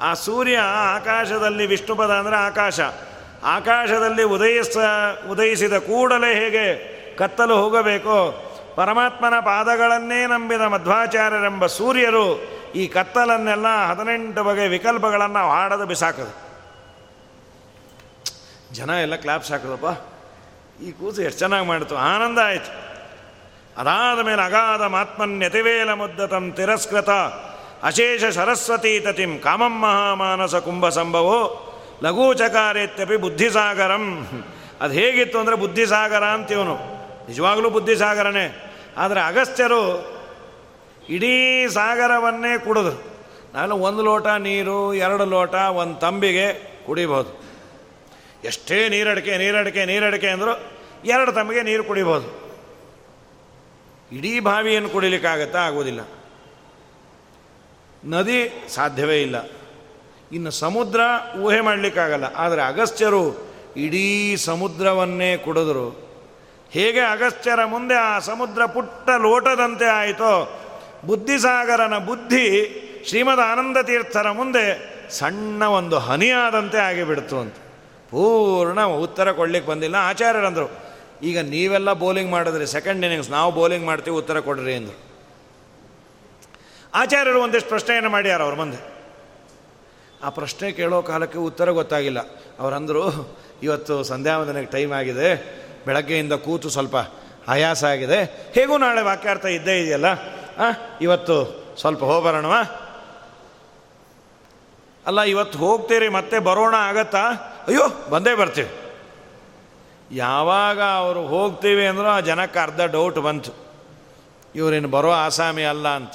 ಆ 0.01 0.13
ಸೂರ್ಯ 0.13 0.57
ಆಕಾಶದಲ್ಲಿ 0.95 1.65
ವಿಷ್ಣುಪದ 1.65 2.11
ಅಂದರೆ 2.11 2.35
ಆಕಾಶ. 2.35 2.79
ಆಕಾಶದಲ್ಲಿ 3.43 4.23
ಉದಯಿಸ, 4.23 4.77
ಉದಯಿಸಿದ 5.31 5.73
ಕೂಡಲೇ 5.73 6.35
ಹೇಗೆ 6.35 6.95
ಕತ್ತಲು 7.15 7.57
ಹೋಗಬೇಕೋ 7.57 8.51
ಪರಮಾತ್ಮನ 8.75 9.39
ಪಾದಗಳನ್ನೇ 9.39 10.25
ನಂಬಿದ 10.25 10.61
ಮಧ್ವಾಚಾರ್ಯರೆಂಬ 10.61 11.65
ಸೂರ್ಯರು 11.65 12.43
ಈ 12.75 12.87
ಕತ್ತಲನ್ನೆಲ್ಲ 12.87 13.67
ಹದಿನೆಂಟು 13.85 14.43
ಬಗೆಯ 14.43 14.67
ವಿಕಲ್ಪಗಳನ್ನು 14.67 15.49
ಹಾಡದು 15.49 15.85
ಬಿಸಾಕದು. 15.85 16.44
ಜನ 18.71 18.89
ಎಲ್ಲ 18.89 19.15
ಕ್ಲಾಪ್ಸ್ 19.15 19.51
ಹಾಕಿದಪ್ಪ. 19.51 19.85
ಈ 20.83 20.91
ಕೂಸು 20.91 21.21
ಎಷ್ಟು 21.21 21.39
ಚೆನ್ನಾಗಿ 21.39 21.65
ಮಾಡಿತು. 21.65 21.95
ಆನಂದ 21.95 22.39
ಆಯಿತು. 22.39 22.85
ಅದಾದ 23.77 24.19
ಮೇಲೆ 24.25 24.41
ಅಗಾಧ 24.41 24.81
ಮಾತ್ಮನ್ಯತಿವೇಲ 24.81 25.93
ಮುದ್ದತಂ 25.93 26.51
ತಿರಸ್ಕೃತ. 26.51 27.09
ಅಶೇಷ 27.83 28.23
ಸರಸ್ವತಿ 28.23 28.99
ತತಿಂ 28.99 29.39
ಕಾಮಂ 29.39 29.81
ಮಹಾಮಾನಸ 29.81 30.55
ಕುಂಭ 30.55 30.87
ಸಂಭವೋ 30.87 31.71
ಲಘೂಚಕಾರೇತ್ಯಪಿ 32.03 33.17
ಬುದ್ಧಿಸಾಗರಂ. 33.17 34.27
ಅದು 34.81 34.93
ಹೇಗಿತ್ತು 34.93 35.39
ಅಂದರೆ 35.39 35.55
ಬುದ್ಧಿಸಾಗರ 35.55 36.23
ಅಂತೀವನು. 36.23 36.75
ನಿಜವಾಗಲೂ 37.27 37.69
ಬುದ್ಧಿಸಾಗರನೇ. 37.69 38.71
ಆದರೆ 38.97 39.21
ಅಗಸ್ತ್ಯರು 39.21 40.15
ಇಡೀ 41.09 41.67
ಸಾಗರವನ್ನೇ 41.67 42.57
ಕುಡಿದ್ರು 42.57 43.15
ನಾನು 43.53 43.75
ಒಂದು 43.75 44.03
ಲೋಟ 44.03 44.27
ನೀರು, 44.27 44.93
ಎರಡು 44.93 45.25
ಲೋಟ, 45.25 45.53
ಒಂದು 45.53 45.95
ತಂಬಿಗೆ 45.95 46.53
ಕುಡಿಬೋದು. 46.85 47.44
ಎಷ್ಟೇ 48.45 48.89
ನೀರಡಿಕೆ 48.89 49.37
ನೀರಡಿಕೆ 49.37 49.85
ನೀರಡಿಕೆ 49.85 50.27
ಅಂದರೂ 50.27 50.53
ಎರಡು 51.05 51.31
ತಮಗೆ 51.31 51.61
ನೀರು 51.61 51.83
ಕುಡಿಬೋದು. 51.83 52.29
ಇಡೀ 54.11 54.39
ಬಾವಿಯನ್ನು 54.39 54.89
ಕುಡಿಲಿಕ್ಕಾಗತ್ತಾ 54.89 55.59
ಆಗೋದಿಲ್ಲ 55.59 56.01
ನದಿ 58.05 58.65
ಸಾಧ್ಯವೇ 58.69 59.21
ಇಲ್ಲ. 59.21 59.35
ಇನ್ನು 60.31 60.51
ಸಮುದ್ರ 60.51 61.01
ಊಹೆ 61.39 61.61
ಮಾಡಲಿಕ್ಕಾಗಲ್ಲ 61.61 62.23
ಆದರೆ 62.35 62.61
ಅಗಸ್ತ್ಯರು 62.61 63.23
ಇಡೀ 63.77 64.35
ಸಮುದ್ರವನ್ನೇ 64.35 65.37
ಕುಡಿದ್ರು. 65.37 65.87
ಹೇಗೆ 66.71 66.99
ಅಗಸ್ತ್ಯರ 66.99 67.65
ಮುಂದೆ 67.65 67.95
ಆ 67.95 68.19
ಸಮುದ್ರ 68.19 68.65
ಪುಟ್ಟ 68.65 69.09
ಲೋಟದಂತೆ 69.09 69.85
ಆಯಿತೋ, 69.85 70.61
ಬುದ್ಧಿಸಾಗರನ 71.05 71.97
ಬುದ್ಧಿ 71.97 72.45
ಶ್ರೀಮದ್ 73.07 73.39
ಆನಂದ 73.39 73.77
ತೀರ್ಥರ 73.81 74.31
ಮುಂದೆ 74.31 74.65
ಸಣ್ಣ 75.09 75.63
ಒಂದು 75.63 75.99
ಹನಿಯಾದಂತೆ 75.99 76.77
ಆಗಿಬಿಡ್ತು 76.77 77.37
ಅಂತ. 77.39 77.55
ಪೂರ್ಣ 78.11 78.81
ಉತ್ತರ 79.05 79.31
ಕೊಡ್ಲಿಕ್ಕೆ 79.31 79.69
ಬಂದಿಲ್ಲ. 79.71 79.95
ಆಚಾರ್ಯರಂದರು, 79.95 80.67
ಈಗ 81.23 81.39
ನೀವೆಲ್ಲ 81.39 81.93
ಬೌಲಿಂಗ್ 81.93 82.31
ಮಾಡಿದ್ರಿ 82.31 82.67
ಸೆಕೆಂಡ್ 82.67 83.01
ಇನ್ನಿಂಗ್ಸ್ 83.05 83.31
ನಾವು 83.31 83.51
ಬೌಲಿಂಗ್ 83.51 83.85
ಮಾಡ್ತೀವಿ, 83.85 84.15
ಉತ್ತರ 84.17 84.39
ಕೊಡ್ರಿ 84.39 84.75
ಅಂದರು. 84.75 84.97
ಆಚಾರ್ಯರು 86.93 87.39
ಒಂದಿಷ್ಟು 87.41 87.69
ಪ್ರಶ್ನೆಯನ್ನು 87.69 88.09
ಮಾಡ್ಯಾರ 88.09 88.41
ಅವ್ರ 88.41 88.55
ಮುಂದೆ. 88.55 88.79
ಆ 90.23 90.29
ಪ್ರಶ್ನೆ 90.29 90.71
ಕೇಳೋ 90.71 91.01
ಕಾಲಕ್ಕೆ 91.01 91.37
ಉತ್ತರ 91.37 91.69
ಗೊತ್ತಾಗಿಲ್ಲ. 91.71 92.19
ಅವರಂದರು, 92.59 93.03
ಇವತ್ತು 93.63 94.03
ಸಂಧ್ಯಾವಂದನೆಗೆ 94.03 94.67
ಟೈಮ್ 94.67 94.93
ಆಗಿದೆ. 94.93 95.29
ಬೆಳಗ್ಗೆಯಿಂದ 95.85 96.33
ಕೂತು 96.45 96.69
ಸ್ವಲ್ಪ 96.69 96.95
ಆಯಾಸ 97.47 97.83
ಆಗಿದೆ. 97.83 98.19
ಹೇಗೂ 98.55 98.77
ನಾಳೆ 98.77 99.01
ವಾಕ್ಯಾರ್ಥ 99.01 99.45
ಇದ್ದೇ 99.45 99.75
ಇದೆಯಲ್ಲ? 99.79 100.09
ಇವತ್ತು 101.01 101.35
ಸ್ವಲ್ಪ 101.79 102.03
ಹೋಗ್ಬರೋಣವಾ 102.03 102.61
ಅಲ್ಲ, 105.07 105.21
ಇವತ್ತು 105.21 105.59
ಹೋಗ್ತೀರಿ, 105.59 106.09
ಮತ್ತೆ 106.09 106.39
ಬರೋಣ 106.39 106.75
ಆಗತ್ತಾ? 106.77 107.23
ಅಯ್ಯೋ, 107.67 108.09
ಬಂದೇ 108.09 108.33
ಬರ್ತೀವಿ. 108.33 108.69
ಯಾವಾಗ 110.11 110.81
ಅವರು 110.81 111.21
ಹೋಗ್ತೀವಿ 111.21 111.87
ಅಂದರೂ 111.87 112.07
ಆ 112.07 112.19
ಜನಕ್ಕೆ 112.19 112.59
ಅರ್ಧ 112.59 112.81
ಡೌಟ್ 112.81 113.17
ಬಂತು. 113.17 113.51
ಇವರೇನು 114.55 114.87
ಬರೋ 114.87 115.11
ಆಸಾಮಿ 115.11 115.63
ಅಲ್ಲ 115.63 115.87
ಅಂತ. 115.87 116.11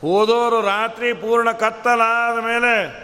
ಹೋದೋರು 0.00 0.60
ರಾತ್ರಿ 0.60 1.12
ಪೂರ್ಣ 1.12 1.50
ಕತ್ತಲಾದ 1.50 2.44
ಮೇಲೆ 2.44 3.00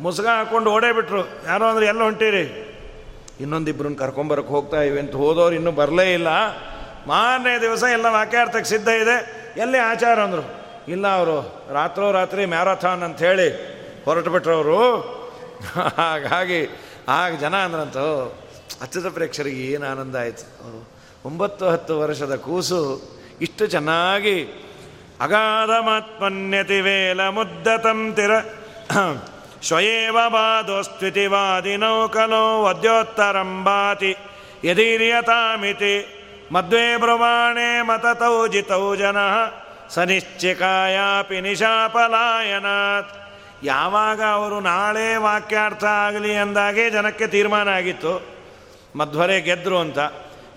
ಮುಸುಗ 0.00 0.26
ಹಾಕ್ಕೊಂಡು 0.26 0.70
ಓಡೇ 0.70 0.92
ಬಿಟ್ರು. 0.92 1.20
ಯಾರೋ 1.46 1.66
ಅಂದ್ರೆ 1.66 1.86
ಎಲ್ಲ 1.86 2.02
ಹೊಂಟೀರಿ? 2.02 2.66
ಇನ್ನೊಂದಿಬ್ಬರನ್ನ 3.40 3.96
ಕರ್ಕೊಂಬರಕ್ಕೆ 3.96 4.52
ಹೋಗ್ತಾ 4.52 4.82
ಇವೆ 4.82 5.00
ಅಂತ 5.00 5.12
ಹೋದವ್ರು 5.12 5.54
ಇನ್ನೂ 5.54 5.72
ಬರಲೇ 5.72 6.12
ಇಲ್ಲ. 6.12 6.28
ಮಾರನೇ 7.06 7.60
ದಿವಸ 7.60 7.82
ಎಲ್ಲ 7.82 8.06
ವಾಕ್ಯಾರ್ಥಕ್ಕೆ 8.06 8.64
ಸಿದ್ಧ 8.64 8.88
ಇದೆ. 8.88 9.40
ಎಲ್ಲಿ 9.56 9.78
ಆಚಾರ 9.78 10.20
ಅಂದರು? 10.20 10.60
ಇಲ್ಲ 10.88 11.14
ಅವರು, 11.14 11.64
ರಾತ್ರೋ 11.72 12.12
ರಾತ್ರಿ 12.12 12.46
ಮ್ಯಾರಥಾನ್ 12.46 13.02
ಅಂತ 13.02 13.18
ಹೇಳಿ 13.18 13.79
ಹೊರಟು 14.04 14.30
ಬಿಟ್ರು 14.30 14.52
ಅವರು 14.54 14.80
ಹಾಗಾಗಿ 15.96 16.60
ಆಗ 17.18 17.30
ಜನ 17.34 17.54
ಅಂದ್ರಂತು 17.66 18.06
ಹತ್ತಿದ 18.82 19.08
ಪ್ರೇಕ್ಷರಿಗೆ 19.16 19.62
ಏನು 19.72 19.86
ಆನಂದ 19.90 20.16
ಆಯಿತು. 20.16 20.44
ಒಂಬತ್ತು 21.28 21.64
ಹತ್ತು 21.70 21.94
ವರ್ಷದ 22.00 22.34
ಕೂಸು 22.36 22.80
ಇಷ್ಟು 23.46 23.64
ಚೆನ್ನಾಗಿ 23.66 24.36
ಅಗಾಧ 25.20 25.72
ಮಾತ್ಮನ್ಯತಿ 25.88 26.80
ವೇಲ 26.80 27.20
ಮುದ್ದತಂ 27.28 28.00
ತಿರ. 28.16 28.32
ಶ್ವೇವ 29.68 30.16
ಬಾಧೋಸ್ತ್ವಿತಿವಾದಿನೌ 30.34 31.96
ವಾದಿ 32.14 32.44
ವದ್ಯೋತ್ತರಂ 32.64 33.52
ಬಾತಿ 33.64 34.12
ಯದೀರ್ಯತಾಮಿತಿ 34.64 35.94
ಮದ್ವೇ 36.52 36.86
ಬ್ರವಾಣೆ 36.96 37.70
ಮತತೌ 37.88 38.36
ಜಿತೌ 38.52 38.86
ಜನ 39.00 39.18
ಸನಿಶ್ಚಿಕಾಯಾಪಿ 39.94 41.38
ನಿಶಾಪಲಾಯನಾತ್ 41.46 43.12
ಯಾವಾಗ 43.62 44.22
ಅವರು 44.22 44.60
ನಾಳೆ 44.60 45.16
ವಾಕ್ಯಾರ್ಥ 45.16 45.84
ಆಗಲಿ 45.84 46.34
ಅಂದಾಗೆ 46.34 46.90
ಜನಕ್ಕೆ 46.90 47.26
ತೀರ್ಮಾನ 47.26 47.68
ಆಗಿತ್ತು. 47.68 48.26
ಮಧ್ವರೆ 48.96 49.40
ಗೆದ್ದರು 49.40 49.78
ಅಂತ. 49.78 49.98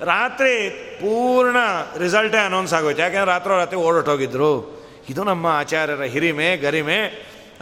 ರಾತ್ರಿ 0.02 0.70
ಪೂರ್ಣ 1.02 1.58
ರಿಸಲ್ಟೇ 1.98 2.38
ಅನೌನ್ಸ್ 2.38 2.74
ಆಗೋಯ್ತು. 2.74 3.02
ಯಾಕೆಂದ್ರೆ 3.02 3.32
ರಾತ್ರೋ 3.32 3.58
ರಾತ್ರಿ 3.58 3.80
ಓಡೋಟೋಗಿದ್ರು 3.80 4.84
ಇದು 5.10 5.24
ನಮ್ಮ 5.24 5.48
ಆಚಾರ್ಯರ 5.48 6.02
ಹಿರಿಮೆ, 6.02 6.58
ಗರಿಮೆ 6.58 7.00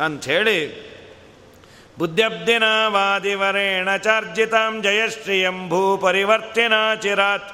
ಅಂಥೇಳಿ 0.06 0.92
ಬುದ್ಧಬ್ಧಿನ 2.00 2.64
ವಾದಿವರೇಣ 2.88 3.96
ಚಾರ್ಜಿತಾಂ 3.98 4.82
ಜಯಶ್ರಿಯಂ 4.82 5.70
ಭೂ 5.70 5.98
ಪರಿವರ್ತಿನ 5.98 6.74
ಚಿರಾತ್. 7.02 7.54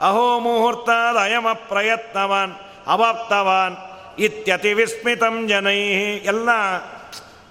ಅಹೋ 0.00 0.38
ಮುಹೂರ್ತಾದ 0.38 1.16
ಅಯಮ 1.16 1.46
ಪ್ರಯತ್ನವಾನ್, 1.52 2.54
ಅವಾಪ್ತವಾನ್, 2.86 3.76
ಇತ್ಯತಿ 4.20 4.72
ವಿಸ್ಮಿತಂ 4.72 5.48
ಜನೈ. 5.48 5.78
ಎಲ್ಲ 6.24 6.48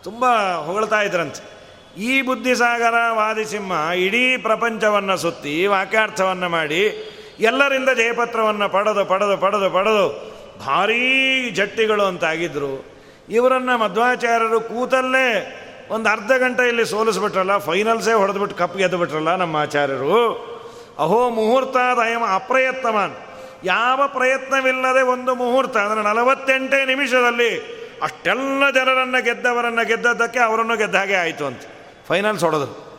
ತುಂಬ 0.03 0.25
ಹೊಗಳ್ತಾ 0.67 0.99
ಇದ್ರಂತೆ. 1.07 1.41
ಈ 2.09 2.13
ಬುದ್ಧಿಸಾಗರ 2.27 2.97
ವಾದಿಸಿಂಹ 3.19 3.71
ಇಡೀ 4.05 4.25
ಪ್ರಪಂಚವನ್ನು 4.47 5.15
ಸುತ್ತಿ 5.23 5.55
ವಾಕ್ಯಾರ್ಥವನ್ನು 5.73 6.49
ಮಾಡಿ 6.57 6.81
ಎಲ್ಲರಿಂದ 7.49 7.89
ಜಯಪತ್ರವನ್ನು 8.01 8.67
ಪಡೆದು 8.75 9.03
ಪಡೆದು 9.11 9.35
ಪಡೆದು 9.43 9.67
ಪಡೆದು 9.77 10.05
ಭಾರೀ 10.65 11.03
ಜಟ್ಟಿಗಳು 11.57 12.03
ಅಂತಾಗಿದ್ದರು 12.11 12.73
ಇವರನ್ನು 13.37 13.75
ಮಧ್ವಾಚಾರ್ಯರು 13.83 14.59
ಕೂತಲ್ಲೇ 14.69 15.27
ಒಂದು 15.95 16.07
ಅರ್ಧ 16.09 16.31
ಗಂಟೆ 16.41 16.63
ಇಲ್ಲಿ 16.71 16.85
ಸೋಲಿಸ್ಬಿಟ್ರಲ್ಲ, 16.85 17.53
ಫೈನಲ್ಸೇ 17.67 18.13
ಹೊಡೆದ್ಬಿಟ್ಟು 18.21 18.55
ಕಪ್ 18.61 18.77
ಗೆದ್ದುಬಿಟ್ರಲ್ಲ 18.81 19.31
ನಮ್ಮ 19.41 19.55
ಆಚಾರ್ಯರು. 19.57 20.17
ಅಹೋ 21.03 21.19
ಮುಹೂರ್ತಾದಯಮ 21.37 22.23
ಅಪ್ರಯತ್ನವಾನ್ 22.35 23.15
ಯಾವ 23.63 24.01
ಪ್ರಯತ್ನವಿಲ್ಲದೆ 24.17 25.01
ಒಂದು 25.15 25.31
ಮುಹೂರ್ತ, 25.41 25.75
ಅಂದರೆ 25.77 26.01
ನಲವತ್ತೆಂಟೇ 26.09 26.79
ನಿಮಿಷದಲ್ಲಿ 26.85 27.51
ಅಷ್ಟೆಲ್ಲ 28.01 28.69
ಜನರನ್ನು 28.69 29.23
ಗೆದ್ದವರನ್ನು 29.23 29.85
ಗೆದ್ದದ್ದಕ್ಕೆ 29.85 30.39
ಅವರನ್ನು 30.39 30.77
ಗೆದ್ದ 30.77 30.95
ಹಾಗೆ 30.95 31.15
ಆಯಿತು 31.15 31.45
ಅಂತ. 31.45 31.61
ಫೈನಲ್ಸ್ 32.07 32.43
ಹೊಡೆದ್ರು 32.43 32.91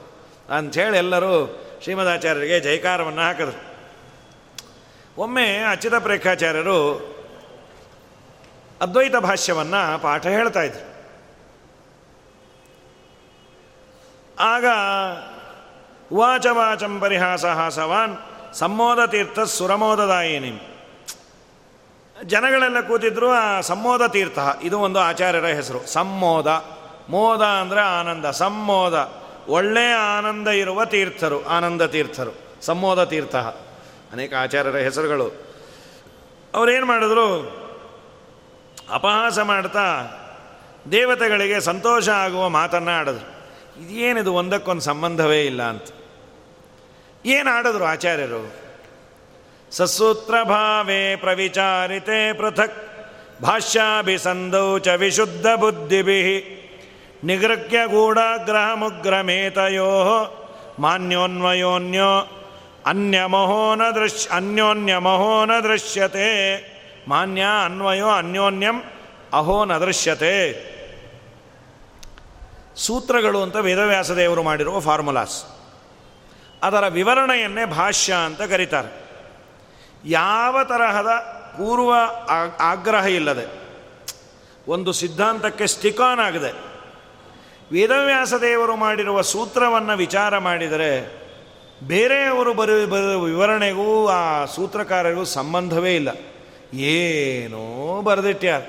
ಅಂಥೇಳಿ 0.57 0.97
ಎಲ್ಲರೂ 0.97 1.63
ಶ್ರೀಮದಾಚಾರ್ಯರಿಗೆ 1.83 2.61
ಜೈಕಾರವನ್ನು 2.61 3.21
ಹಾಕಿದ್ರು. 3.21 3.73
ಒಮ್ಮೆ 5.19 5.59
ಅಚ್ಯುತ 5.59 5.95
ಪ್ರೇಖಾಚಾರ್ಯರು 5.95 7.13
ಅದ್ವೈತ 8.81 9.17
ಭಾಷ್ಯವನ್ನು 9.17 10.03
ಪಾಠ 10.03 10.27
ಹೇಳ್ತಾ 10.27 10.63
ಇದ್ರು. 10.63 10.93
ಆಗ 14.41 14.65
ವಾಚವಾಚಂ 16.17 17.01
ಪರಿಹಾಸ 17.01 17.45
ಹಾಸವಾನ್ 17.45 18.17
ಸಮ್ಮೋದ 18.55 19.05
ತೀರ್ಥ 19.05 19.41
ಸುರಮೋದದಾಯಿನಿ 19.41 20.72
ಜನಗಳೆಲ್ಲ 22.25 22.81
ಕೂತಿದ್ರು, 22.81 23.31
ಆ 23.31 23.61
ಸಮ್ಮೋದ 23.61 24.07
ತೀರ್ಥ, 24.07 24.39
ಇದು 24.62 24.79
ಒಂದು 24.79 24.99
ಆಚಾರ್ಯರ 24.99 25.47
ಹೆಸರು. 25.47 25.87
ಸಮ್ಮೋದ 25.87 26.47
ಮೋದ 27.09 27.43
ಅಂದರೆ 27.43 27.81
ಆನಂದ. 27.81 28.25
ಸಮ್ಮೋದ 28.25 29.12
ಒಳ್ಳೆಯ 29.49 29.93
ಆನಂದ 29.93 30.49
ಇರುವ 30.49 30.85
ತೀರ್ಥರು, 30.85 31.45
ಆನಂದ 31.45 31.83
ತೀರ್ಥರು. 31.83 32.33
ಸಮ್ಮೋದ 32.62 33.05
ತೀರ್ಥ. 33.05 33.37
ಅನೇಕ 34.12 34.35
ಆಚಾರ್ಯರ 34.35 34.77
ಹೆಸರುಗಳು. 34.77 35.53
ಅವರೇನು 36.55 36.87
ಮಾಡಿದ್ರು? 36.87 37.62
ಅಪಹಾಸ 38.91 39.39
ಮಾಡ್ತಾ 39.39 40.05
ದೇವತೆಗಳಿಗೆ 40.93 41.61
ಸಂತೋಷ 41.61 42.09
ಆಗುವ 42.09 42.49
ಮಾತನ್ನು 42.49 42.91
ಆಡಿದ್ರು. 42.91 43.33
ಇದೇನಿದು 43.83 44.35
ಒಂದಕ್ಕೊಂದು 44.35 44.83
ಸಂಬಂಧವೇ 44.83 45.43
ಇಲ್ಲ 45.43 45.62
ಅಂತ. 45.62 45.83
ಏನು 47.27 47.51
ಆಡಿದ್ರು 47.51 47.85
ಆಚಾರ್ಯರು? 47.85 48.62
ಸಸೂತ್ರ 49.73 50.35
ಭಾವೇ 50.43 51.16
ಪ್ರವಿಚಾರಿತೆ 51.16 52.33
ಪೃಥಕ್. 52.33 52.93
ಭಾಷ್ಯಾಭಿಸಂಧೌ 53.43 54.79
ಚ 54.79 54.89
ವಿಶುದ್ಧ 54.89 55.47
ಬುದ್ಧಿಭಿ 55.47 56.59
ನಿಗೃಹ್ಯ 57.25 57.79
ಗೂಢಾಗ್ರಹ 57.87 58.75
ಮುಗ್ರಮೇತಯೋ 58.75 59.89
ಮಾನ್ಯೋನ್ವಯೋನ್ಯೋ 60.79 62.31
ಅನ್ಯಮಹೋ 62.87 63.75
ನ 63.75 63.83
ದೃಶ್ಯ 63.95 64.31
ಅನ್ಯೋನ್ಯಮಹೋ 64.37 65.45
ನ 65.45 65.51
ದೃಶ್ಯತೆ 65.62 66.29
ಮಾನ್ಯ 67.09 67.43
ಅನ್ವಯೋ 67.64 68.09
ಅನ್ಯೋನ್ಯಂ 68.09 68.83
ಅಹೋ 69.33 69.64
ನ 69.64 69.79
ದೃಶ್ಯತೆ 69.79 70.35
ಸೂತ್ರಗಳು 72.77 73.43
ಅಂತ 73.43 73.57
ವೇದವ್ಯಾಸದೇವರು 73.57 74.43
ಮಾಡಿರುವ 74.43 74.81
ಫಾರ್ಮುಲಾಸ್. 74.81 75.45
ಅದರ 76.62 76.89
ವಿವರಣೆಯನ್ನೇ 76.89 77.64
ಭಾಷ್ಯ 77.64 78.14
ಅಂತ 78.14 78.43
ಕರೀತಾರೆ. 78.43 79.02
ಯಾವ 80.05 80.65
ತರಹದ 80.65 81.11
ಪೂರ್ವ 81.57 81.93
ಆಗ್ರಹ 82.61 83.07
ಇಲ್ಲದೆ, 83.07 83.47
ಒಂದು 84.69 84.93
ಸಿದ್ಧಾಂತಕ್ಕೆ 84.93 85.67
ಸ್ಟಿಕಾನ್ 85.67 86.21
ಆಗದೆ. 86.21 86.51
ವೇದವ್ಯಾಸ 87.73 88.35
ದೇವರು 88.35 88.77
ಮಾಡಿರುವ 88.77 89.21
ಸೂತ್ರವನ್ನು 89.23 89.97
ವಿಚಾರ 89.97 90.39
ಮಾಡಿದರೆ, 90.39 91.23
ಬೇರೆಯವರು 91.83 92.55
ಬರು 92.55 93.21
ವಿವರಣೆಗೂ 93.21 94.07
ಆ 94.09 94.45
ಸೂತ್ರಕಾರರಿಗೂ 94.45 95.25
ಸಂಬಂಧವೇ 95.25 95.95
ಇಲ್ಲ. 95.95 96.11
ಏನೋ 96.79 98.03
ಬರೆದಿಟ್ಟ್ಯಾರ. 98.03 98.63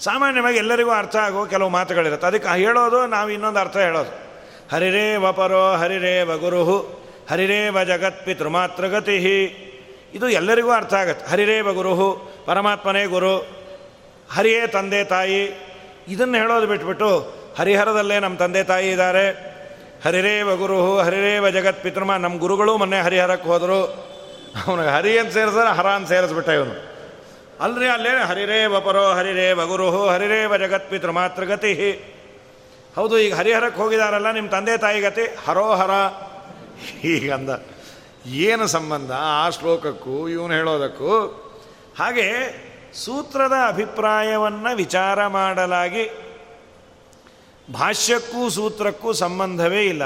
ಸಾಮಾನ್ಯವಾಗಿ 0.00 0.58
ಎಲ್ಲರಿಗೂ 0.58 0.90
ಅರ್ಥ 0.90 1.16
ಆಗೋ 1.16 1.46
ಕೆಲವು 1.46 1.68
ಮಾತುಗಳಿರುತ್ತೆ. 1.68 2.26
ಅದಕ್ಕೆ 2.26 2.48
ಹೇಳೋದು, 2.48 3.06
ನಾವು 3.06 3.30
ಇನ್ನೊಂದು 3.30 3.58
ಅರ್ಥ 3.58 3.76
ಹೇಳೋದು. 3.76 4.12
ಹರಿರೇ 4.72 5.16
ವಪರೋ 5.16 5.72
ಹರಿರೇ 5.72 6.22
ವಗುರುಹು 6.22 6.78
ಹರಿರೇವ 7.30 7.84
ಜಗತ್ 7.84 8.24
ಪಿತೃಮಾತೃಗತಿ 8.24 9.16
ಇದು 10.14 10.28
ಎಲ್ಲರಿಗೂ 10.28 10.70
ಅರ್ಥ 10.70 10.94
ಆಗತ್ತೆ. 10.94 11.30
ಹರಿರೇ 11.30 11.60
ಗುರುಹು 11.60 12.08
ಪರಮಾತ್ಮನೇ 12.46 13.06
ಗುರು, 13.06 13.36
ಹರಿಯೇ 14.32 14.66
ತಂದೆ 14.66 15.04
ತಾಯಿ. 15.04 15.42
ಇದನ್ನು 16.08 16.38
ಹೇಳೋದು 16.38 16.66
ಬಿಟ್ಬಿಟ್ಟು 16.66 17.34
ಹರಿಹರದಲ್ಲೇ 17.58 18.18
ನಮ್ಮ 18.18 18.36
ತಂದೆ 18.36 18.64
ತಾಯಿ 18.64 18.90
ಇದ್ದಾರೆ. 18.90 19.54
ಹರಿರೇವ 20.04 20.56
ಗುರುಹು 20.56 20.98
ಹರಿರೇವ 20.98 21.50
ಜಗತ್ 21.50 21.82
ಪಿತೃಮ, 21.82 22.12
ನಮ್ಮ 22.16 22.38
ಗುರುಗಳು 22.38 22.78
ಮೊನ್ನೆ 22.78 23.00
ಹರಿಹರಕ್ಕೆ 23.00 23.48
ಹೋದರು. 23.48 23.80
ಅವನಿಗೆ 24.66 24.90
ಹರಿ 24.90 25.18
ಅಂತ 25.18 25.32
ಸೇರಿದ್ರೆ 25.32 25.74
ಹರ 25.74 25.86
ಅಂತ 25.86 26.08
ಸೇರಿಸ್ಬಿಟ್ಟ 26.08 26.48
ಇವನು. 26.48 26.74
ಅಲ್ರಿ 27.60 27.86
ಅಲ್ಲೇ 27.88 28.10
ಹರಿರೇವ 28.24 28.80
ಪರೋ 28.80 29.12
ಹರಿರೇವ 29.12 29.66
ಗುರುಹು 29.66 30.08
ಹರಿರೇವ 30.08 30.56
ಜಗತ್ 30.56 30.90
ಪಿತೃ 30.90 31.10
ಮಾತೃಗತಿ. 31.10 31.92
ಹೌದು, 32.96 33.18
ಈಗ 33.18 33.34
ಹರಿಹರಕ್ಕೆ 33.34 33.82
ಹೋಗಿದಾರಲ್ಲ 33.82 34.30
ನಿಮ್ಮ 34.30 34.48
ತಂದೆ 34.48 34.78
ತಾಯಿ 34.78 35.00
ಗತಿ? 35.00 35.36
ಹರೋಹರ. 35.46 35.90
ಹೀಗಂದ. 37.00 37.50
ಏನು 38.26 38.66
ಸಂಬಂಧ 38.66 39.12
ಆ 39.12 39.50
ಶ್ಲೋಕಕ್ಕೂ, 39.50 40.28
ಇವನು 40.28 40.54
ಹೇಳೋದಕ್ಕೂ? 40.54 41.40
ಹಾಗೆ 41.98 42.30
ಸೂತ್ರದ 42.94 43.52
ಅಭಿಪ್ರಾಯವನ್ನು 43.66 44.76
ವಿಚಾರ 44.76 45.26
ಮಾಡಲಾಗಿ 45.26 46.10
ಭಾಷ್ಯಕ್ಕೂ 47.72 48.48
ಸೂತ್ರಕ್ಕೂ 48.48 49.12
ಸಂಬಂಧವೇ 49.12 49.82
ಇಲ್ಲ. 49.82 50.02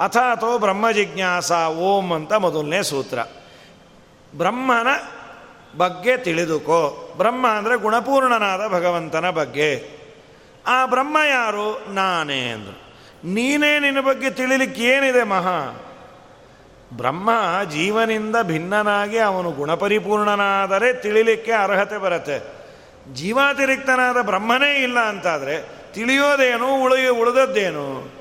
ಅಥ 0.00 0.16
ಅಥವಾ 0.16 0.56
ಬ್ರಹ್ಮ 0.56 0.90
ಜಿಜ್ಞಾಸ 0.90 1.52
ಓಂ 1.52 2.12
ಅಂತ 2.12 2.32
ಮೊದಲನೇ 2.32 2.82
ಸೂತ್ರ. 2.82 3.18
ಬ್ರಹ್ಮನ 4.36 4.86
ಬಗ್ಗೆ 5.76 6.16
ತಿಳಿದುಕೋ. 6.16 7.14
ಬ್ರಹ್ಮ 7.16 7.48
ಅಂದರೆ 7.48 7.76
ಗುಣಪೂರ್ಣನಾದ 7.76 8.72
ಭಗವಂತನ 8.72 9.30
ಬಗ್ಗೆ. 9.30 9.88
ಆ 10.66 10.86
ಬ್ರಹ್ಮ 10.86 11.16
ಯಾರು? 11.28 11.94
ನಾನೇ 11.94 12.48
ಅಂದರು. 12.48 12.94
ನೀನೇ 13.28 13.78
ನಿನ್ನ 13.78 14.00
ಬಗ್ಗೆ 14.00 14.30
ತಿಳಿಲಿಕ್ಕೆ 14.30 14.82
ಏನಿದೆ 14.82 15.22
ಮಹಾ? 15.22 15.80
ಬ್ರಹ್ಮ 16.96 17.30
ಜೀವನಿಂದ 17.70 18.36
ಭಿನ್ನನಾಗಿ 18.42 19.18
ಅವನು 19.18 19.50
ಗುಣಪರಿಪೂರ್ಣನಾದರೆ 19.50 20.92
ತಿಳಿಲಿಕ್ಕೆ 20.92 21.52
ಅರ್ಹತೆ 21.52 21.98
ಬರುತ್ತೆ. 21.98 22.64
ಜೀವಾತಿರಿಕ್ತನಾದ 23.14 24.22
ಬ್ರಹ್ಮನೇ 24.22 24.82
ಇಲ್ಲ 24.82 24.98
ಅಂತಾದರೆ 24.98 25.68
ತಿಳಿಯೋದೇನು, 25.94 26.82
ಉಳಿಯ, 26.82 27.08
ಉಳಿದದ್ದೇನು? 27.08 28.12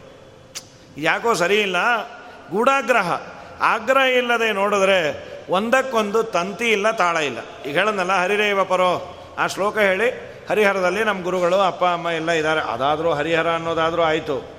ಯಾಕೋ 0.98 1.34
ಸರಿ 1.34 1.62
ಇಲ್ಲ. 1.62 2.08
ಗೂಢಾಗ್ರಹ. 2.52 3.22
ಆಗ್ರಹ 3.62 4.02
ಇಲ್ಲದೆ 4.02 4.52
ನೋಡಿದ್ರೆ 4.52 5.28
ಒಂದಕ್ಕೊಂದು 5.50 6.24
ತಂತಿ 6.24 6.72
ಇಲ್ಲ, 6.72 6.92
ತಾಳ 6.92 7.18
ಇಲ್ಲ. 7.18 7.38
ಈಗ 7.66 7.78
ಹೇಳಂದಲ್ಲ 7.78 8.14
ಹರಿರೇವ 8.14 8.64
ಪರೋ. 8.64 9.18
ಆ 9.40 9.48
ಶ್ಲೋಕ 9.48 9.78
ಹೇಳಿ, 9.78 10.10
ಹರಿಹರದಲ್ಲಿ 10.50 11.04
ನಮ್ಮ 11.04 11.24
ಗುರುಗಳು, 11.24 11.56
ಅಪ್ಪ, 11.56 11.84
ಅಮ್ಮ 11.84 12.10
ಎಲ್ಲ 12.10 12.32
ಇದ್ದಾರೆ. 12.32 12.62
ಅದಾದರೂ 12.62 13.12
ಹರಿಹರ 13.12 13.52
ಅನ್ನೋದಾದರೂ 13.52 14.02
ಆಯಿತು. 14.02 14.50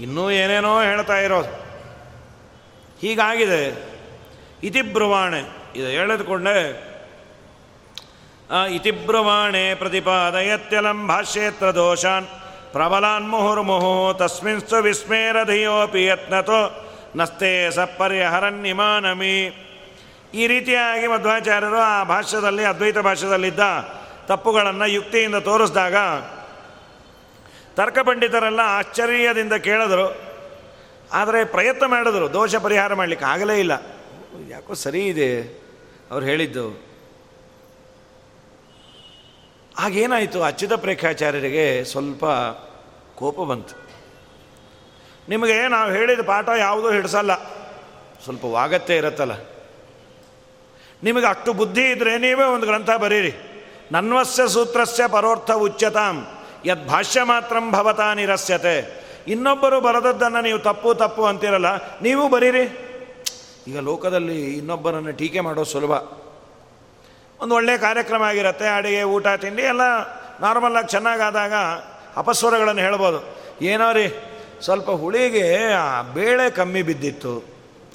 ಇನ್ನೂ 0.00 0.30
ಏನೇನೋ 0.30 0.82
ಹೇಳ್ತಾ 0.82 1.18
ಇರೋದು 1.18 1.63
ಹೀಗಾಗಿದೆ. 3.00 3.62
ಇತಿಬ್ರುವಾಣೆ, 4.62 5.40
ಇದು 5.76 5.86
ಹೇಳದ್ಕೊಂಡೆ. 5.86 6.58
ಇತಿಬ್ರುವಾಣೆ 8.74 9.74
ಪ್ರತಿಪಾದಯತ್ಯಲಂ 9.74 10.98
ಭಾಷ್ಯೇತ್ರ 11.08 11.66
ದೋಷಾನ್ 11.70 12.26
ಪ್ರಬಲಾನ್ 12.72 13.28
ಮುಹುರ್ಮುಹು 13.28 14.14
ತಸ್ಮಿನ್ಸ್ತು 14.18 14.76
ವಿಸ್ಮೇರಧಿಯೋಪಿ 14.76 16.04
ಯತ್ನತೋ 16.04 16.60
ನಸ್ತೆ 17.16 17.70
ಸಪ್ಪರ್ಯಹರನ್ನಿಮಾನಮಿ 17.70 19.36
ಈ 20.34 20.46
ರೀತಿಯಾಗಿ 20.46 21.06
ಮಧ್ವಾಚಾರ್ಯರು 21.06 21.78
ಆ 21.78 22.04
ಭಾಷ್ಯದಲ್ಲಿ, 22.04 22.64
ಅದ್ವೈತ 22.64 22.98
ಭಾಷ್ಯದಲ್ಲಿದ್ದ 22.98 23.60
ತಪ್ಪುಗಳನ್ನು 24.26 24.86
ಯುಕ್ತಿಯಿಂದ 24.86 25.36
ತೋರಿಸಿದಾಗ 25.36 25.96
ತರ್ಕ 27.76 27.98
ಪಂಡಿತರೆಲ್ಲ 27.98 28.60
ಆಶ್ಚರ್ಯದಿಂದ 28.64 29.52
ಕೇಳಿದ್ರು. 29.52 30.06
ಆದರೆ 31.14 31.44
ಪ್ರಯತ್ನ 31.44 31.86
ಮಾಡಿದ್ರು, 31.86 32.32
ದೋಷ 32.32 32.56
ಪರಿಹಾರ 32.56 32.94
ಮಾಡಲಿಕ್ಕೆ 32.94 33.26
ಆಗಲೇ 33.26 33.58
ಇಲ್ಲ. 33.58 33.72
ಯಾಕೋ 34.48 34.74
ಸರಿ 34.74 35.06
ಇದೆ, 35.06 35.60
ಅವ್ರು 36.10 36.26
ಹೇಳಿದ್ದು. 36.26 36.94
ಆಗೇನಾಯಿತು 39.78 40.42
ಅಚ್ಯುತ 40.42 40.72
ಪ್ರೇಕ್ಷಾಚಾರ್ಯರಿಗೆ 40.72 41.84
ಸ್ವಲ್ಪ 41.84 42.24
ಕೋಪ 43.14 43.40
ಬಂತು. 43.40 43.84
ನಿಮಗೆ 45.28 45.68
ನಾವು 45.68 45.90
ಹೇಳಿದ 45.90 46.20
ಪಾಠ 46.20 46.48
ಯಾವುದೂ 46.58 46.90
ಹಿಡಿಸಲ್ಲ. 46.90 47.44
ಸ್ವಲ್ಪ 48.24 48.44
ವಾಗತ್ತೆ 48.44 48.96
ಇರತ್ತಲ್ಲ. 48.96 49.32
ನಿಮಗೆ 51.02 51.26
ಅಷ್ಟು 51.26 51.52
ಬುದ್ಧಿ 51.52 51.90
ಇದ್ದರೆ 51.90 52.18
ನೀವೇ 52.18 52.44
ಒಂದು 52.44 52.66
ಗ್ರಂಥ 52.66 52.90
ಬರೀರಿ. 52.90 53.32
ನನ್ವಸ್ಯ 53.92 54.48
ಸೂತ್ರಸ್ಯ 54.48 55.06
ಪರೋರ್ಥ 55.06 55.50
ಉಚ್ಯತಾಂ, 55.50 56.26
ಯದ್ 56.66 56.88
ಭಾಷ್ಯ 56.88 57.22
ಮಾತ್ರ 57.22 57.56
ಭವತಾ 57.70 58.14
ನಿರಸ್ಯತೆ 58.14 59.03
ಇನ್ನೊಬ್ಬರು 59.28 59.80
ಬರದದ್ದನ್ನು 59.80 60.40
ನೀವು 60.42 60.58
ತಪ್ಪು 60.58 60.94
ತಪ್ಪು 60.94 61.22
ಅಂತಿರಲ್ಲ, 61.24 61.68
ನೀವು 62.02 62.28
ಬರೀರಿ. 62.28 62.64
ಈಗ 63.68 63.78
ಲೋಕದಲ್ಲಿ 63.78 64.56
ಇನ್ನೊಬ್ಬರನ್ನು 64.56 65.12
ಟೀಕೆ 65.12 65.40
ಮಾಡೋದು 65.40 65.70
ಸುಲಭ. 65.70 65.92
ಒಂದು 67.40 67.54
ಒಳ್ಳೆಯ 67.54 67.78
ಕಾರ್ಯಕ್ರಮ 67.78 68.22
ಆಗಿರುತ್ತೆ, 68.22 68.66
ಅಡುಗೆ, 68.68 69.02
ಊಟ, 69.02 69.26
ತಿಂಡಿ, 69.28 69.62
ಎಲ್ಲ 69.62 69.80
ನಾರ್ಮಲ್ಲಾಗಿ 70.40 70.88
ಚೆನ್ನಾಗಾದಾಗ 70.88 71.52
ಅಪಸ್ವರಗಳನ್ನು 72.16 72.82
ಹೇಳ್ಬೋದು. 72.82 73.18
ಏನೋ 73.62 73.92
ರೀ, 73.92 74.06
ಸ್ವಲ್ಪ 74.62 74.90
ಹುಳಿಗೆ 74.90 75.72
ಆ 75.72 76.02
ಬೇಳೆ 76.02 76.50
ಕಮ್ಮಿ 76.50 76.82
ಬಿದ್ದಿತ್ತು. 76.82 77.34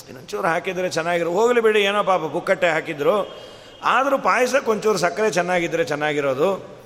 ಇನ್ನೊಂಚೂರು 0.08 0.48
ಹಾಕಿದರೆ 0.48 0.90
ಚೆನ್ನಾಗಿರೋ, 0.90 1.32
ಹೋಗಲಿ 1.32 1.62
ಬಿಡಿ, 1.62 1.82
ಏನೋ 1.82 2.04
ಪಾಪ 2.04 2.22
ಕುಕ್ಕಟ್ಟೆ 2.32 2.70
ಹಾಕಿದ್ರು. 2.70 3.16
ಆದರೂ 3.84 4.18
ಪಾಯಸಕ್ಕೆ 4.18 4.72
ಒಂಚೂರು 4.72 4.98
ಸಕ್ಕರೆ 4.98 5.32
ಚೆನ್ನಾಗಿದ್ದರೆ 5.32 5.84
ಚೆನ್ನಾಗಿರೋದು. 5.84 6.79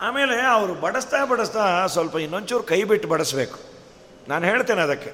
ಆಮೇಲೆ 0.00 0.40
ಅವರು 0.40 0.74
ಬಡಿಸ್ತಾ 0.74 1.24
ಬಡಿಸ್ತಾ 1.24 1.86
ಸ್ವಲ್ಪ 1.86 2.16
ಇನ್ನೊಂಚೂರು 2.16 2.64
ಕೈ 2.64 2.84
ಬಿಟ್ಟು 2.84 3.08
ಬಡಿಸ್ಬೇಕು. 3.08 3.58
ನಾನು 4.28 4.44
ಹೇಳ್ತೇನೆ 4.44 4.80
ಅದಕ್ಕೆ. 4.80 5.10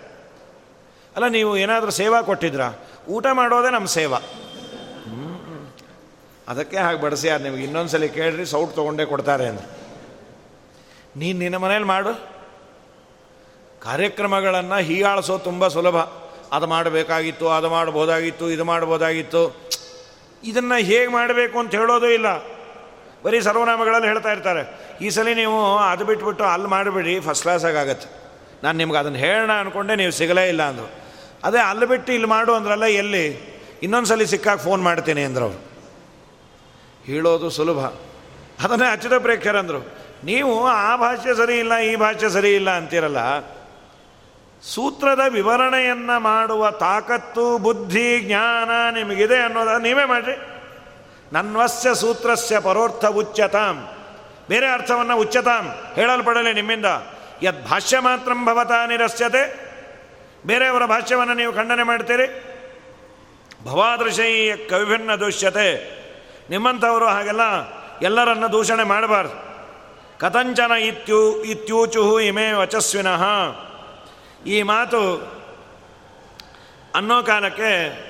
ಅಲ್ಲ, 1.16 1.28
ನೀವು 1.28 1.56
ಏನಾದರೂ 1.56 1.90
ಸೇವಾ 1.90 2.22
ಕೊಟ್ಟಿದ್ರಾ? 2.22 2.72
ಊಟ 3.08 3.26
ಮಾಡೋದೇ 3.32 3.70
ನಮ್ಮ 3.70 3.86
ಸೇವಾ. 3.86 4.18
ಅದಕ್ಕೆ 6.48 6.76
ಹಾಗೆ 6.76 7.00
ಬಡಿಸಿ, 7.00 7.26
ಯಾರು 7.26 7.42
ನಿಮಗೆ 7.42 7.64
ಇನ್ನೊಂದ್ಸಲಿ 7.64 8.08
ಕೇಳ್ರಿ, 8.08 8.46
ಸೌಟ್ 8.46 8.74
ತೊಗೊಂಡೇ 8.74 9.04
ಕೊಡ್ತಾರೆ 9.04 9.46
ಅಂದ್ರೆ. 9.46 9.66
ನೀನು 11.16 11.38
ನಿನ್ನ 11.38 11.56
ಮನೇಲಿ 11.56 11.84
ಮಾಡು. 11.84 12.34
ಕಾರ್ಯಕ್ರಮಗಳನ್ನು 13.82 14.74
ಹೀಯಾಳಿಸೋ 14.74 15.38
ತುಂಬ 15.38 15.68
ಸುಲಭ. 15.68 15.96
ಅದು 16.52 16.66
ಮಾಡಬೇಕಾಗಿತ್ತು, 16.66 17.48
ಅದು 17.48 17.70
ಮಾಡ್ಬೋದಾಗಿತ್ತು, 17.70 18.50
ಇದು 18.50 18.64
ಮಾಡ್ಬೋದಾಗಿತ್ತು. 18.64 19.70
ಇದನ್ನು 20.44 20.78
ಹೇಗೆ 20.78 21.06
ಮಾಡಬೇಕು 21.06 21.58
ಅಂತ 21.58 21.74
ಹೇಳೋದು 21.74 22.10
ಇಲ್ಲ. 22.10 22.53
ಬರೀ 23.24 23.40
ಸರ್ವನಾಮಗಳಲ್ಲಿ 23.40 24.08
ಹೇಳ್ತಾ 24.08 24.32
ಇರ್ತಾರೆ. 24.32 24.62
ಈ 25.00 25.10
ಸಲ 25.10 25.28
ನೀವು 25.34 25.78
ಅದು 25.78 26.04
ಬಿಟ್ಬಿಟ್ಟು 26.04 26.44
ಅಲ್ಲಿ 26.44 26.68
ಮಾಡಿಬಿಡಿ 26.68 27.20
ಫಸ್ಟ್ 27.20 27.42
ಕ್ಲಾಸಾಗಿ 27.42 27.76
ಆಗತ್ತೆ 27.76 28.08
ನಾನು 28.62 28.78
ನಿಮ್ಗೆ 28.78 28.98
ಅದನ್ನು 28.98 29.18
ಹೇಳೋಣ 29.18 29.52
ಅಂದ್ಕೊಂಡೆ 29.52 29.96
ನೀವು 29.96 30.10
ಸಿಗಲೇ 30.10 30.48
ಇಲ್ಲ 30.48 30.62
ಅಂದರು. 30.62 31.04
ಅದೇ 31.44 31.58
ಅಲ್ಲಿ 31.58 31.86
ಬಿಟ್ಟು 31.86 32.12
ಇಲ್ಲಿ 32.12 32.28
ಮಾಡು 32.28 32.54
ಅಂದ್ರಲ್ಲ 32.54 32.84
ಎಲ್ಲಿ? 32.84 33.54
ಇನ್ನೊಂದು 33.82 34.08
ಸಲ 34.08 34.22
ಸಿಕ್ಕಾಗ 34.22 34.58
ಫೋನ್ 34.58 34.82
ಮಾಡ್ತೀನಿ 34.82 35.22
ಅಂದರು 35.24 35.44
ಅವರು. 35.44 35.60
ಹೇಳೋದು 37.04 37.50
ಸುಲಭ. 37.50 37.78
ಅದನ್ನೇ 38.64 38.92
ಅಚ್ಯುತ 38.92 39.14
ಪ್ರೇಕ್ಷರಂದರು 39.14 40.04
ನೀವು 40.24 40.66
ಆ 40.66 40.96
ಭಾಷೆ 40.96 41.36
ಸರಿ 41.36 41.58
ಇಲ್ಲ, 41.58 41.78
ಈ 41.78 41.96
ಭಾಷೆ 41.96 42.28
ಸರಿ 42.28 42.54
ಇಲ್ಲ 42.54 42.70
ಅಂತಿರಲ್ಲ? 42.70 43.18
ಸೂತ್ರದ 44.62 45.20
ವಿವರಣೆಯನ್ನು 45.28 46.20
ಮಾಡುವ 46.20 46.70
ತಾಕತ್ತು, 46.70 47.58
ಬುದ್ಧಿ, 47.58 48.20
ಜ್ಞಾನ 48.20 48.70
ನಿಮಗಿದೆ 48.94 49.36
ಅನ್ನೋದ 49.36 49.68
ನೀವೇ 49.82 50.04
ಮಾಡಿರಿ. 50.04 50.53
ನನ್ವಸ್ಯ 51.34 51.94
ಸೂತ್ರಸ್ಯ 51.94 52.60
ಪರೋರ್ಥ 52.60 53.04
ಉಚ್ಚತಾಂ 53.04 53.88
ಬೇರೆ 54.48 54.72
ಅರ್ಥವನ್ನು 54.72 55.16
ಉಚ್ಯತಾಂ. 55.16 55.92
ಹೇಳಲ್ಪಡಲಿ 55.94 56.52
ನಿಮ್ಮಿಂದ. 56.52 56.84
ಯದ್ 57.42 57.68
ಭಾಷ್ಯ 57.68 57.98
ಮಾತ್ರ 57.98 58.32
ಭವತಾ 58.32 58.86
ನಿರಸ್ಯತೆ. 58.86 59.64
ಬೇರೆಯವರ 60.46 60.86
ಭಾಷ್ಯವನ್ನು 60.86 61.34
ನೀವು 61.34 61.52
ಖಂಡನೆ 61.52 61.82
ಮಾಡ್ತೀರಿ? 61.82 62.26
ಭವಾದೃಶೈ 63.64 64.52
ಕವಿಭಿನ್ನ 64.52 65.14
ದೃಶ್ಯತೆ 65.14 65.70
ನಿಮ್ಮಂಥವರು 66.50 67.06
ಹಾಗೆಲ್ಲ 67.06 67.40
ಎಲ್ಲರನ್ನು 68.02 68.52
ದೂಷಣೆ 68.52 68.84
ಮಾಡಬಾರ್ದು. 68.84 69.34
ಕಥಂಚನ 70.18 70.72
ಇತ್ಯೂ, 70.72 71.42
ಇತ್ಯೂಚುಹು 71.42 72.20
ಇಮೇ 72.20 72.52
ವಚಸ್ವಿನಃ. 72.52 73.24
ಈ 74.46 74.62
ಮಾತು 74.62 75.32
ಅನ್ನೋ 76.94 77.22
ಕಾಲಕ್ಕೆ 77.22 78.04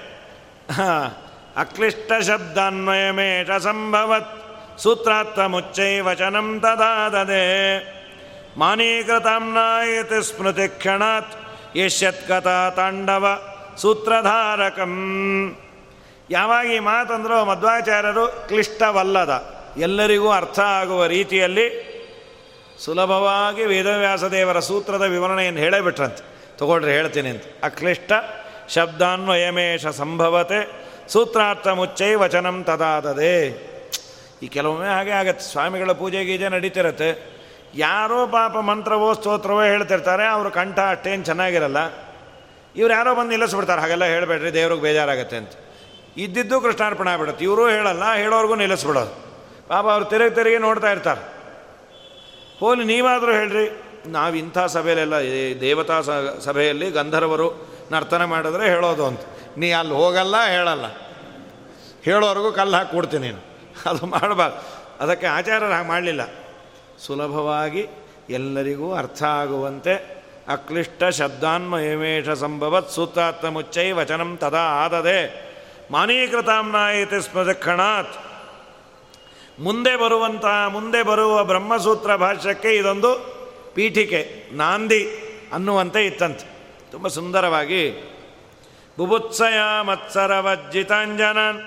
ಅಕ್ಲಿಷ್ಟ 1.57 2.13
ಶಬ್ದಾನ್ವಯಮೇಷ 2.27 3.51
ಸಂಭವತ್ 3.51 4.45
ಸೂತ್ರಾತ್ಮುಚ್ಚೈ 4.79 6.01
ವಚನಂ 6.01 6.61
ತದಾದದೆ 6.61 7.45
ಮಾನೀಕೃತಾಂನಾಯತಿ 8.59 10.25
ಸ್ಮೃತಿ 10.25 10.69
ಕ್ಷಣಾತ್ 10.69 11.35
ಯಶ್ಯತ್ಕಥಾ 11.77 12.71
ತಾಂಡವ 12.71 13.39
ಸೂತ್ರಧಾರಕಂ 13.77 14.95
ಯಾವಾಗ 16.31 16.67
ಈ 16.67 16.79
ಮಾತಂದ್ರು 16.79 17.45
ಮಧ್ವಾಚಾರ್ಯರು 17.45 18.27
ಕ್ಲಿಷ್ಟವಲ್ಲದ। 18.27 19.55
ಎಲ್ಲರಿಗೂ 19.77 20.31
ಅರ್ಥ 20.31 20.61
ಆಗುವ 20.61 21.07
ರೀತಿಯಲ್ಲಿ 21.07 21.95
ಸುಲಭವಾಗಿ 22.85 23.65
ವೇದವ್ಯಾಸದೇವರ 23.65 24.59
ಸೂತ್ರದ 24.59 25.03
ವಿವರಣೆಯನ್ನು 25.03 25.61
ಹೇಳೇ 25.61 25.81
ಬಿಟ್ರಂತೆ 25.81 26.23
ತಗೊಳ್ರಿ 26.59 26.93
ಹೇಳ್ತೀನಿ 26.93 27.29
ಅಂತ. 27.29 27.43
ಅಕ್ಲಿಷ್ಟ 27.63 28.13
ಶಬ್ದಾನ್ವಯಮೇಶ 28.69 29.87
ಸಂಭವತೆ 29.87 30.84
ಸೂತ್ರಾರ್ಥ 31.09 31.69
ಮುಚ್ಚೈ 31.69 32.15
ವಚನಂ 32.15 32.65
ತದಾದದೆ. 32.65 33.37
ಈ 34.43 34.47
ಕೆಲವೊಮ್ಮೆ 34.49 34.89
ಹಾಗೆ 34.89 35.11
ಆಗತ್ತೆ. 35.11 35.53
ಸ್ವಾಮಿಗಳ 35.53 35.93
ಪೂಜೆ 35.93 36.25
ಗೀಜೆ 36.25 36.49
ನಡೀತಿರತ್ತೆ. 36.49 37.35
ಯಾರೋ 37.75 38.27
ಪಾಪ 38.27 38.53
ಮಂತ್ರವೋ 38.53 39.15
ಸ್ತೋತ್ರವೋ 39.15 39.63
ಹೇಳ್ತಿರ್ತಾರೆ, 39.63 40.27
ಅವ್ರ 40.27 40.49
ಕಂಠ 40.49 40.79
ಅಷ್ಟೇನು 40.79 41.25
ಚೆನ್ನಾಗಿರಲ್ಲ. 41.25 41.77
ಇವ್ರು 42.77 42.95
ಯಾರೋ 42.95 43.15
ಬಂದು 43.15 43.29
ನಿಲ್ಲಿಸ್ಬಿಡ್ತಾರೆ, 43.29 43.81
ಹಾಗೆಲ್ಲ 43.81 44.05
ಹೇಳಬೇಡ್ರಿ, 44.05 44.53
ದೇವ್ರಿಗೆ 44.53 44.83
ಬೇಜಾರಾಗತ್ತೆ 44.83 45.37
ಅಂತ. 45.37 45.51
ಇದ್ದಿದ್ದು 46.17 46.61
ಕೃಷ್ಣಾರ್ಪಣೆ 46.61 47.11
ಆಗ್ಬಿಡುತ್ತೆ. 47.11 47.45
ಇವರೂ 47.45 47.69
ಹೇಳಲ್ಲ, 47.69 48.15
ಹೇಳೋರ್ಗೂ 48.15 48.55
ನಿಲ್ಲಿಸ್ಬಿಡೋದು. 48.55 49.25
ಪಾಪ 49.69 49.85
ಅವ್ರು 49.85 50.05
ತಿರುಗಿ 50.05 50.35
ತಿರುಗಿ 50.35 50.59
ನೋಡ್ತಾ 50.59 50.91
ಇರ್ತಾರೆ. 50.91 51.21
ಹೋಲಿ, 52.61 52.85
ನೀವಾದರೂ 52.85 53.33
ಹೇಳ್ರಿ. 53.33 53.83
ನಾವು 54.07 54.35
ಇಂಥ 54.35 54.59
ಸಭೆಯಲ್ಲೆಲ್ಲ 54.59 55.15
ದೇವತಾ 55.61 56.01
ಸಭೆಯಲ್ಲಿ 56.45 56.91
ಗಂಧರ್ವರು 56.91 57.69
ನರ್ತನ 57.93 58.25
ಮಾಡಿದ್ರೆ 58.25 58.67
ಹೇಳೋದು 58.67 59.07
ಅಂತ. 59.07 59.21
ನೀ 59.59 59.71
ಅಲ್ಲಿ 59.71 59.95
ಹೋಗಲ್ಲ, 59.95 60.45
ಹೇಳಲ್ಲ. 60.47 60.85
ಹೇಳೋವರೆಗೂ 62.05 62.53
ಕಲ್ಲು 62.53 62.77
ಹಾಕಿ 62.77 62.93
ಕೊಡ್ತೀನಿ 62.93 63.27
ನೀನು. 63.27 63.41
ಅದು 63.91 64.07
ಮಾಡಬಾರ್ದು. 64.07 64.85
ಅದಕ್ಕೆ 65.01 65.27
ಆಚಾರ್ಯರು 65.27 65.73
ಹಾಗೆ 65.73 65.89
ಮಾಡಲಿಲ್ಲ. 65.89 66.21
ಸುಲಭವಾಗಿ 66.99 67.87
ಎಲ್ಲರಿಗೂ 68.31 68.95
ಅರ್ಥ 68.95 69.23
ಆಗುವಂತೆ 69.23 70.25
ಅಕ್ಲಿಷ್ಟ 70.49 71.05
ಶಬ್ದಾನ್ಮಯಮೇಷ 71.05 72.29
ಸಂಭವತ್ 72.29 72.91
ಸೂತ್ರಾತ್ಮ 72.91 73.51
ಮುಚ್ಚೈ 73.51 73.91
ವಚನಂ 73.91 74.37
ತದಾ 74.37 74.59
ಆದದೆ. 74.59 75.45
ಮಾನೀಕೃತಾಂನಾಯಿತಿ 75.91 77.23
ಸ್ಮೃತಕ್ಷಣಾತ್. 77.23 78.15
ಮುಂದೆ 79.61 79.97
ಬರುವಂತಹ 79.97 80.69
ಮುಂದೆ 80.69 81.03
ಬರುವ 81.03 81.45
ಬ್ರಹ್ಮಸೂತ್ರ 81.45 82.17
ಭಾಷ್ಯಕ್ಕೆ 82.17 82.77
ಇದೊಂದು 82.77 83.35
ಪೀಠಿಕೆ, 83.75 84.51
ನಾಂದಿ 84.53 85.11
ಅನ್ನುವಂತೆ 85.53 86.07
ಇತ್ತಂತೆ. 86.07 86.47
ತುಂಬ 86.93 87.09
ಸುಂದರವಾಗಿ 87.09 88.14
ಬುಭುತ್ಸಯ 88.99 89.83
ಮತ್ಸರವಜ್ಜಿತಾಂಜನಾನ್ 89.83 91.61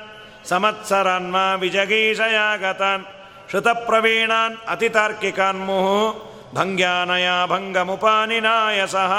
ಸಮತ್ಸರಾನ್ಮ 0.45 1.35
ವಿಜಗೀಷಯಾಗತಾನ್ 1.59 3.05
ಶ್ರುತಪ್ರವೀಣಾನ್ 3.49 4.57
ಅತಿತಾರ್ಕಿಕಾನ್ 4.67 5.65
ಮುಹು 5.65 6.27
ಭಂಗ್ಯಾನಯ 6.55 7.29
ಸಹ 8.87 9.13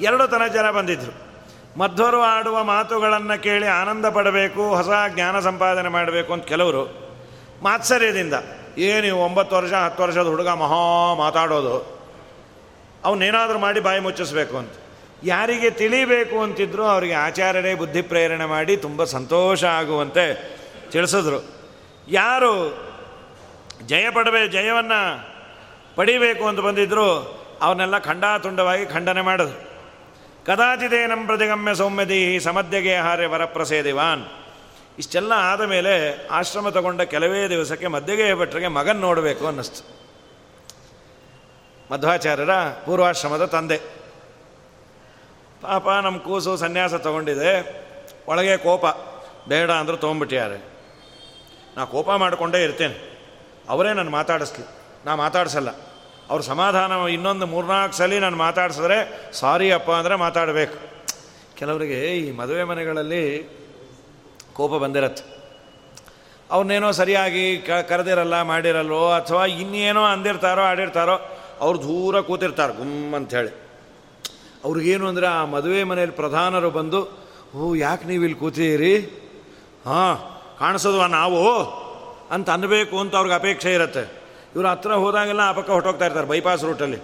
ಎರಡು 0.00 0.28
ತನ 0.28 0.46
ಜನ 0.46 0.70
ಬಂದಿದ್ರು. 0.70 1.30
ಮಧ್ವರು 1.78 2.20
ಆಡುವ 2.20 2.64
ಮಾತುಗಳನ್ನು 2.64 3.42
ಕೇಳಿ 3.42 3.66
ಆನಂದ 3.66 4.06
ಪಡಬೇಕು, 4.06 4.74
ಹೊಸ 4.74 4.88
ಜ್ಞಾನ 5.08 5.40
ಸಂಪಾದನೆ 5.40 5.88
ಮಾಡಬೇಕು 5.88 6.32
ಅಂತ 6.32 6.44
ಕೆಲವರು. 6.44 7.12
ಮಾತ್ಸರ್ಯದಿಂದ 7.62 8.34
ಏನು 8.78 9.16
ಒಂಬತ್ತು 9.16 9.56
ವರ್ಷ, 9.56 9.72
ಹತ್ತು 9.72 10.02
ವರ್ಷದ 10.02 10.26
ಹುಡುಗ 10.26 10.48
ಮಹಾ 10.48 11.14
ಮಾತಾಡೋದು. 11.14 12.00
ಅವನೇನಾದರೂ 13.04 13.58
ಮಾಡಿ 13.58 13.80
ಬಾಯಿ 13.80 14.00
ಮುಚ್ಚಿಸ್ಬೇಕು 14.00 14.56
ಅಂತ. 14.56 14.70
ಯಾರಿಗೆ 15.24 15.70
ತಿಳಿಬೇಕು 15.70 16.42
ಅಂತಿದ್ರು 16.42 16.84
ಅವರಿಗೆ 16.84 17.12
ಆಚಾರ್ಯರೇ 17.12 17.74
ಬುದ್ಧಿ 17.74 18.02
ಪ್ರೇರಣೆ 18.02 18.44
ಮಾಡಿ 18.44 18.76
ತುಂಬ 18.76 19.04
ಸಂತೋಷ 19.04 19.64
ಆಗುವಂತೆ 19.64 20.56
ತಿಳಿಸಿದ್ರು. 20.90 21.48
ಯಾರು 22.08 22.78
ಜಯ 23.86 24.10
ಪಡಬೇ 24.10 24.48
ಜಯವನ್ನು 24.48 25.30
ಪಡಿಬೇಕು 25.96 26.48
ಅಂತ 26.48 26.60
ಬಂದಿದ್ದರು 26.60 27.40
ಅವನ್ನೆಲ್ಲ 27.62 27.98
ಖಂಡಾತುಂಡವಾಗಿ 27.98 28.86
ಖಂಡನೆ 28.86 29.20
ಮಾಡಿದ್ರು. 29.20 29.70
ಕದಾಚಿದೇ 30.46 31.06
ನಮ್ಮ 31.06 31.26
ಪ್ರತಿಗಮ್ಯ 31.26 31.74
ಸೌಮ್ಯದಿ 31.74 32.40
ಸಮಧ್ಯಗೆ 32.40 32.96
ಹಾರ್ಯ 32.96 33.26
ವರಪ್ರಸೇದಿವಾನ್. 33.26 34.24
ಇಷ್ಟೆಲ್ಲ 34.98 35.32
ಆದ 35.32 35.60
ಮೇಲೆ 35.60 36.26
ಆಶ್ರಮ 36.26 36.68
ತಗೊಂಡ 36.68 37.00
ಕೆಲವೇ 37.00 37.48
ದಿವಸಕ್ಕೆ 37.48 37.86
ಮಧ್ಯಗೆ 37.86 38.34
ಭಟ್ರಿಗೆ 38.34 38.68
ಮಗನ್ 38.68 38.96
ನೋಡಬೇಕು 38.96 39.46
ಅನ್ನಿಸ್ತು. 39.46 40.00
ಮಧ್ವಾಚಾರ್ಯರ 41.92 42.54
ಪೂರ್ವಾಶ್ರಮದ 42.86 43.44
ತಂದೆ. 43.44 43.99
ಪಾಪ 45.60 45.88
ನಮ್ಮ 45.88 46.18
ಕೂಸು 46.18 46.56
ಸನ್ಯಾಸ 46.56 46.94
ತಗೊಂಡಿದೆ. 46.94 47.80
ಒಳಗೆ 48.28 48.56
ಕೋಪ. 48.56 48.84
ಬೇಡ 49.48 49.70
ಅಂದರೂ 49.70 49.96
ತೊಗೊಂಬಿಟ್ಟಿದ್ದಾರೆ 49.96 50.64
ನಾ 51.76 51.84
ಕೋಪ 51.84 52.10
ಮಾಡಿಕೊಂಡೇ 52.10 52.62
ಇರ್ತೇನೆ. 52.62 53.18
ಅವರೇ 53.68 53.92
ನಾನು 53.92 54.10
ಮಾತಾಡಿಸ್ಲಿ. 54.10 54.64
ನಾ 55.06 55.14
ಮಾತಾಡಿಸಲ್ಲ. 55.14 55.68
ಅವ್ರ 56.30 56.42
ಸಮಾಧಾನ 56.42 56.92
ಇನ್ನೊಂದು 56.92 57.46
ಮೂರ್ನಾಲ್ಕು 57.46 57.96
ಸಲ 57.96 58.18
ನಾನು 58.20 58.36
ಮಾತಾಡಿಸಿದ್ರೆ 58.36 59.28
ಸಾರಿ 59.32 59.72
ಅಪ್ಪ 59.72 59.90
ಅಂದರೆ 59.90 60.16
ಮಾತಾಡಬೇಕು. 60.16 60.78
ಕೆಲವರಿಗೆ 61.56 62.16
ಈ 62.18 62.30
ಮದುವೆ 62.30 62.64
ಮನೆಗಳಲ್ಲಿ 62.64 63.50
ಕೋಪ 64.52 64.70
ಬಂದಿರತ್ತೆ. 64.70 65.40
ಅವ್ರನ್ನೇನೋ 66.50 66.90
ಸರಿಯಾಗಿ 66.90 67.58
ಕ 67.58 67.70
ಕರೆದಿರಲ್ಲ 67.70 68.42
ಮಾಡಿರಲ್ಲೋ 68.42 69.10
ಅಥವಾ 69.10 69.46
ಇನ್ನೇನೋ 69.46 70.04
ಅಂದಿರ್ತಾರೋ, 70.04 70.62
ಆಡಿರ್ತಾರೋ, 70.62 71.38
ಅವ್ರು 71.60 71.82
ದೂರ 71.82 72.20
ಕೂತಿರ್ತಾರೆ 72.20 72.72
ಗುಮ್ 72.72 73.14
ಅಂಥೇಳಿ 73.14 73.69
ಅವ್ರಿಗೇನು 74.64 75.06
ಅಂದರೆ 75.08 75.26
ಆ 75.26 75.44
ಮದುವೆ 75.44 75.84
ಮನೆಯಲ್ಲಿ 75.84 76.16
ಪ್ರಧಾನರು 76.16 76.70
ಬಂದು, 76.70 77.00
ಓ, 77.56 77.74
ಯಾಕೆ 77.74 78.04
ನೀವು 78.06 78.24
ಇಲ್ಲಿ 78.24 78.38
ಕೂತೀರಿ 78.38 78.94
ಹಾಂ 79.86 80.16
ಕಾಣಿಸೋದ್ವಾ 80.58 81.06
ನಾವು 81.06 81.40
ಅಂತ 82.30 82.50
ಅನ್ನಬೇಕು 82.50 82.98
ಅಂತ 82.98 83.16
ಅವ್ರಿಗೆ 83.16 83.34
ಅಪೇಕ್ಷೆ 83.34 83.74
ಇರುತ್ತೆ. 83.74 84.20
ಇವರು 84.56 84.68
ಹತ್ರ 84.68 84.92
ಹೋದಾಗೆಲ್ಲ 84.92 85.40
ಆ 85.40 85.52
ಪಕ್ಕ 85.52 85.70
ಹೊಟ್ಟೋಗ್ತಾ 85.70 86.04
ಇರ್ತಾರೆ 86.04 86.26
ಬೈಪಾಸ್ 86.26 86.64
ರೂಟಲ್ಲಿ 86.64 86.98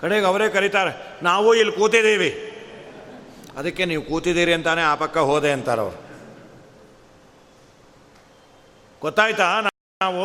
ಕಡೆಗೆ 0.00 0.26
ಅವರೇ 0.26 0.48
ಕರೀತಾರೆ, 0.48 1.18
ನಾವು 1.22 1.54
ಇಲ್ಲಿ 1.54 1.72
ಕೂತಿದ್ದೀವಿ. 1.72 2.30
ಅದಕ್ಕೆ 3.56 3.84
ನೀವು 3.84 4.02
ಕೂತಿದ್ದೀರಿ 4.02 4.52
ಅಂತಾನೆ 4.52 4.82
ಆ 4.82 4.94
ಪಕ್ಕ 4.94 5.18
ಹೋದೆ 5.18 5.52
ಅಂತಾರೆ 5.52 5.80
ಅವರು. 5.80 5.98
ಗೊತ್ತಾಯ್ತಾ? 9.00 9.60
ನಾವು, 9.60 10.24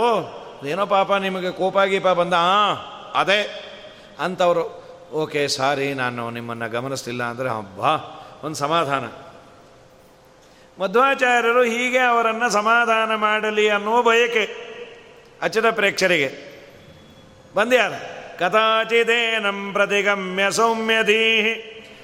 ಏನೋ 0.67 0.85
ಪಾಪ 0.85 1.13
ನಿಮಗೆ 1.13 1.51
ಕೋಪ 1.51 1.79
ಗೀಪ 1.79 2.07
ಬಂದ, 2.07 2.33
ಹಾಂ, 2.33 2.75
ಅದೇ 3.15 3.39
ಅಂತವರು. 4.19 4.82
ಓಕೆ, 5.13 5.47
ಸಾರಿ, 5.47 5.93
ನಾನು 5.93 6.29
ನಿಮ್ಮನ್ನು 6.29 6.69
ಗಮನಿಸ್ತಿಲ್ಲ 6.69 7.23
ಅಂದರೆ 7.23 7.49
ಹಬ್ಬ. 7.49 7.79
ಒಂದು 8.45 8.55
ಸಮಾಧಾನ. 8.55 9.03
ಮಧ್ವಾಚಾರ್ಯರು 10.81 11.63
ಹೀಗೆ 11.63 11.97
ಅವರನ್ನು 11.97 12.49
ಸಮಾಧಾನ 12.49 13.15
ಮಾಡಲಿ 13.15 13.69
ಅನ್ನೋ 13.69 14.03
ಬಯಕೆ 14.03 14.49
ಅಚಿತ 15.41 15.65
ಪ್ರೇಕ್ಷರಿಗೆ. 15.65 16.53
ಬಂದ್ಯಾರ? 17.55 17.91
ಕದಾಚಿದೇನಂ 18.39 19.73
ಪ್ರತಿಗಮ್ಯ 19.73 20.51
ಸೌಮ್ಯಧೀ. 20.51 21.55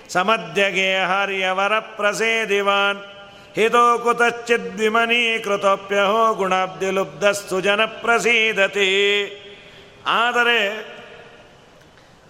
ಸಮಧ್ಯಗೆ 0.10 1.06
ಹರ್ಯವರ 1.06 1.80
ಪ್ರಸೇದಿವಾನ್. 1.80 3.00
ಹಿತೋ 3.56 4.00
ಕುತಶ್ಚಿದ್ವಿಮನೀಕೃತೋಪ್ಯಹೋ 4.00 6.34
ಗುಣಾಬ್ದಿಲುಬ್ಧಸ್ತು 6.34 7.62
ಜನ 7.62 7.86
ಪ್ರಸೀದತಿ 7.86 8.90
ಆದರೆ 10.08 10.99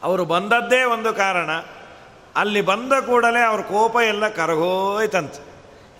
ಅವರು 0.03 0.25
ಬಂದದ್ದೇ 0.25 0.83
ಒಂದು 0.83 1.13
ಕಾರಣ. 1.13 1.49
ಅಲ್ಲಿ 2.35 2.61
ಬಂದ 2.61 2.93
ಕೂಡಲೇ 3.05 3.43
ಅವ್ರ 3.43 3.61
ಕೋಪ 3.61 3.95
ಎಲ್ಲ 3.95 4.27
ಕರಗೋಯ್ತಂತೆ. 4.27 5.43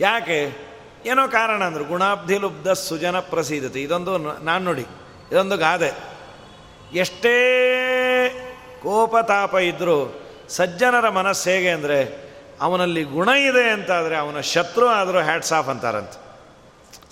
ಯಾಕೆ? 0.02 0.70
ಏನೋ 1.06 1.28
ಕಾರಣ 1.28 1.64
ಅಂದರು. 1.64 1.84
ಗುಣಾಬ್ಧಿಲುಬ್ಧ 1.84 2.70
ಸುಜನ 2.70 3.20
ಪ್ರಸೀದತೆ. 3.20 3.82
ಇದೊಂದು 3.82 4.18
ನಾನು 4.44 4.66
ನೋಡಿ. 4.66 4.86
ಇದೊಂದು 5.32 5.58
ಗಾದೆ. 5.58 5.92
ಎಷ್ಟೇ 6.94 7.36
ಕೋಪತಾಪ 8.84 9.56
ಇದ್ದರೂ 9.56 10.26
ಸಜ್ಜನರ 10.50 11.10
ಮನಸ್ಸು 11.10 11.50
ಹೇಗೆ 11.50 11.70
ಅಂದರೆ, 11.70 12.30
ಅವನಲ್ಲಿ 12.62 13.04
ಗುಣ 13.04 13.30
ಇದೆ 13.30 13.70
ಅಂತಾದರೆ 13.70 14.18
ಅವನ 14.18 14.40
ಶತ್ರು 14.40 14.88
ಆದರೂ 14.88 15.22
ಹ್ಯಾಟ್ಸ್ 15.22 15.54
ಆಫ್ 15.54 15.68
ಅಂತಾರಂತೆ. 15.68 16.18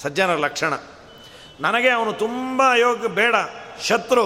ಸಜ್ಜನರ 0.04 0.36
ಲಕ್ಷಣ. 0.36 0.74
ನನಗೆ 1.62 1.90
ಅವನು 1.90 2.14
ತುಂಬ 2.14 2.64
ಅಯೋಗ್ಯ 2.72 3.08
ಬೇಡ, 3.08 3.36
ಶತ್ರು. 3.84 4.26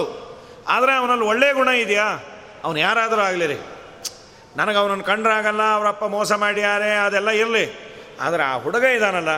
ಆದರೆ 0.68 0.92
ಅವನಲ್ಲಿ 0.92 1.24
ಒಳ್ಳೆಯ 1.24 1.52
ಗುಣ 1.52 1.68
ಇದೆಯಾ? 1.68 2.20
ಅವನು 2.64 2.78
ಯಾರಾದರೂ 2.78 3.20
ಆಗಲಿ 3.20 3.46
ರೀ. 3.46 3.58
ನನಗೆ 4.56 4.76
ಅವನನ್ನು 4.76 5.04
ಕಂಡ್ರಾಗಲ್ಲ 5.04 5.62
ಅವರಪ್ಪ 5.74 6.04
ಮೋಸ 6.04 6.32
ಮಾಡ್ಯಾರೆ, 6.32 6.90
ಅದೆಲ್ಲ 6.90 7.30
ಇರಲಿ. 7.30 7.92
ಆದರೆ 8.20 8.42
ಆ 8.42 8.58
ಹುಡುಗ 8.58 8.84
ಇದ್ದಾನಲ್ಲ 8.84 9.28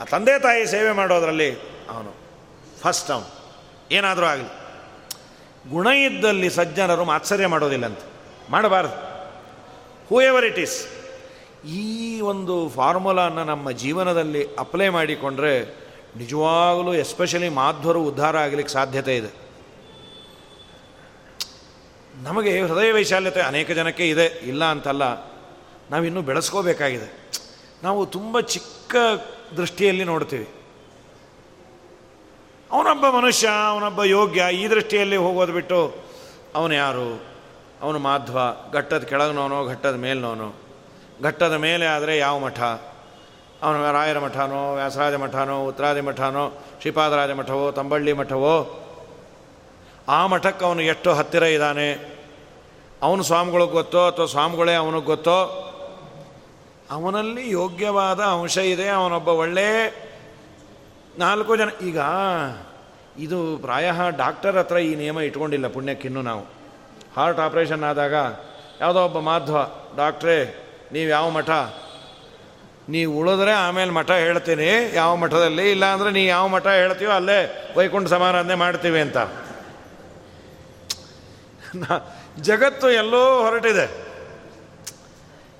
ಆ 0.00 0.04
ತಂದೆ 0.04 0.38
ತಾಯಿ 0.38 0.66
ಸೇವೆ 0.66 0.92
ಮಾಡೋದರಲ್ಲಿ 0.92 1.54
ಅವನು 1.90 2.14
ಫಸ್ಟ್ 2.82 3.10
ಅವನು. 3.10 3.36
ಏನಾದರೂ 3.90 4.26
ಆಗಲಿ. 4.26 4.66
ಗುಣ 5.70 5.86
ಇದ್ದಲ್ಲಿ 5.86 6.50
ಸಜ್ಜನರು 6.50 7.04
ಮಾತ್ಸರ್ಯ 7.04 7.46
ಮಾಡೋದಿಲ್ಲಂತ. 7.46 7.98
ಮಾಡಬಾರ್ದು. 8.50 8.92
ಹೂ 10.08 10.20
ಎವರ್ 10.20 10.44
ಇಟ್ 10.44 10.58
ಈಸ್ 10.58 10.86
ಈ 11.66 12.20
ಒಂದು 12.20 12.68
ಫಾರ್ಮುಲಾನ 12.68 13.42
ನಮ್ಮ 13.42 13.70
ಜೀವನದಲ್ಲಿ 13.70 14.54
ಅಪ್ಲೈ 14.54 14.88
ಮಾಡಿಕೊಂಡ್ರೆ 14.88 15.64
ನಿಜವಾಗಲೂ 16.16 16.94
ಎಸ್ಪೆಷಲಿ 16.94 17.48
ಮಾಧ್ವರು 17.48 18.02
ಉದ್ಧಾರ 18.02 18.36
ಆಗಲಿಕ್ಕೆ 18.36 18.72
ಸಾಧ್ಯತೆ 18.72 19.16
ಇದೆ. 19.16 19.45
ನಮಗೆ 22.22 22.62
ಹೃದಯ 22.62 22.92
ವೈಶಾಲ್ಯತೆ 22.92 23.40
ಅನೇಕ 23.40 23.70
ಜನಕ್ಕೆ 23.70 24.08
ಇದೆ, 24.08 24.26
ಇಲ್ಲ 24.26 24.64
ಅಂತಲ್ಲ, 24.64 25.02
ನಾವಿನ್ನೂ 25.90 26.22
ಬೆಳೆಸ್ಕೋಬೇಕಾಗಿದೆ. 26.22 27.30
ನಾವು 27.82 28.06
ತುಂಬ 28.06 28.40
ಚಿಕ್ಕ 28.40 28.96
ದೃಷ್ಟಿಯಲ್ಲಿ 29.56 30.04
ನೋಡ್ತೀವಿ. 30.04 30.48
ಅವನೊಬ್ಬ 32.72 33.08
ಮನುಷ್ಯ, 33.08 33.48
ಅವನೊಬ್ಬ 33.66 34.04
ಯೋಗ್ಯ, 34.04 34.44
ಈ 34.52 34.68
ದೃಷ್ಟಿಯಲ್ಲಿ 34.68 35.16
ಹೋಗೋದು 35.16 35.52
ಬಿಟ್ಟು 35.52 35.94
ಅವನು 36.54 36.74
ಯಾರು? 36.74 37.24
ಅವನು 37.82 37.98
ಮಾಧ್ವ, 37.98 38.38
ಘಟ್ಟದ 38.72 39.02
ಕೆಳಗ್ನವನೋ, 39.02 39.66
ಘಟ್ಟದ 39.66 39.94
ಮೇಲಿನವನು? 39.94 40.54
ಘಟ್ಟದ 41.22 41.52
ಮೇಲೆ 41.52 41.86
ಆದರೆ 41.86 42.18
ಯಾವ 42.18 42.38
ಮಠ? 42.38 42.60
ಅವನು 43.62 43.92
ರಾಯರ 43.92 44.18
ಮಠನೋ, 44.18 44.74
ವ್ಯಾಸರಾಜ 44.74 45.14
ಮಠನೋ, 45.14 45.64
ಉತ್ತರಾದಿ 45.64 46.00
ಮಠನೋ, 46.00 46.62
ಶ್ರೀಪಾದರಾಜ 46.80 47.30
ಮಠವೋ, 47.30 47.72
ತಂಬಳ್ಳಿ 47.72 48.12
ಮಠವೋ? 48.12 48.82
ಆ 50.08 50.26
ಮಠಕ್ಕೆ 50.26 50.64
ಅವನು 50.64 50.82
ಎಷ್ಟು 50.82 51.12
ಹತ್ತಿರ 51.12 51.42
ಇದ್ದಾನೆ. 51.42 52.16
ಅವನು 53.02 53.22
ಸ್ವಾಮಿಗಳಿಗೆ 53.22 53.72
ಗೊತ್ತೋ 53.72 54.06
ಅಥವಾ 54.06 54.26
ಸ್ವಾಮಿಗಳೇ 54.26 54.74
ಅವನಿಗೆ 54.74 55.04
ಗೊತ್ತೋ? 55.04 55.62
ಅವನಲ್ಲಿ 56.90 57.50
ಯೋಗ್ಯವಾದ 57.50 58.20
ಅಂಶ 58.20 58.58
ಇದೆ, 58.58 58.88
ಅವನೊಬ್ಬ 58.88 59.28
ಒಳ್ಳೆ 59.28 59.86
ನಾಲ್ಕು 61.18 61.56
ಜನ. 61.56 61.68
ಈಗ 61.82 61.98
ಇದು 63.18 63.58
ಪ್ರಾಯ 63.58 63.92
ಡಾಕ್ಟರ್ 64.16 64.56
ಹತ್ರ 64.56 64.76
ಈ 64.76 64.94
ನಿಯಮ 64.94 65.20
ಇಟ್ಕೊಂಡಿಲ್ಲ 65.20 65.68
ಪುಣ್ಯಕ್ಕಿನ್ನೂ 65.68 66.22
ನಾವು. 66.22 66.44
ಹಾರ್ಟ್ 67.16 67.40
ಆಪ್ರೇಷನ್ 67.40 67.84
ಆದಾಗ 67.84 68.14
ಯಾವುದೋ 68.80 69.04
ಒಬ್ಬ 69.04 69.18
ಮಾಧ್ವ, 69.18 69.56
ಡಾಕ್ಟ್ರೇ, 69.96 70.68
ನೀವು 70.92 71.10
ಯಾವ 71.10 71.30
ಮಠ? 71.30 71.50
ನೀವು 72.88 73.18
ಉಳಿದ್ರೆ 73.18 73.52
ಆಮೇಲೆ 73.52 73.90
ಮಠ 73.90 74.10
ಹೇಳ್ತೀನಿ. 74.10 74.90
ಯಾವ 74.94 75.16
ಮಠದಲ್ಲಿ? 75.16 75.70
ಇಲ್ಲ 75.70 75.84
ಅಂದರೆ 75.84 76.10
ನೀವು 76.10 76.26
ಯಾವ 76.26 76.48
ಮಠ 76.48 76.66
ಹೇಳ್ತೀವೋ 76.66 77.12
ಅಲ್ಲೇ 77.12 77.72
ವೈಕುಂಠ 77.76 78.08
ಸಮಾರಾಧನೆ 78.08 78.54
ಮಾಡ್ತೀವಿ 78.54 79.00
ಅಂತ. 79.00 79.16
ಜಗತ್ತು 82.40 82.90
ಎಲ್ಲೋ 82.90 83.40
ಹೊರಟಿದೆ. 83.42 83.86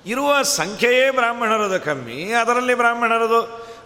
ಇರುವ 0.06 0.42
ಸಂಖ್ಯೆಯೇ 0.42 1.10
ಬ್ರಾಹ್ಮಣರದು 1.10 1.84
ಕಮ್ಮಿ, 1.84 2.32
ಅದರಲ್ಲಿ 2.32 2.74
ಬ್ರಾಹ್ಮಣರದು 2.74 3.40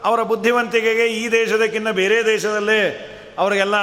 ಅವರ 0.05 0.23
ಬುದ್ಧಿವಂತಿಕೆಗೆ 0.23 1.07
ಈ 1.07 1.29
ದೇಶದಕ್ಕಿಂತ 1.29 1.89
ಬೇರೆ 1.89 2.25
ದೇಶದಲ್ಲೇ 2.25 2.81
ಅವರಿಗೆಲ್ಲ 3.39 3.77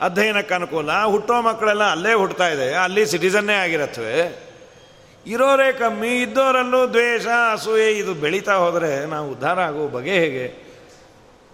ಅಧ್ಯಯನಕ್ಕೆ 0.00 0.54
ಅನುಕೂಲ. 0.54 0.92
ಹುಟ್ಟೋ 1.02 1.42
ಮಕ್ಕಳೆಲ್ಲ 1.42 1.84
ಅಲ್ಲೇ 1.90 2.12
ಹುಟ್ಟುತ್ತಾ 2.12 2.48
ಇದೆ, 2.48 2.74
ಅಲ್ಲಿ 2.74 3.06
ಸಿಟಿಸನ್ನೇ 3.06 3.54
ಆಗಿರತ್ವೆ. 3.54 4.44
ಇರೋರೇ 5.26 5.72
ಕಮ್ಮಿ, 5.72 6.22
ಇದ್ದೋರಲ್ಲೂ 6.22 6.86
ದ್ವೇಷ, 6.86 7.26
ಅಸೂಯೆ, 7.52 7.92
ಇದು 7.92 8.14
ಬೆಳೀತಾ 8.14 8.54
ಹೋದರೆ 8.54 9.06
ನಾವು 9.06 9.30
ಉದ್ಧಾರ 9.30 9.60
ಆಗೋ 9.60 9.88
ಬಗೆ 9.88 10.12
ಹೇಗೆ? 10.12 10.64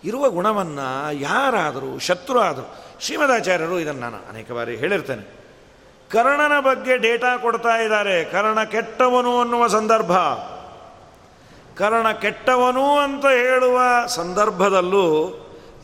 ಇರುವ 0.05 0.31
ಗುಣವನ್ನು 0.31 1.13
ಯಾರಾದರೂ, 1.21 1.99
ಶತ್ರು 1.99 2.41
ಆದರೂ 2.41 2.85
ಶ್ರೀಮದಾಚಾರ್ಯರು 3.01 3.81
ಇದನ್ನು 3.81 4.01
ನಾನು 4.01 4.17
ಅನೇಕ 4.29 4.53
ಬಾರಿ 4.53 4.77
ಹೇಳಿರ್ತೇನೆ. 4.77 5.40
ಕರ್ಣನ 6.11 6.61
ಬಗ್ಗೆ 6.61 6.97
ಡೇಟಾ 6.97 7.37
ಕೊಡ್ತಾ 7.37 7.77
ಇದ್ದಾರೆ. 7.77 8.25
ಕರ್ಣ 8.25 8.65
ಕೆಟ್ಟವನು 8.65 9.41
ಅನ್ನುವ 9.41 9.67
ಸಂದರ್ಭ. 9.67 10.13
ಕರ್ಣ 11.77 12.13
ಕೆಟ್ಟವನು 12.13 12.99
ಅಂತ 12.99 13.27
ಹೇಳುವ 13.27 14.07
ಸಂದರ್ಭದಲ್ಲೂ 14.07 15.07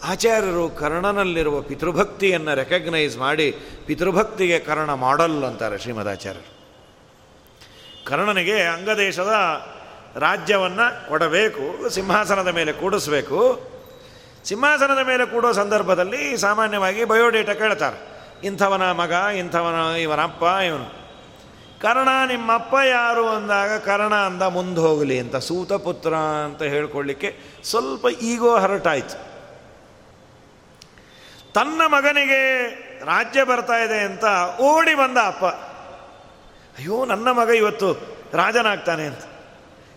ಆಚಾರ್ಯರು 0.04 0.68
ಕರ್ಣನಲ್ಲಿರುವ 0.68 1.60
ಪಿತೃಭಕ್ತಿಯನ್ನು 1.60 2.54
ರೆಕಗ್ನೈಸ್ 2.54 3.18
ಮಾಡಿ 3.18 3.54
ಪಿತೃಭಕ್ತಿಗೆ 3.86 4.58
ಕರ್ಣ 4.58 4.92
ಮಾಡಲ್ 4.92 5.44
ಅಂತಾರೆ 5.44 5.78
ಶ್ರೀಮದಾಚಾರ್ಯರು. 5.78 6.56
ಕರ್ಣನಿಗೆ 8.06 8.62
ಅಂಗದೇಶದ 8.62 9.32
ರಾಜ್ಯವನ್ನು 10.18 11.08
ಕೊಡಬೇಕು, 11.08 11.88
ಸಿಂಹಾಸನದ 11.88 12.48
ಮೇಲೆ 12.48 12.72
ಕೂಡಿಸ್ಬೇಕು. 12.72 13.60
ಸಿಂಹಾಸನದ 14.44 15.06
ಮೇಲೆ 15.06 15.26
ಕೂಡೋ 15.26 15.52
ಸಂದರ್ಭದಲ್ಲಿ 15.52 16.36
ಸಾಮಾನ್ಯವಾಗಿ 16.36 17.04
ಬಯೋಡೇಟಾ 17.04 17.54
ಕೇಳ್ತಾರೆ. 17.54 18.15
ಇಂಥವನ 18.45 18.93
ಮಗ, 18.93 19.11
ಇಂಥವನ 19.11 19.97
ಇವನಪ್ಪ, 19.97 20.43
ಇವನು. 20.43 21.07
ಕರ್ಣ 21.80 22.09
ನಿಮ್ಮಪ್ಪ 22.26 22.74
ಯಾರು 22.89 23.28
ಅಂದಾಗ 23.28 23.78
ಕರ್ಣ 23.78 24.14
ಅಂದ 24.14 24.43
ಮುಂದೆ 24.43 24.80
ಹೋಗಲಿ 24.80 25.18
ಅಂತ, 25.18 25.37
ಸೂತಪುತ್ರ 25.37 26.14
ಅಂತ 26.16 26.62
ಹೇಳ್ಕೊಳ್ಳಿಕ್ಕೆ 26.62 27.37
ಸ್ವಲ್ಪ 27.64 28.07
ಈಗೋ 28.07 28.57
ಹರಟಾಯಿತು. 28.57 29.37
ತನ್ನ 31.53 31.80
ಮಗನಿಗೆ 31.87 32.66
ರಾಜ್ಯ 33.05 33.45
ಬರ್ತಾ 33.45 33.76
ಇದೆ 33.76 33.99
ಅಂತ 33.99 34.24
ಓಡಿ 34.61 34.95
ಬಂದ 34.95 35.18
ಅಪ್ಪ. 35.26 35.45
ಅಯ್ಯೋ, 35.45 37.05
ನನ್ನ 37.05 37.30
ಮಗ 37.30 37.49
ಇವತ್ತು 37.49 37.93
ರಾಜನಾಗ್ತಾನೆ 38.32 39.07
ಅಂತ. 39.07 39.20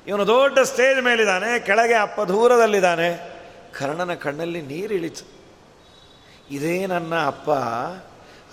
ಇವನು 0.08 0.28
ದೊಡ್ಡ 0.28 0.60
ಸ್ಟೇಜ್ 0.60 1.02
ಮೇಲಿದ್ದಾನೆ, 1.02 1.60
ಕೆಳಗೆ 1.60 1.94
ಅಪ್ಪ 1.94 2.22
ದೂರದಲ್ಲಿದ್ದಾನೆ. 2.22 3.40
ಕರ್ಣನ 3.80 4.14
ಕಣ್ಣಲ್ಲಿ 4.14 4.62
ನೀರಿಳಿತು. 4.62 5.40
ಇದೇ 6.52 6.86
ನನ್ನ 6.86 7.26
ಅಪ್ಪ. 7.26 7.50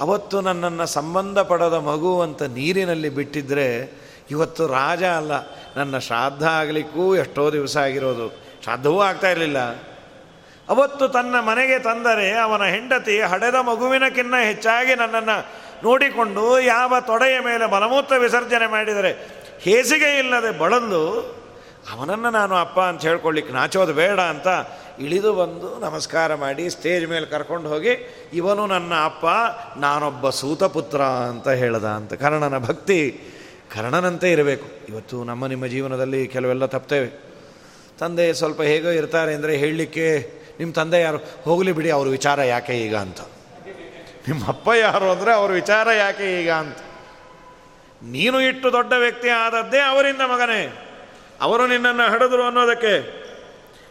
ಅವತ್ತು 0.01 0.41
ನನ್ನನ್ನು 0.41 0.87
ಸಂಬಂಧ 0.87 1.39
ಮಗುವಂತ 1.39 1.75
ಮಗು 1.75 2.21
ಅಂತ 2.21 2.43
ನೀರಿನಲ್ಲಿ 2.43 3.09
ಬಿಟ್ಟಿದ್ದರೆ 3.09 3.97
ಇವತ್ತು 4.31 4.67
ರಾಜ 4.67 5.05
ಅಲ್ಲ, 5.05 5.33
ನನ್ನ 5.77 5.99
ಶ್ರಾದ್ದ 5.99 6.43
ಆಗಲಿಕ್ಕೂ 6.43 7.17
ಎಷ್ಟೋ 7.17 7.53
ದಿವಸ 7.53 7.77
ಆಗಿರೋದು. 7.77 8.29
ಶ್ರಾದ್ದವೂ 8.65 9.01
ಆಗ್ತಾ 9.01 9.31
ಇರಲಿಲ್ಲ. 9.31 9.59
ಅವತ್ತು 10.69 11.09
ತನ್ನ 11.09 11.41
ಮನೆಗೆ 11.41 11.79
ತಂದರೆ 11.79 12.39
ಅವನ 12.39 12.63
ಹೆಂಡತಿ 12.65 13.21
ಹಡೆದ 13.21 13.55
ಮಗುವಿನಕ್ಕಿನ್ನ 13.55 14.35
ಹೆಚ್ಚಾಗಿ 14.45 14.95
ನನ್ನನ್ನು 14.95 15.67
ನೋಡಿಕೊಂಡು 15.85 16.61
ಯಾವ 16.61 17.01
ತೊಡೆಯ 17.01 17.41
ಮೇಲೆ 17.41 17.67
ಮಲಮೂತ್ರ 17.67 18.17
ವಿಸರ್ಜನೆ 18.17 18.67
ಮಾಡಿದರೆ 18.67 19.13
ಹೇಸಿಗೆ 19.61 20.19
ಇಲ್ಲದೆ 20.19 20.59
ಬಳಲು 20.59 21.37
ಅವನನ್ನು 21.93 22.31
ನಾನು 22.31 22.55
ಅಪ್ಪ 22.55 22.81
ಅಂತ 22.81 23.03
ಹೇಳ್ಕೊಳ್ಳಿಕ್ಕೆ 23.03 23.53
ನಾಚೋದು 23.53 23.93
ಬೇಡ 23.93 24.21
ಅಂತ 24.21 24.49
ಇಳಿದು 25.01 25.35
ಬಂದು 25.35 25.81
ನಮಸ್ಕಾರ 25.81 26.35
ಮಾಡಿ 26.35 26.71
ಸ್ಟೇಜ್ 26.71 27.07
ಮೇಲೆ 27.07 27.27
ಕರ್ಕೊಂಡು 27.27 27.69
ಹೋಗಿ, 27.69 27.91
ಇವನು 28.33 28.67
ನನ್ನ 28.67 28.93
ಅಪ್ಪ, 29.05 29.27
ನಾನೊಬ್ಬ 29.77 30.31
ಸೂತಪುತ್ರ 30.31 31.01
ಅಂತ 31.03 31.49
ಹೇಳ್ದ 31.49 31.85
ಅಂತ. 31.85 32.15
ಕರ್ಣನ 32.15 32.59
ಭಕ್ತಿ 32.59 33.21
ಕರ್ಣನಂತೆ 33.75 34.33
ಇರಬೇಕು. 34.33 34.67
ಇವತ್ತು 34.89 35.25
ನಮ್ಮ 35.25 35.47
ನಿಮ್ಮ 35.47 35.67
ಜೀವನದಲ್ಲಿ 35.67 36.29
ಕೆಲವೆಲ್ಲ 36.29 36.67
ತಪ್ತೇವೆ. 36.67 37.09
ತಂದೆ 37.99 38.33
ಸ್ವಲ್ಪ 38.33 38.63
ಹೇಗೋ 38.63 38.89
ಇರ್ತಾರೆ 38.89 39.35
ಅಂದರೆ 39.35 39.57
ಹೇಳಲಿಕ್ಕೆ 39.57 40.07
ನಿಮ್ಮ 40.59 40.73
ತಂದೆ 40.73 41.01
ಯಾರು? 41.01 41.19
ಹೋಗಲಿ 41.45 41.73
ಬಿಡಿ, 41.73 41.91
ಅವ್ರ 41.91 42.09
ವಿಚಾರ 42.09 42.41
ಯಾಕೆ 42.41 42.73
ಈಗ 42.73 42.97
ಅಂತ. 42.97 43.21
ನಿಮ್ಮ 44.29 44.49
ಅಪ್ಪ 44.49 44.69
ಯಾರು 44.69 45.11
ಅಂದರೆ 45.11 45.33
ಅವ್ರ 45.33 45.53
ವಿಚಾರ 45.53 45.89
ಯಾಕೆ 45.89 46.41
ಈಗ 46.43 46.51
ಅಂತ? 46.51 46.77
ನೀನು 48.03 48.41
ಇಟ್ಟು 48.41 48.73
ದೊಡ್ಡ 48.73 48.93
ವ್ಯಕ್ತಿ 48.93 49.29
ಆದದ್ದೇ 49.29 49.79
ಅವರಿಂದ 49.79 50.21
ಮಗನೇ. 50.21 50.93
ಅವರು 51.41 51.67
ನಿನ್ನನ್ನು 51.67 52.13
ಹಡಿದ್ರು 52.13 52.43
ಅನ್ನೋದಕ್ಕೆ. 52.47 53.26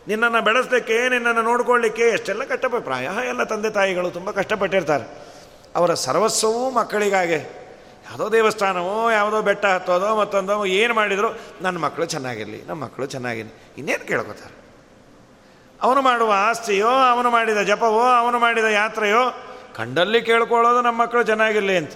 ನಿನ್ನನ್ನು 0.07 0.41
ಬೆಳೆಸ್ಲಿಕ್ಕೆ, 0.41 1.09
ನಿನ್ನನ್ನು 1.09 1.41
ನೋಡ್ಕೊಳ್ಳಿಕ್ಕೆ 1.41 2.03
ಎಷ್ಟೆಲ್ಲ 2.03 2.43
ಕಷ್ಟಪ 2.43 2.75
ಪ್ರಾಯ 2.75 3.09
ಎಲ್ಲ 3.27 3.43
ತಂದೆ 3.43 3.69
ತಾಯಿಗಳು 3.69 4.11
ತುಂಬ 4.11 4.31
ಕಷ್ಟಪಟ್ಟಿರ್ತಾರೆ. 4.31 5.25
ಅವರ 5.75 5.93
ಸರ್ವಸ್ವವೂ 5.93 6.69
ಮಕ್ಕಳಿಗಾಗೆ 6.69 7.65
ಯಾವುದೋ 8.05 8.31
ದೇವಸ್ಥಾನವೋ, 8.31 9.11
ಯಾವುದೋ 9.11 9.41
ಬೆಟ್ಟ 9.41 9.65
ಹತ್ತೋದೋ, 9.65 10.15
ಮತ್ತೊಂದೋ, 10.15 10.65
ಏನು 10.65 10.93
ಮಾಡಿದ್ರು, 10.93 11.27
ನನ್ನ 11.61 11.77
ಮಕ್ಕಳು 11.77 12.05
ಚೆನ್ನಾಗಿರಲಿ, 12.05 12.63
ನಮ್ಮ 12.65 12.83
ಮಕ್ಕಳು 12.83 13.05
ಚೆನ್ನಾಗಿರಲಿ. 13.05 13.73
ಇನ್ನೇನು 13.77 14.07
ಕೇಳ್ಕೊತಾರೆ? 14.07 14.65
ಅವನು 15.81 16.01
ಮಾಡುವ 16.01 16.33
ಆಸ್ತಿಯೋ, 16.35 16.87
ಅವನು 16.87 17.29
ಮಾಡಿದ 17.29 17.57
ಜಪವೋ, 17.57 18.01
ಅವನು 18.01 18.39
ಮಾಡಿದ 18.39 18.63
ಯಾತ್ರೆಯೋ, 18.63 19.31
ಕಂಡಲ್ಲಿ 19.75 20.21
ಕೇಳ್ಕೊಳ್ಳೋದು 20.21 20.81
ನಮ್ಮ 20.81 21.01
ಮಕ್ಕಳು 21.01 21.23
ಚೆನ್ನಾಗಿರಲಿ 21.23 21.77
ಅಂತ. 21.77 21.91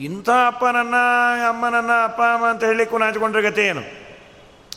ಇಂಥ 0.00 0.30
ಅಪ್ಪ 0.46 0.64
ನನ್ನ 0.64 0.94
ಅಮ್ಮ 1.48 1.68
ನನ್ನ 1.68 1.90
ಅಪ್ಪ 2.04 2.20
ಅಮ್ಮ 2.20 2.46
ಅಂತ 2.46 2.64
ಹೇಳಿ 2.64 2.98
ನಾಚಿಕೊಂಡ್ರೆ 2.98 3.42
ಗತಿ 3.42 3.60
ಏನು? 3.60 3.80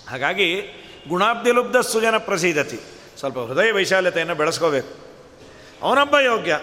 ಹಾಗಾಗಿ 0.10 0.62
ಗುಣಾಬ್ದಿಲುಬ್ಧ 1.08 1.78
ಸುಜನ 1.78 2.18
ಪ್ರಸಿದ್ಧತಿ 2.18 2.80
ಸ್ವಲ್ಪ 3.20 3.40
ಹೃದಯ 3.40 3.72
ವೈಶಾಲ್ಯತೆಯನ್ನು 3.72 4.36
ಬೆಳೆಸ್ಕೋಬೇಕು. 4.36 5.10
ಅವನೊಬ್ಬ 5.82 6.20
ಯೋಗ್ಯ. 6.20 6.60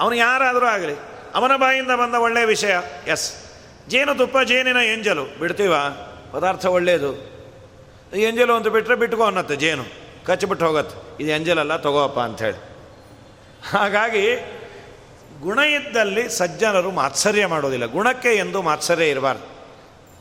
ಅವನು 0.00 0.14
ಯಾರಾದರೂ 0.14 0.66
ಆಗಲಿ. 0.66 0.94
ಅವನ 1.34 1.56
ಬಾಯಿಂದ 1.56 1.90
ಬಂದ 1.90 2.14
ಒಳ್ಳೆಯ 2.14 2.44
ವಿಷಯ, 2.44 2.76
ಎಸ್. 3.06 3.32
ಜೇನು 3.88 4.14
ತುಪ್ಪ, 4.14 4.38
ಜೇನಿನ 4.38 4.76
ಎಂಜಲು. 4.76 5.38
ಬಿಡ್ತೀವ? 5.38 5.74
ಪದಾರ್ಥ 6.32 6.66
ಒಳ್ಳೆಯದು 6.66 7.14
ಎಂಜಲು 8.16 8.54
ಅಂತ 8.54 8.66
ಬಿಟ್ಟರೆ 8.66 8.96
ಬಿಟ್ಕೋ 8.96 9.24
ಅನ್ನತ್ತೆ 9.24 9.56
ಜೇನು. 9.56 9.84
ಕಚ್ಚಿಬಿಟ್ಟು 10.26 10.66
ಹೋಗತ್ತೆ. 10.66 11.24
ಇದು 11.24 11.32
ಎಂಜಲಲ್ಲ, 11.32 11.76
ತಗೋಪ್ಪ 11.76 12.20
ಅಂಥೇಳಿ. 12.20 12.62
ಹಾಗಾಗಿ 13.70 14.36
ಗುಣ 15.40 15.58
ಇದ್ದಲ್ಲಿ 15.58 16.28
ಸಜ್ಜನರು 16.28 16.90
ಮಾತ್ಸರ್ಯ 16.90 17.46
ಮಾಡೋದಿಲ್ಲ. 17.46 17.86
ಗುಣಕ್ಕೆ 17.86 18.34
ಎಂದು 18.34 18.62
ಮಾತ್ಸರ್ಯ 18.62 19.08
ಇರಬಾರ್ದು. 19.08 19.52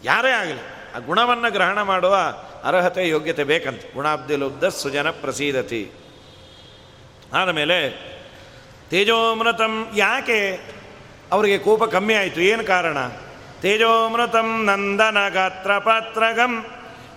ಯಾರೇ 0.03 0.31
ಆಗಲಿ. 0.31 0.80
ಆ 0.95 0.99
ಗುಣವನ್ನು 0.99 1.51
ಗ್ರಹಣ 1.51 1.81
ಮಾಡುವ 1.81 2.15
ಅರ್ಹತೆ, 2.63 3.07
ಯೋಗ್ಯತೆ 3.07 3.43
ಬೇಕಂತ. 3.43 3.81
ಗುಣಾಬ್ದಿಲುಬ್ಧ 3.93 4.65
ಸುಜನ 4.65 5.09
ಪ್ರಸೀದತಿ. 5.09 5.91
ಆದಮೇಲೆ 7.33 7.89
ತೇಜೋಮೃತಂ 8.89 9.91
ಯಾಕೆ 9.95 10.59
ಅವರಿಗೆ 11.31 11.57
ಕೋಪ 11.57 11.83
ಕಮ್ಮಿ 11.83 12.13
ಆಯಿತು? 12.13 12.41
ಏನು 12.41 12.63
ಕಾರಣ? 12.63 12.97
ತೇಜೋಮೃತಂ 13.61 14.65
ನಂದನ 14.65 15.29
ಗಾತ್ರ 15.29 15.77
ಪಾತ್ರಗಂ 15.77 16.65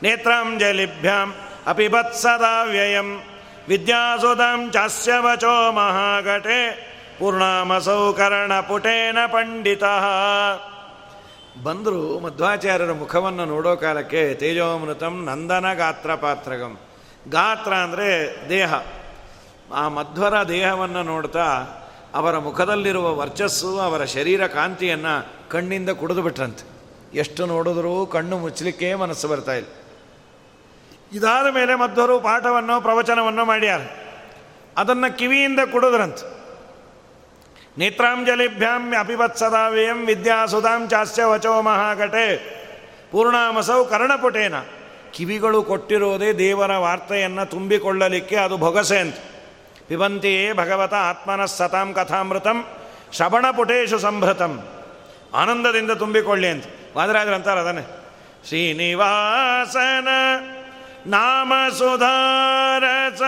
ನೇತ್ರಾಂಜಲಿಭ್ಯಾಂ 0.03 1.35
ಅಪಿಬತ್ 1.67 2.27
ವ್ಯಯಂ 2.71 3.23
ವಿದ್ಯಾಸುತಂ 3.69 4.71
ಚಾಸ್ಯ 4.71 5.13
ವಚೋ 5.19 5.73
ಮಹಾಘಟೆ 5.73 6.59
ಪೂರ್ಣಾಮಸೌಕರಣ 7.19 8.61
ಪುಟೇನ 8.61 9.19
ಪಂಡಿತ. 9.27 9.85
ಬಂದರು 11.63 12.21
ಮಧ್ವಾಚಾರ್ಯರ 12.21 12.93
ಮುಖವನ್ನು 12.93 13.45
ನೋಡೋ 13.45 13.77
ಕಾಲಕ್ಕೆ 13.77 14.35
ತೇಜೋಮೃತಂ 14.35 15.25
ನಂದನ 15.25 15.65
ಗಾತ್ರ 15.75 16.15
ಪಾತ್ರಗಂ. 16.15 16.79
ಗಾತ್ರ 17.29 17.75
ಅಂದರೆ 17.75 18.37
ದೇಹ. 18.49 18.75
ಆ 19.75 19.89
ಮಧ್ವರ 19.89 20.43
ದೇಹವನ್ನು 20.43 21.03
ನೋಡ್ತಾ 21.03 21.67
ಅವರ 22.15 22.39
ಮುಖದಲ್ಲಿರುವ 22.39 23.17
ವರ್ಚಸ್ಸು, 23.17 23.81
ಅವರ 23.81 24.05
ಶರೀರ 24.05 24.47
ಕಾಂತಿಯನ್ನು 24.47 25.51
ಕಣ್ಣಿಂದ 25.51 25.91
ಕುಡಿದು 25.91 26.23
ಬಿಟ್ರಂತೆ. 26.23 26.75
ಎಷ್ಟು 27.19 27.47
ನೋಡಿದ್ರೂ 27.47 28.07
ಕಣ್ಣು 28.07 28.39
ಮುಚ್ಚಲಿಕ್ಕೆ 28.39 28.95
ಮನಸ್ಸು 28.95 29.29
ಬರ್ತಾ 29.29 29.53
ಇಲ್ಲ. 29.53 29.69
ಇದಾದ 31.13 31.55
ಮೇಲೆ 31.55 31.75
ಮಧ್ವರು 31.75 32.21
ಪಾಠವನ್ನು 32.21 32.81
ಪ್ರವಚನವನ್ನು 32.81 33.45
ಮಾಡ್ಯಾರ. 33.45 33.81
ಅದನ್ನು 34.79 35.19
ಕಿವಿಯಿಂದ 35.19 35.61
ಕುಡಿದ್ರಂತ. 35.73 36.19
ನೇತ್ರಾಂಜಲಿಭ್ಯಾಂ 37.79 38.95
ಅಪಿವತ್ಸದಾವ್ಯಂ 39.01 40.07
ವಿದ್ಯಾಸುಧಾಂ 40.07 40.89
ಚಾಸ್ಯ 40.89 41.25
ವಚೋ 41.25 41.63
ಮಹಾಘಟೆ 41.63 42.37
ಪೂರ್ಣಾಮಸೌ 43.11 43.85
ಕರ್ಣಪುಟೇನ 43.85 44.55
ಕಿವಿಗಳು 45.13 45.63
ಕೊಟ್ಟಿರೋದೇ 45.63 46.33
ದೇವರ 46.33 46.73
ವಾರ್ತೆಯನ್ನು 46.77 47.51
ತುಂಬಿಕೊಳ್ಳಲಿಕ್ಕೆ 47.51 48.37
ಅದು 48.37 48.57
ಭೊಗಸೆ 48.57 48.99
ಅಂತ 48.99 49.15
ಪಿಬಂತಿಯೇ 49.89 50.53
ಭಗವತ 50.53 50.95
ಆತ್ಮನ 50.95 51.45
ಸತಾಂ 51.45 51.93
ಕಥಾಮೃತಂ 51.93 52.65
ಶ್ರವಣ 53.13 53.51
ಪುಟೇಶು 53.51 53.99
ಸಂಭೃತಂ। 53.99 54.69
ಆನಂದದಿಂದ 55.35 55.91
ತುಂಬಿಕೊಳ್ಳಿ 55.91 56.49
ಅಂತ। 56.49 56.65
ವಾದರಾಜರು 56.97 57.35
ಅಂತಾರೆ 57.35 57.61
ಅದನ್ನೇ। 57.61 57.83
ಶ್ರೀನಿವಾಸನ 58.49 60.09
ನಾಮ 61.07 61.53
ಸುಧಾರಸ, 61.79 63.23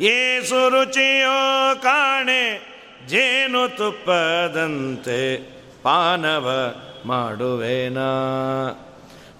ಏಸು 0.00 0.68
ರುಚಿಯೋ 0.68 1.74
ಕಾಣೆ। 1.82 2.69
ಜೇನು 3.10 3.76
ತುಪ್ಪದಂತೆ 3.76 5.36
ಪಾನವ 5.82 6.74
ಮಾಡುವೇನ. 7.06 7.98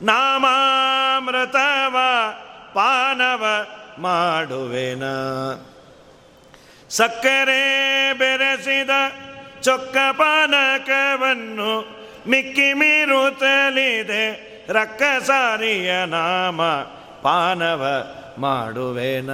ನಾಮಾಮೃತವ 0.02 1.96
ಪಾನವ 2.74 3.46
ಮಾಡುವೇನ. 3.98 5.02
ಸಕ್ಕರೆ 6.88 8.12
ಬೆರೆಸಿದ 8.12 8.90
ಚೊಕ್ಕ 9.62 9.96
ಪಾನಕವನ್ನು 10.12 11.80
ಮಿಕ್ಕಿ 12.28 12.72
ಮೀರುತ್ತಲಿದೆ 12.72 14.30
ರಕ್ಕಸಾರಿಯ 14.68 16.06
ನಾಮ 16.06 16.62
ಪಾನವ 17.22 17.86
ಮಾಡುವೆನ. 18.38 19.30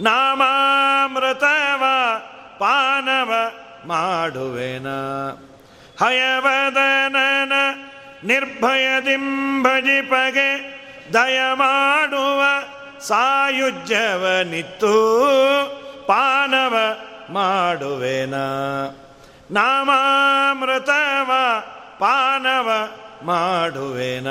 ನಾಮಾಮೃತವ 0.00 1.84
ಪಾನವ 2.58 3.32
ಮಾಡುವೆನ. 3.86 4.86
ಹಯವದನನ 6.04 7.52
ನಿರ್ಭಯದಿಂಭಜಿಪಗೆ 8.24 9.16
ದಯ 11.14 11.40
ಮಾಡುವ 11.54 12.42
ಸಾಯುಜ್ಯವನಿತ್ತು. 13.00 13.96
ಪಾನವ 16.06 16.76
ಮಾಡುವೆನ. 17.30 18.34
ನಾಮಾಮೃತವ 19.50 21.30
ಪಾನವ 21.98 22.70
ಮಾಡುವೆನ. 23.22 24.26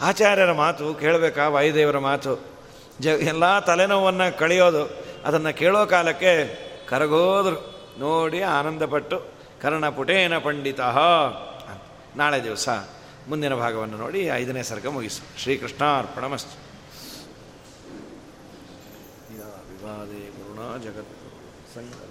ಆಚಾರ್ಯರ 0.00 0.52
ಮಾತು 0.52 0.94
ಕೇಳಬೇಕಾ? 0.94 1.48
ವಾಯುದೇವರ 1.48 1.98
ಮಾತು. 1.98 2.52
ಜ 3.00 3.06
ಎಲ್ಲ 3.06 3.58
ತಲೆನೋವನ್ನು 3.58 4.38
ಕಳೆಯೋದು. 4.38 5.04
ಅದನ್ನು 5.24 5.58
ಕೇಳೋ 5.58 5.86
ಕಾಲಕ್ಕೆ 5.86 6.71
ಕರಗೋದ್ರು. 6.92 7.58
ನೋಡಿ 7.98 8.40
ಆನಂದಪಟ್ಟು, 8.56 9.16
ಕರ್ಣಪುಟೇನ 9.62 10.34
ಪಂಡಿತ. 10.46 10.80
ನಾಳೆ 12.16 12.38
ದಿವಸ 12.44 12.68
ಮುಂದಿನ 13.28 13.54
ಭಾಗವನ್ನು 13.54 13.96
ನೋಡಿ, 13.96 14.20
ಐದನೇ 14.40 14.62
ಸರ್ಗ 14.70 14.86
ಮುಗಿಸು. 14.96 15.22
ಶ್ರೀಕೃಷ್ಣ 15.42 15.82
ಅರ್ಪಣಮಸ್ತು 15.98 16.56
ವಿವಾದೇ 19.68 20.22
ಗುರುಣ 20.36 20.60
ಜಗತ್ 20.84 21.14
ಸಂಕಲ 21.74 22.01